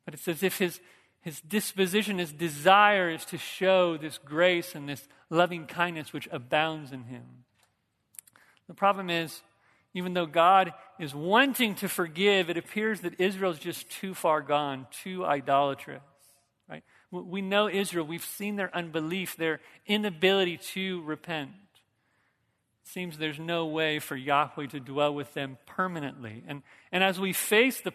but 0.04 0.14
it's 0.14 0.28
as 0.28 0.42
if 0.42 0.58
his, 0.58 0.80
his 1.20 1.40
disposition, 1.40 2.18
his 2.18 2.32
desire 2.32 3.08
is 3.08 3.24
to 3.26 3.38
show 3.38 3.96
this 3.96 4.18
grace 4.18 4.74
and 4.74 4.88
this 4.88 5.08
loving 5.30 5.66
kindness 5.66 6.12
which 6.12 6.28
abounds 6.30 6.92
in 6.92 7.04
him. 7.04 7.44
The 8.68 8.74
problem 8.74 9.10
is, 9.10 9.42
even 9.94 10.12
though 10.14 10.26
God 10.26 10.72
is 10.98 11.14
wanting 11.14 11.76
to 11.76 11.88
forgive, 11.88 12.50
it 12.50 12.56
appears 12.56 13.00
that 13.00 13.20
Israel 13.20 13.52
is 13.52 13.58
just 13.58 13.88
too 13.90 14.12
far 14.14 14.40
gone, 14.40 14.86
too 14.90 15.24
idolatrous. 15.24 16.02
We 17.22 17.42
know 17.42 17.68
Israel. 17.68 18.06
We've 18.06 18.24
seen 18.24 18.56
their 18.56 18.74
unbelief, 18.74 19.36
their 19.36 19.60
inability 19.86 20.58
to 20.72 21.02
repent. 21.02 21.50
It 22.82 22.88
seems 22.88 23.18
there's 23.18 23.38
no 23.38 23.66
way 23.66 23.98
for 23.98 24.16
Yahweh 24.16 24.66
to 24.68 24.80
dwell 24.80 25.14
with 25.14 25.32
them 25.34 25.58
permanently. 25.66 26.42
And, 26.46 26.62
and 26.90 27.04
as 27.04 27.20
we 27.20 27.32
face 27.32 27.80
the 27.80 27.92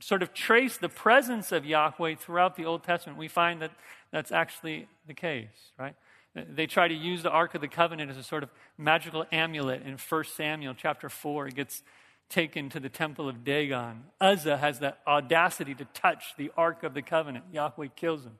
sort 0.00 0.22
of 0.22 0.32
trace 0.32 0.76
the 0.76 0.88
presence 0.88 1.52
of 1.52 1.64
Yahweh 1.64 2.16
throughout 2.16 2.56
the 2.56 2.64
Old 2.64 2.84
Testament, 2.84 3.18
we 3.18 3.28
find 3.28 3.60
that 3.62 3.72
that's 4.10 4.32
actually 4.32 4.88
the 5.06 5.14
case, 5.14 5.72
right? 5.78 5.94
They 6.34 6.66
try 6.66 6.86
to 6.86 6.94
use 6.94 7.22
the 7.22 7.30
Ark 7.30 7.54
of 7.54 7.60
the 7.60 7.68
Covenant 7.68 8.10
as 8.10 8.16
a 8.16 8.22
sort 8.22 8.42
of 8.42 8.50
magical 8.78 9.26
amulet 9.32 9.82
in 9.82 9.96
1 9.96 10.24
Samuel 10.24 10.74
chapter 10.74 11.08
4. 11.08 11.48
It 11.48 11.54
gets 11.56 11.82
taken 12.28 12.68
to 12.70 12.78
the 12.78 12.88
temple 12.88 13.28
of 13.28 13.44
Dagon. 13.44 14.04
Uzzah 14.20 14.58
has 14.58 14.78
the 14.78 14.94
audacity 15.06 15.74
to 15.74 15.84
touch 15.86 16.34
the 16.38 16.52
Ark 16.56 16.84
of 16.84 16.94
the 16.94 17.02
Covenant. 17.02 17.46
Yahweh 17.52 17.88
kills 17.96 18.24
him. 18.24 18.38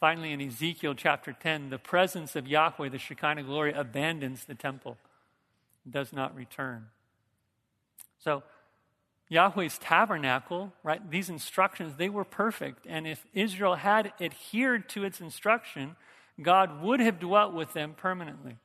Finally, 0.00 0.32
in 0.32 0.40
Ezekiel 0.40 0.94
chapter 0.94 1.32
10, 1.32 1.70
the 1.70 1.78
presence 1.78 2.36
of 2.36 2.46
Yahweh, 2.46 2.88
the 2.88 2.98
Shekinah 2.98 3.42
glory, 3.42 3.72
abandons 3.72 4.44
the 4.44 4.54
temple, 4.54 4.96
does 5.88 6.12
not 6.12 6.36
return. 6.36 6.86
So, 8.20 8.44
Yahweh's 9.28 9.78
tabernacle, 9.78 10.72
right, 10.82 11.10
these 11.10 11.28
instructions, 11.28 11.96
they 11.96 12.08
were 12.08 12.24
perfect. 12.24 12.86
And 12.88 13.06
if 13.06 13.26
Israel 13.34 13.74
had 13.74 14.12
adhered 14.20 14.88
to 14.90 15.04
its 15.04 15.20
instruction, 15.20 15.96
God 16.40 16.80
would 16.82 17.00
have 17.00 17.18
dwelt 17.18 17.52
with 17.52 17.72
them 17.72 17.94
permanently. 17.96 18.56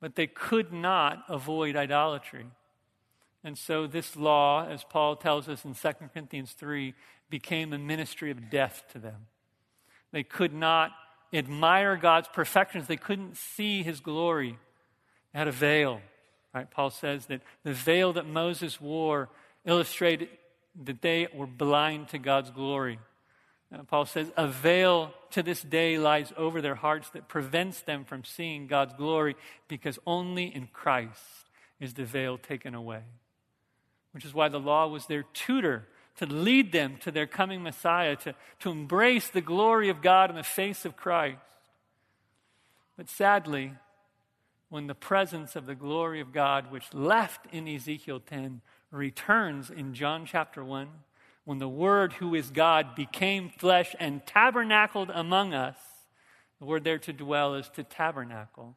But 0.00 0.16
they 0.16 0.26
could 0.26 0.72
not 0.72 1.22
avoid 1.28 1.76
idolatry. 1.76 2.46
And 3.44 3.56
so 3.56 3.86
this 3.86 4.16
law, 4.16 4.66
as 4.66 4.82
Paul 4.82 5.16
tells 5.16 5.48
us 5.48 5.64
in 5.64 5.74
2 5.74 5.92
Corinthians 6.12 6.52
3, 6.52 6.94
became 7.30 7.72
a 7.72 7.78
ministry 7.78 8.30
of 8.30 8.50
death 8.50 8.84
to 8.92 8.98
them. 8.98 9.26
They 10.12 10.22
could 10.22 10.52
not 10.52 10.92
admire 11.32 11.96
God's 11.96 12.28
perfections, 12.28 12.86
they 12.86 12.96
couldn't 12.96 13.36
see 13.36 13.82
his 13.82 14.00
glory. 14.00 14.58
They 15.32 15.38
had 15.38 15.48
a 15.48 15.52
veil. 15.52 16.00
Right? 16.54 16.70
Paul 16.70 16.90
says 16.90 17.26
that 17.26 17.42
the 17.64 17.74
veil 17.74 18.14
that 18.14 18.26
Moses 18.26 18.80
wore 18.80 19.28
illustrated 19.66 20.28
that 20.84 21.02
they 21.02 21.28
were 21.34 21.46
blind 21.46 22.08
to 22.08 22.18
God's 22.18 22.50
glory. 22.50 22.98
Uh, 23.74 23.82
Paul 23.82 24.06
says, 24.06 24.30
a 24.36 24.46
veil 24.46 25.12
to 25.32 25.42
this 25.42 25.60
day 25.60 25.98
lies 25.98 26.32
over 26.36 26.60
their 26.60 26.76
hearts 26.76 27.10
that 27.10 27.28
prevents 27.28 27.80
them 27.82 28.04
from 28.04 28.24
seeing 28.24 28.66
God's 28.66 28.94
glory 28.94 29.36
because 29.68 29.98
only 30.06 30.44
in 30.54 30.68
Christ 30.72 31.20
is 31.80 31.94
the 31.94 32.04
veil 32.04 32.38
taken 32.38 32.74
away. 32.74 33.02
Which 34.12 34.24
is 34.24 34.32
why 34.32 34.48
the 34.48 34.60
law 34.60 34.86
was 34.86 35.06
their 35.06 35.24
tutor 35.34 35.86
to 36.16 36.26
lead 36.26 36.72
them 36.72 36.96
to 37.02 37.10
their 37.10 37.26
coming 37.26 37.62
Messiah, 37.62 38.16
to, 38.16 38.34
to 38.60 38.70
embrace 38.70 39.28
the 39.28 39.40
glory 39.40 39.88
of 39.88 40.02
God 40.02 40.30
in 40.30 40.36
the 40.36 40.42
face 40.42 40.84
of 40.84 40.96
Christ. 40.96 41.38
But 42.96 43.08
sadly, 43.08 43.74
when 44.68 44.86
the 44.86 44.94
presence 44.94 45.56
of 45.56 45.66
the 45.66 45.74
glory 45.74 46.20
of 46.20 46.32
God, 46.32 46.70
which 46.70 46.94
left 46.94 47.46
in 47.52 47.68
Ezekiel 47.68 48.20
10, 48.20 48.62
returns 48.90 49.70
in 49.70 49.94
John 49.94 50.24
chapter 50.26 50.64
1, 50.64 50.88
when 51.44 51.58
the 51.58 51.68
Word, 51.68 52.14
who 52.14 52.34
is 52.34 52.50
God, 52.50 52.94
became 52.96 53.50
flesh 53.50 53.94
and 54.00 54.26
tabernacled 54.26 55.10
among 55.14 55.54
us, 55.54 55.76
the 56.58 56.64
word 56.64 56.84
there 56.84 56.98
to 56.98 57.12
dwell 57.12 57.54
is 57.54 57.68
to 57.70 57.84
tabernacle. 57.84 58.76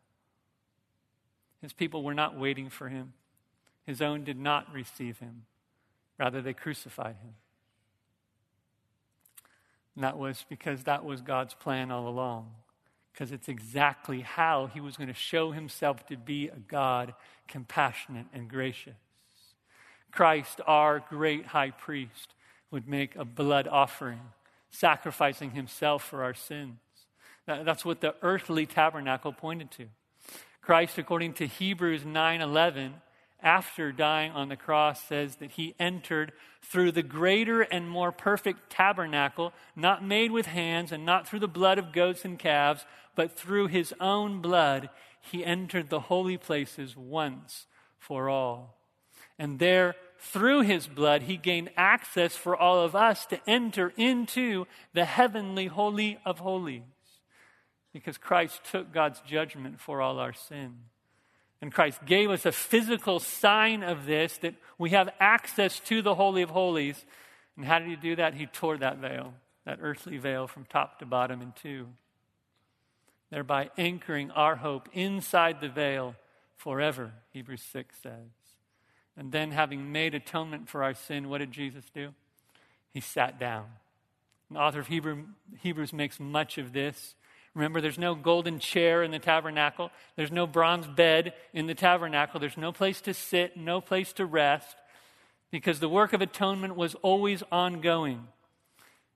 His 1.62 1.74
people 1.74 2.04
were 2.04 2.14
not 2.14 2.38
waiting 2.38 2.70
for 2.70 2.90
him, 2.90 3.14
his 3.86 4.02
own 4.02 4.24
did 4.24 4.38
not 4.38 4.72
receive 4.74 5.20
him. 5.20 5.46
Rather, 6.20 6.42
they 6.42 6.54
crucified 6.54 7.16
him. 7.16 7.36
And 9.96 10.04
that 10.04 10.18
was 10.18 10.46
because 10.50 10.84
that 10.84 11.04
was 11.06 11.22
God's 11.22 11.54
plan 11.54 11.92
all 11.92 12.08
along. 12.08 12.52
Because 13.14 13.32
it's 13.32 13.48
exactly 13.48 14.22
how 14.22 14.68
he 14.68 14.80
was 14.80 14.98
going 14.98 15.08
to 15.08 15.14
show 15.14 15.52
himself 15.52 16.06
to 16.08 16.18
be 16.18 16.48
a 16.48 16.60
God 16.60 17.14
compassionate 17.48 18.28
and 18.34 18.50
gracious. 18.50 18.96
Christ, 20.12 20.62
our 20.68 21.04
great 21.10 21.48
high 21.48 21.72
priest, 21.72 22.34
would 22.72 22.88
make 22.88 23.16
a 23.16 23.26
blood 23.26 23.68
offering, 23.68 24.22
sacrificing 24.70 25.52
himself 25.52 26.04
for 26.04 26.24
our 26.24 26.34
sins. 26.34 26.78
That's 27.46 27.84
what 27.84 28.02
the 28.02 28.16
earthly 28.22 28.66
tabernacle 28.66 29.34
pointed 29.34 29.72
to. 29.72 29.88
Christ, 30.62 30.98
according 30.98 31.34
to 31.34 31.48
Hebrews 31.48 32.04
9:11, 32.04 33.02
after 33.42 33.92
dying 33.92 34.32
on 34.32 34.50
the 34.50 34.56
cross 34.56 35.02
says 35.04 35.38
that 35.38 35.52
he 35.52 35.76
entered 35.80 36.32
through 36.62 36.92
the 36.92 37.04
greater 37.04 37.62
and 37.62 37.90
more 37.90 38.12
perfect 38.12 38.70
tabernacle, 38.70 39.54
not 39.76 40.04
made 40.04 40.32
with 40.32 40.46
hands 40.46 40.92
and 40.92 41.06
not 41.06 41.28
through 41.28 41.40
the 41.40 41.48
blood 41.48 41.78
of 41.78 41.94
goats 41.94 42.26
and 42.26 42.38
calves, 42.38 42.86
but 43.16 43.32
through 43.38 43.68
his 43.68 43.94
own 44.00 44.42
blood, 44.42 44.90
he 45.22 45.46
entered 45.46 45.90
the 45.90 46.02
holy 46.02 46.38
places 46.38 46.96
once 46.96 47.66
for 47.98 48.30
all. 48.30 48.78
And 49.38 49.60
there 49.60 49.96
through 50.20 50.62
his 50.62 50.86
blood, 50.86 51.24
he 51.24 51.38
gained 51.38 51.70
access 51.78 52.36
for 52.36 52.56
all 52.56 52.82
of 52.82 52.96
us 52.96 53.26
to 53.28 53.40
enter 53.48 53.94
into 53.96 54.66
the 54.94 55.06
heavenly 55.06 55.68
holy 55.68 56.20
of 56.26 56.40
holies. 56.40 56.84
Because 57.94 58.18
Christ 58.18 58.62
took 58.70 58.92
God's 58.92 59.22
judgment 59.22 59.80
for 59.80 60.02
all 60.02 60.20
our 60.20 60.34
sin. 60.34 60.76
And 61.62 61.74
Christ 61.74 62.06
gave 62.06 62.30
us 62.30 62.46
a 62.46 62.52
physical 62.52 63.20
sign 63.20 63.84
of 63.84 64.06
this 64.06 64.38
that 64.38 64.56
we 64.78 64.92
have 64.92 65.10
access 65.20 65.80
to 65.82 66.02
the 66.02 66.16
Holy 66.16 66.42
of 66.42 66.50
Holies. 66.50 67.06
And 67.58 67.66
how 67.66 67.80
did 67.80 67.90
he 67.90 67.96
do 67.96 68.16
that? 68.16 68.34
He 68.34 68.46
tore 68.46 68.78
that 68.78 68.98
veil, 68.98 69.34
that 69.66 69.80
earthly 69.82 70.18
veil, 70.18 70.48
from 70.48 70.66
top 70.66 71.00
to 71.00 71.06
bottom 71.06 71.42
in 71.42 71.54
two, 71.62 71.88
thereby 73.30 73.72
anchoring 73.78 74.32
our 74.32 74.56
hope 74.56 74.88
inside 74.94 75.60
the 75.60 75.68
veil 75.68 76.16
forever, 76.56 77.12
Hebrews 77.32 77.62
6 77.62 77.96
says. 78.02 78.14
And 79.18 79.34
then, 79.34 79.52
having 79.52 79.92
made 79.92 80.16
atonement 80.16 80.70
for 80.70 80.82
our 80.82 80.94
sin, 80.94 81.28
what 81.28 81.40
did 81.40 81.52
Jesus 81.52 81.84
do? 81.94 82.14
He 82.94 83.02
sat 83.02 83.38
down. 83.38 83.66
The 84.50 84.60
author 84.60 84.80
of 84.80 84.88
Hebrew, 84.88 85.26
Hebrews 85.60 85.92
makes 85.92 86.20
much 86.20 86.58
of 86.58 86.72
this. 86.72 87.16
Remember, 87.56 87.82
there's 87.82 87.98
no 87.98 88.16
golden 88.16 88.60
chair 88.60 89.04
in 89.04 89.12
the 89.12 89.20
tabernacle, 89.20 89.92
there's 90.16 90.32
no 90.32 90.46
bronze 90.46 90.88
bed 90.88 91.34
in 91.54 91.68
the 91.68 91.76
tabernacle, 91.76 92.40
there's 92.40 92.58
no 92.58 92.72
place 92.72 93.02
to 93.02 93.14
sit, 93.14 93.58
no 93.58 93.82
place 93.82 94.14
to 94.14 94.26
rest, 94.26 94.76
because 95.52 95.80
the 95.80 95.90
work 95.90 96.14
of 96.14 96.22
atonement 96.22 96.76
was 96.76 96.96
always 96.96 97.44
ongoing. 97.52 98.28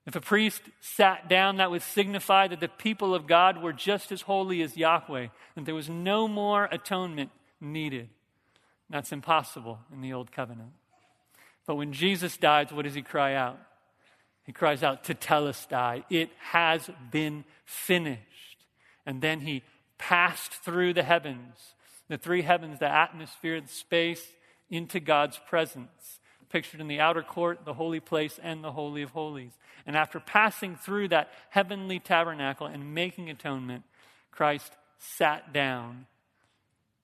If 0.06 0.16
a 0.16 0.20
priest 0.20 0.62
sat 0.80 1.28
down, 1.28 1.56
that 1.56 1.70
would 1.70 1.82
signify 1.82 2.48
that 2.48 2.60
the 2.60 2.68
people 2.68 3.14
of 3.14 3.26
God 3.26 3.62
were 3.62 3.72
just 3.72 4.12
as 4.12 4.22
holy 4.22 4.60
as 4.60 4.76
Yahweh, 4.76 5.28
that 5.54 5.64
there 5.64 5.74
was 5.74 5.88
no 5.88 6.28
more 6.28 6.68
atonement 6.70 7.30
needed. 7.60 8.10
That's 8.90 9.12
impossible 9.12 9.78
in 9.92 10.02
the 10.02 10.12
Old 10.12 10.30
Covenant. 10.30 10.72
But 11.66 11.76
when 11.76 11.92
Jesus 11.94 12.36
dies, 12.36 12.70
what 12.70 12.82
does 12.82 12.94
he 12.94 13.00
cry 13.00 13.34
out? 13.34 13.58
He 14.44 14.52
cries 14.52 14.82
out, 14.82 15.04
Tetelestai, 15.04 16.04
it 16.10 16.30
has 16.38 16.88
been 17.10 17.44
finished. 17.64 18.20
And 19.06 19.20
then 19.20 19.40
he 19.40 19.62
passed 19.98 20.52
through 20.52 20.94
the 20.94 21.02
heavens, 21.02 21.74
the 22.08 22.18
three 22.18 22.42
heavens, 22.42 22.78
the 22.78 22.88
atmosphere, 22.88 23.60
the 23.60 23.68
space, 23.68 24.22
into 24.70 25.00
God's 25.00 25.38
presence, 25.48 26.20
pictured 26.50 26.80
in 26.80 26.88
the 26.88 27.00
outer 27.00 27.22
court, 27.22 27.64
the 27.64 27.74
holy 27.74 28.00
place, 28.00 28.38
and 28.42 28.62
the 28.62 28.72
Holy 28.72 29.02
of 29.02 29.10
Holies. 29.10 29.52
And 29.86 29.96
after 29.96 30.20
passing 30.20 30.76
through 30.76 31.08
that 31.08 31.30
heavenly 31.50 31.98
tabernacle 31.98 32.66
and 32.66 32.94
making 32.94 33.30
atonement, 33.30 33.84
Christ 34.30 34.72
sat 34.98 35.52
down, 35.52 36.06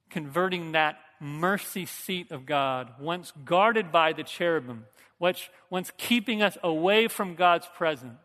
converting 0.09 0.73
that 0.73 0.99
mercy 1.21 1.87
seat 1.87 2.31
of 2.31 2.47
God, 2.47 2.93
once 2.99 3.33
guarded 3.45 3.93
by 3.93 4.13
the 4.13 4.25
cherubim, 4.25 4.87
which 5.21 5.51
once 5.69 5.93
keeping 5.99 6.43
us 6.43 6.57
away 6.63 7.07
from 7.07 7.35
God's 7.35 7.69
presence, 7.77 8.17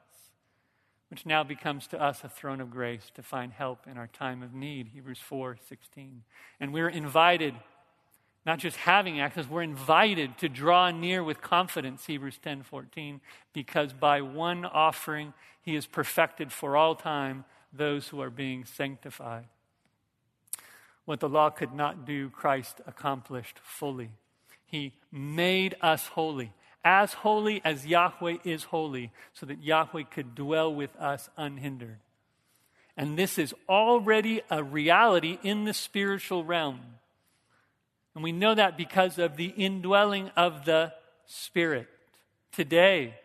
which 1.09 1.25
now 1.25 1.43
becomes 1.43 1.87
to 1.87 2.01
us 2.01 2.23
a 2.23 2.29
throne 2.29 2.61
of 2.61 2.71
grace 2.71 3.11
to 3.15 3.21
find 3.21 3.51
help 3.51 3.85
in 3.85 3.97
our 3.97 4.07
time 4.07 4.41
of 4.41 4.53
need. 4.53 4.87
Hebrews 4.87 5.19
4 5.19 5.57
16. 5.67 6.23
And 6.61 6.73
we're 6.73 6.89
invited 6.89 7.53
not 8.45 8.59
just 8.59 8.77
having 8.77 9.19
access, 9.19 9.49
we're 9.49 9.61
invited 9.61 10.37
to 10.37 10.47
draw 10.47 10.89
near 10.89 11.21
with 11.21 11.41
confidence, 11.41 12.05
Hebrews 12.05 12.39
10 12.41 12.63
14, 12.63 13.19
because 13.51 13.91
by 13.91 14.21
one 14.21 14.63
offering 14.63 15.33
he 15.61 15.75
has 15.75 15.85
perfected 15.85 16.53
for 16.53 16.77
all 16.77 16.95
time 16.95 17.43
those 17.73 18.07
who 18.07 18.21
are 18.21 18.29
being 18.29 18.63
sanctified. 18.63 19.47
What 21.03 21.19
the 21.19 21.29
law 21.29 21.49
could 21.49 21.73
not 21.73 22.05
do, 22.05 22.29
Christ 22.29 22.79
accomplished 22.87 23.59
fully. 23.61 24.11
He 24.65 24.93
made 25.11 25.75
us 25.81 26.07
holy, 26.07 26.53
as 26.85 27.13
holy 27.13 27.61
as 27.65 27.85
Yahweh 27.85 28.37
is 28.43 28.63
holy, 28.65 29.11
so 29.33 29.47
that 29.47 29.63
Yahweh 29.63 30.03
could 30.03 30.35
dwell 30.35 30.73
with 30.73 30.95
us 30.97 31.29
unhindered. 31.35 31.97
And 32.95 33.17
this 33.17 33.37
is 33.37 33.53
already 33.67 34.41
a 34.49 34.63
reality 34.63 35.39
in 35.43 35.65
the 35.65 35.73
spiritual 35.73 36.45
realm. 36.45 36.79
And 38.13 38.23
we 38.23 38.31
know 38.31 38.55
that 38.55 38.77
because 38.77 39.17
of 39.17 39.35
the 39.35 39.47
indwelling 39.47 40.29
of 40.37 40.63
the 40.63 40.93
Spirit 41.25 41.87
today, 42.53 43.15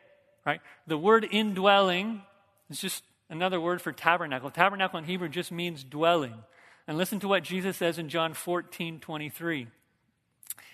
right? 0.44 0.60
The 0.86 0.98
word 0.98 1.28
indwelling 1.30 2.22
is 2.70 2.80
just 2.80 3.04
another 3.28 3.60
word 3.60 3.80
for 3.80 3.92
tabernacle. 3.92 4.50
Tabernacle 4.50 4.98
in 4.98 5.04
Hebrew 5.04 5.28
just 5.28 5.52
means 5.52 5.84
dwelling. 5.84 6.34
And 6.88 6.98
listen 6.98 7.20
to 7.20 7.28
what 7.28 7.44
Jesus 7.44 7.76
says 7.76 7.98
in 7.98 8.08
John 8.08 8.34
14 8.34 9.00
23. 9.00 9.68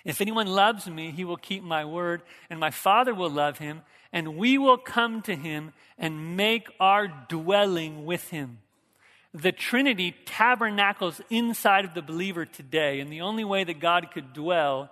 If 0.05 0.21
anyone 0.21 0.47
loves 0.47 0.87
me, 0.87 1.11
he 1.11 1.25
will 1.25 1.37
keep 1.37 1.63
my 1.63 1.85
word, 1.85 2.21
and 2.49 2.59
my 2.59 2.71
Father 2.71 3.13
will 3.13 3.29
love 3.29 3.57
him, 3.57 3.81
and 4.13 4.37
we 4.37 4.57
will 4.57 4.77
come 4.77 5.21
to 5.23 5.35
him 5.35 5.73
and 5.97 6.37
make 6.37 6.69
our 6.79 7.07
dwelling 7.07 8.05
with 8.05 8.29
him 8.29 8.59
the 9.33 9.51
Trinity 9.51 10.15
tabernacles 10.25 11.21
inside 11.29 11.85
of 11.85 11.93
the 11.93 12.01
believer 12.01 12.45
today. 12.45 12.99
And 12.99 13.11
the 13.11 13.21
only 13.21 13.43
way 13.43 13.63
that 13.63 13.79
God 13.79 14.07
could 14.13 14.33
dwell 14.33 14.91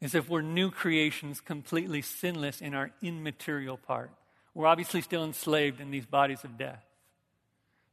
is 0.00 0.14
if 0.14 0.28
we're 0.28 0.42
new 0.42 0.70
creations, 0.70 1.40
completely 1.40 2.02
sinless 2.02 2.60
in 2.60 2.74
our 2.74 2.90
immaterial 3.02 3.76
part. 3.76 4.10
We're 4.54 4.66
obviously 4.66 5.02
still 5.02 5.24
enslaved 5.24 5.80
in 5.80 5.90
these 5.90 6.06
bodies 6.06 6.44
of 6.44 6.56
death. 6.56 6.82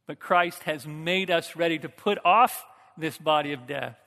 But 0.06 0.20
Christ 0.20 0.62
has 0.62 0.86
made 0.86 1.30
us 1.30 1.56
ready 1.56 1.78
to 1.80 1.88
put 1.88 2.18
off 2.24 2.64
this 2.96 3.18
body 3.18 3.52
of 3.52 3.66
death, 3.66 3.98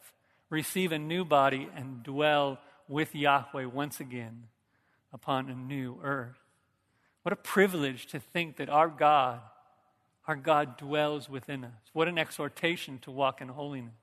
receive 0.49 0.91
a 0.91 0.99
new 0.99 1.23
body, 1.25 1.69
and 1.75 2.03
dwell 2.03 2.59
with 2.87 3.13
Yahweh 3.13 3.65
once 3.65 3.99
again 3.99 4.45
upon 5.13 5.49
a 5.49 5.55
new 5.55 5.99
earth. 6.03 6.39
What 7.23 7.33
a 7.33 7.37
privilege 7.37 8.07
to 8.07 8.19
think 8.19 8.57
that 8.57 8.69
our 8.69 8.87
God 8.87 9.41
our 10.29 10.35
God 10.35 10.77
dwells 10.77 11.27
within 11.27 11.63
us. 11.63 11.81
What 11.91 12.07
an 12.07 12.19
exhortation 12.19 12.99
to 12.99 13.09
walk 13.09 13.41
in 13.41 13.47
holiness. 13.47 13.95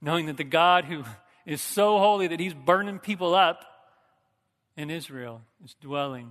Knowing 0.00 0.26
that 0.26 0.36
the 0.36 0.44
God 0.44 0.84
who 0.84 1.02
is 1.44 1.60
so 1.60 1.98
holy 1.98 2.28
that 2.28 2.38
he's 2.38 2.54
burning 2.54 3.00
people 3.00 3.34
up 3.34 3.64
in 4.76 4.88
Israel 4.88 5.42
is 5.64 5.74
dwelling 5.80 6.30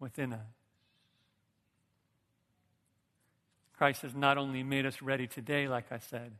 within 0.00 0.32
us. 0.32 0.40
Christ 3.76 4.00
has 4.00 4.14
not 4.14 4.38
only 4.38 4.62
made 4.62 4.86
us 4.86 5.02
ready 5.02 5.26
today, 5.26 5.68
like 5.68 5.92
I 5.92 5.98
said, 5.98 6.32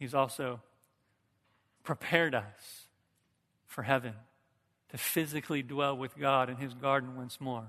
he's 0.00 0.14
also 0.14 0.60
prepared 1.90 2.36
us 2.36 2.86
for 3.66 3.82
heaven 3.82 4.12
to 4.90 4.96
physically 4.96 5.60
dwell 5.60 5.96
with 5.96 6.16
God 6.16 6.48
in 6.48 6.54
his 6.54 6.72
garden 6.72 7.16
once 7.16 7.40
more, 7.40 7.66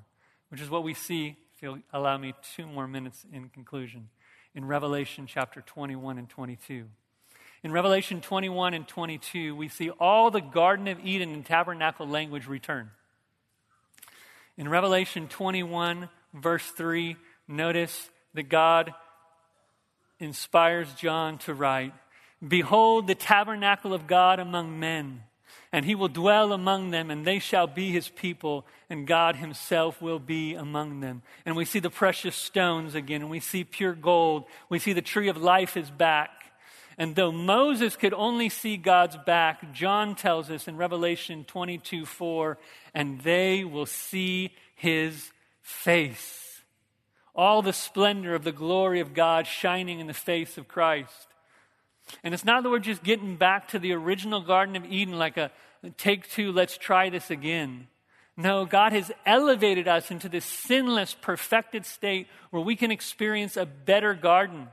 which 0.50 0.62
is 0.62 0.70
what 0.70 0.84
we 0.84 0.94
see 0.94 1.36
if 1.56 1.64
you'll 1.64 1.80
allow 1.92 2.20
me 2.20 2.36
two 2.56 2.68
more 2.68 2.88
minutes 2.88 3.26
in 3.34 3.50
conclusion, 3.50 4.10
in 4.54 4.64
Revelation 4.64 5.26
chapter 5.26 5.62
21 5.62 6.20
and 6.20 6.30
22. 6.30 6.86
In 7.64 7.72
Revelation 7.72 8.22
21 8.22 8.76
and 8.76 8.88
22, 8.88 9.56
we 9.56 9.68
see 9.68 9.90
all 9.90 10.30
the 10.30 10.40
Garden 10.40 10.88
of 10.88 11.00
Eden 11.04 11.34
and 11.34 11.44
tabernacle 11.44 12.08
language 12.08 12.46
return. 12.46 12.92
In 14.56 14.70
Revelation 14.70 15.30
21, 15.30 16.10
verse 16.36 16.68
3, 16.68 17.16
notice 17.48 18.12
that 18.36 18.50
God 18.50 18.94
inspires 20.20 20.94
John 20.94 21.40
to 21.40 21.56
write 21.56 21.96
Behold, 22.46 23.08
the 23.08 23.16
tabernacle 23.16 23.94
of 23.94 24.08
God 24.08 24.40
among 24.40 24.80
men 24.80 25.24
and 25.74 25.86
he 25.86 25.96
will 25.96 26.10
dwell 26.10 26.52
among 26.52 26.92
them, 26.92 27.10
and 27.10 27.26
they 27.26 27.40
shall 27.40 27.66
be 27.66 27.92
his 27.92 28.10
people, 28.10 28.66
and 28.90 29.08
God 29.08 29.38
himself 29.38 30.02
will 30.02 30.20
be 30.20 30.54
among 30.54 31.00
them. 31.00 31.22
And 31.46 31.56
we 31.56 31.64
see 31.64 31.80
the 31.80 31.90
precious 31.90 32.36
stones 32.36 32.94
again, 32.94 33.22
and 33.22 33.30
we 33.30 33.40
see 33.40 33.64
pure 33.64 33.94
gold. 33.94 34.46
We 34.68 34.80
see 34.80 34.92
the 34.92 35.02
tree 35.02 35.30
of 35.30 35.38
life 35.38 35.78
is 35.78 35.90
back. 35.90 36.30
And 36.98 37.16
though 37.16 37.32
Moses 37.32 37.96
could 37.96 38.14
only 38.14 38.50
see 38.50 38.76
God's 38.76 39.16
back, 39.26 39.72
John 39.72 40.14
tells 40.14 40.52
us 40.52 40.68
in 40.68 40.76
Revelation 40.76 41.46
22 41.46 42.06
4, 42.06 42.58
and 42.94 43.22
they 43.22 43.64
will 43.64 43.86
see 43.86 44.54
his 44.76 45.32
face. 45.62 46.62
All 47.34 47.62
the 47.62 47.72
splendor 47.72 48.36
of 48.36 48.44
the 48.44 48.52
glory 48.52 49.00
of 49.00 49.14
God 49.14 49.48
shining 49.48 50.02
in 50.02 50.08
the 50.08 50.14
face 50.14 50.58
of 50.58 50.68
Christ. 50.68 51.28
And 52.24 52.34
it's 52.34 52.46
not 52.46 52.64
that 52.64 52.70
we're 52.70 52.80
just 52.80 53.04
getting 53.04 53.36
back 53.36 53.70
to 53.70 53.80
the 53.80 53.94
original 53.94 54.42
Garden 54.42 54.76
of 54.76 54.86
Eden 54.86 55.18
like 55.18 55.38
a 55.38 55.52
take 55.98 56.30
two, 56.30 56.52
let's 56.52 56.78
try 56.78 57.10
this 57.10 57.32
again. 57.32 57.88
No, 58.38 58.66
God 58.66 58.94
has 58.94 59.12
elevated 59.26 59.88
us 59.88 60.10
into 60.10 60.30
this 60.30 60.46
sinless, 60.46 61.16
perfected 61.20 61.86
state 61.86 62.28
where 62.50 62.62
we 62.62 62.76
can 62.76 62.92
experience 62.92 63.58
a 63.58 63.66
better 63.66 64.14
garden. 64.14 64.68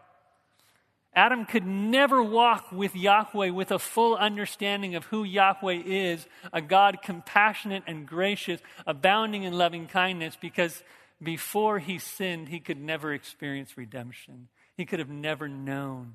Adam 1.14 1.44
could 1.44 1.66
never 1.66 2.22
walk 2.22 2.70
with 2.70 2.94
Yahweh 2.94 3.50
with 3.50 3.72
a 3.72 3.78
full 3.78 4.14
understanding 4.16 4.94
of 4.94 5.06
who 5.06 5.24
Yahweh 5.24 5.82
is, 5.84 6.26
a 6.52 6.60
God 6.60 6.98
compassionate 7.02 7.82
and 7.86 8.06
gracious, 8.06 8.60
abounding 8.86 9.42
in 9.42 9.54
loving 9.54 9.86
kindness, 9.86 10.36
because 10.40 10.82
before 11.20 11.80
he 11.80 11.98
sinned, 11.98 12.48
he 12.48 12.60
could 12.60 12.78
never 12.78 13.12
experience 13.12 13.76
redemption. 13.76 14.48
He 14.76 14.84
could 14.84 15.00
have 15.00 15.08
never 15.08 15.48
known 15.48 16.14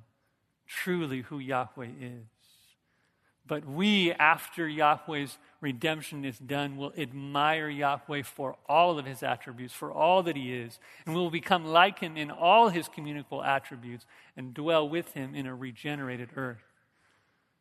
truly 0.67 1.21
who 1.21 1.39
Yahweh 1.39 1.89
is. 1.99 2.25
But 3.45 3.65
we, 3.65 4.13
after 4.13 4.67
Yahweh's 4.67 5.37
redemption 5.59 6.23
is 6.23 6.39
done, 6.39 6.77
will 6.77 6.93
admire 6.97 7.67
Yahweh 7.67 8.23
for 8.23 8.55
all 8.69 8.97
of 8.97 9.05
his 9.05 9.21
attributes, 9.21 9.73
for 9.73 9.91
all 9.91 10.23
that 10.23 10.37
he 10.37 10.53
is, 10.53 10.79
and 11.05 11.13
we 11.13 11.19
will 11.19 11.29
become 11.29 11.65
like 11.65 11.99
him 11.99 12.15
in 12.15 12.31
all 12.31 12.69
his 12.69 12.87
communicable 12.87 13.43
attributes 13.43 14.05
and 14.37 14.53
dwell 14.53 14.87
with 14.87 15.13
him 15.13 15.35
in 15.35 15.45
a 15.45 15.53
regenerated 15.53 16.29
earth. 16.37 16.63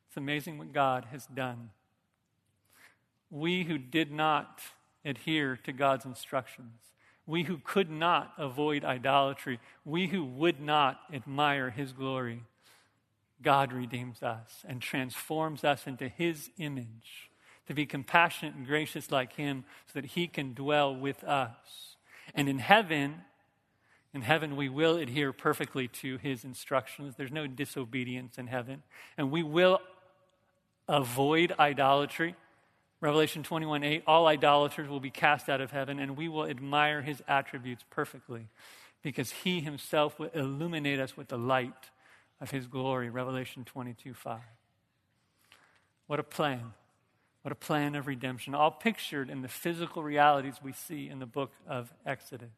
It's 0.08 0.16
amazing 0.16 0.58
what 0.58 0.72
God 0.72 1.06
has 1.10 1.26
done. 1.26 1.70
We 3.30 3.64
who 3.64 3.78
did 3.78 4.12
not 4.12 4.60
adhere 5.04 5.56
to 5.64 5.72
God's 5.72 6.04
instructions, 6.04 6.78
we 7.26 7.44
who 7.44 7.58
could 7.58 7.90
not 7.90 8.34
avoid 8.38 8.84
idolatry, 8.84 9.58
we 9.84 10.08
who 10.08 10.24
would 10.24 10.60
not 10.60 11.00
admire 11.12 11.70
his 11.70 11.92
glory, 11.92 12.42
God 13.42 13.72
redeems 13.72 14.22
us 14.22 14.64
and 14.66 14.80
transforms 14.80 15.64
us 15.64 15.86
into 15.86 16.08
His 16.08 16.50
image 16.58 17.30
to 17.66 17.74
be 17.74 17.86
compassionate 17.86 18.54
and 18.54 18.66
gracious 18.66 19.10
like 19.10 19.34
Him 19.34 19.64
so 19.86 20.00
that 20.00 20.10
He 20.10 20.26
can 20.26 20.54
dwell 20.54 20.94
with 20.94 21.22
us. 21.24 21.96
And 22.34 22.48
in 22.48 22.58
heaven, 22.58 23.22
in 24.14 24.22
heaven, 24.22 24.56
we 24.56 24.68
will 24.68 24.96
adhere 24.96 25.32
perfectly 25.32 25.88
to 25.88 26.18
His 26.18 26.44
instructions. 26.44 27.14
There's 27.16 27.32
no 27.32 27.46
disobedience 27.46 28.38
in 28.38 28.46
heaven. 28.46 28.82
And 29.16 29.30
we 29.30 29.42
will 29.42 29.80
avoid 30.88 31.54
idolatry. 31.58 32.34
Revelation 33.00 33.42
21 33.42 33.82
8, 33.82 34.02
all 34.06 34.26
idolaters 34.26 34.88
will 34.88 35.00
be 35.00 35.10
cast 35.10 35.48
out 35.48 35.60
of 35.60 35.70
heaven, 35.70 35.98
and 35.98 36.16
we 36.16 36.28
will 36.28 36.46
admire 36.46 37.02
His 37.02 37.22
attributes 37.26 37.84
perfectly 37.90 38.48
because 39.02 39.30
He 39.30 39.60
Himself 39.60 40.18
will 40.18 40.30
illuminate 40.34 41.00
us 41.00 41.16
with 41.16 41.28
the 41.28 41.38
light 41.38 41.90
of 42.42 42.50
his 42.50 42.66
glory, 42.66 43.08
Revelation 43.08 43.64
22 43.64 44.12
5. 44.12 44.40
What 46.08 46.18
a 46.18 46.24
plan. 46.24 46.72
What 47.42 47.52
a 47.52 47.56
plan 47.56 47.94
of 47.94 48.06
redemption, 48.06 48.54
all 48.54 48.70
pictured 48.70 49.30
in 49.30 49.42
the 49.42 49.48
physical 49.48 50.02
realities 50.02 50.56
we 50.62 50.72
see 50.72 51.08
in 51.08 51.18
the 51.18 51.26
book 51.26 51.52
of 51.66 51.92
Exodus. 52.04 52.52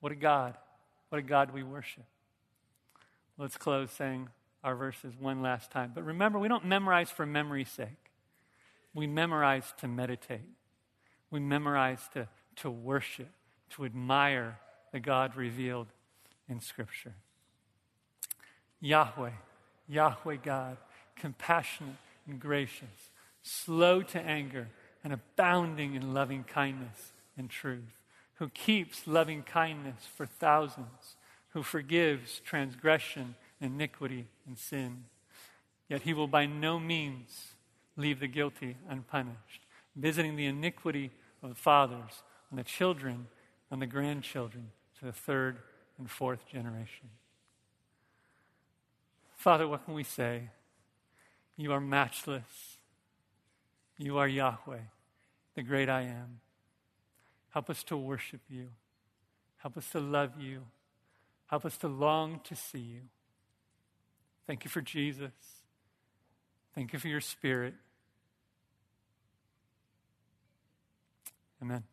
What 0.00 0.12
a 0.12 0.16
God. 0.16 0.56
What 1.08 1.18
a 1.18 1.22
God 1.22 1.52
we 1.52 1.62
worship. 1.62 2.04
Let's 3.38 3.56
close 3.56 3.90
saying 3.90 4.28
our 4.62 4.76
verses 4.76 5.14
one 5.18 5.42
last 5.42 5.70
time. 5.70 5.92
But 5.94 6.04
remember, 6.04 6.38
we 6.38 6.46
don't 6.46 6.66
memorize 6.66 7.10
for 7.10 7.24
memory's 7.24 7.70
sake, 7.70 8.10
we 8.92 9.06
memorize 9.06 9.72
to 9.78 9.88
meditate. 9.88 10.40
We 11.32 11.38
memorize 11.38 12.00
to, 12.14 12.26
to 12.56 12.70
worship, 12.70 13.30
to 13.70 13.84
admire 13.84 14.58
the 14.90 14.98
God 14.98 15.36
revealed 15.36 15.86
in 16.48 16.58
Scripture. 16.58 17.14
Yahweh, 18.80 19.30
Yahweh 19.88 20.36
God, 20.42 20.76
compassionate 21.16 21.96
and 22.26 22.40
gracious, 22.40 23.10
slow 23.42 24.02
to 24.02 24.20
anger, 24.20 24.68
and 25.02 25.12
abounding 25.12 25.94
in 25.94 26.14
loving 26.14 26.44
kindness 26.44 27.12
and 27.36 27.48
truth, 27.48 27.98
who 28.34 28.48
keeps 28.48 29.06
loving 29.06 29.42
kindness 29.42 30.06
for 30.14 30.26
thousands, 30.26 31.16
who 31.50 31.62
forgives 31.62 32.40
transgression, 32.40 33.34
iniquity, 33.60 34.26
and 34.46 34.56
sin. 34.56 35.04
Yet 35.88 36.02
he 36.02 36.14
will 36.14 36.28
by 36.28 36.46
no 36.46 36.78
means 36.78 37.54
leave 37.96 38.20
the 38.20 38.28
guilty 38.28 38.76
unpunished, 38.88 39.66
visiting 39.96 40.36
the 40.36 40.46
iniquity 40.46 41.10
of 41.42 41.48
the 41.48 41.54
fathers 41.54 42.22
on 42.50 42.56
the 42.56 42.64
children 42.64 43.26
and 43.70 43.82
the 43.82 43.86
grandchildren 43.86 44.70
to 44.98 45.06
the 45.06 45.12
third 45.12 45.58
and 45.98 46.10
fourth 46.10 46.46
generation. 46.46 47.10
Father, 49.40 49.66
what 49.66 49.86
can 49.86 49.94
we 49.94 50.04
say? 50.04 50.50
You 51.56 51.72
are 51.72 51.80
matchless. 51.80 52.76
You 53.96 54.18
are 54.18 54.28
Yahweh, 54.28 54.82
the 55.54 55.62
great 55.62 55.88
I 55.88 56.02
am. 56.02 56.40
Help 57.48 57.70
us 57.70 57.82
to 57.84 57.96
worship 57.96 58.42
you. 58.50 58.68
Help 59.56 59.78
us 59.78 59.88
to 59.92 59.98
love 59.98 60.32
you. 60.38 60.66
Help 61.46 61.64
us 61.64 61.78
to 61.78 61.88
long 61.88 62.40
to 62.44 62.54
see 62.54 62.80
you. 62.80 63.00
Thank 64.46 64.64
you 64.64 64.70
for 64.70 64.82
Jesus. 64.82 65.32
Thank 66.74 66.92
you 66.92 66.98
for 66.98 67.08
your 67.08 67.22
spirit. 67.22 67.72
Amen. 71.62 71.84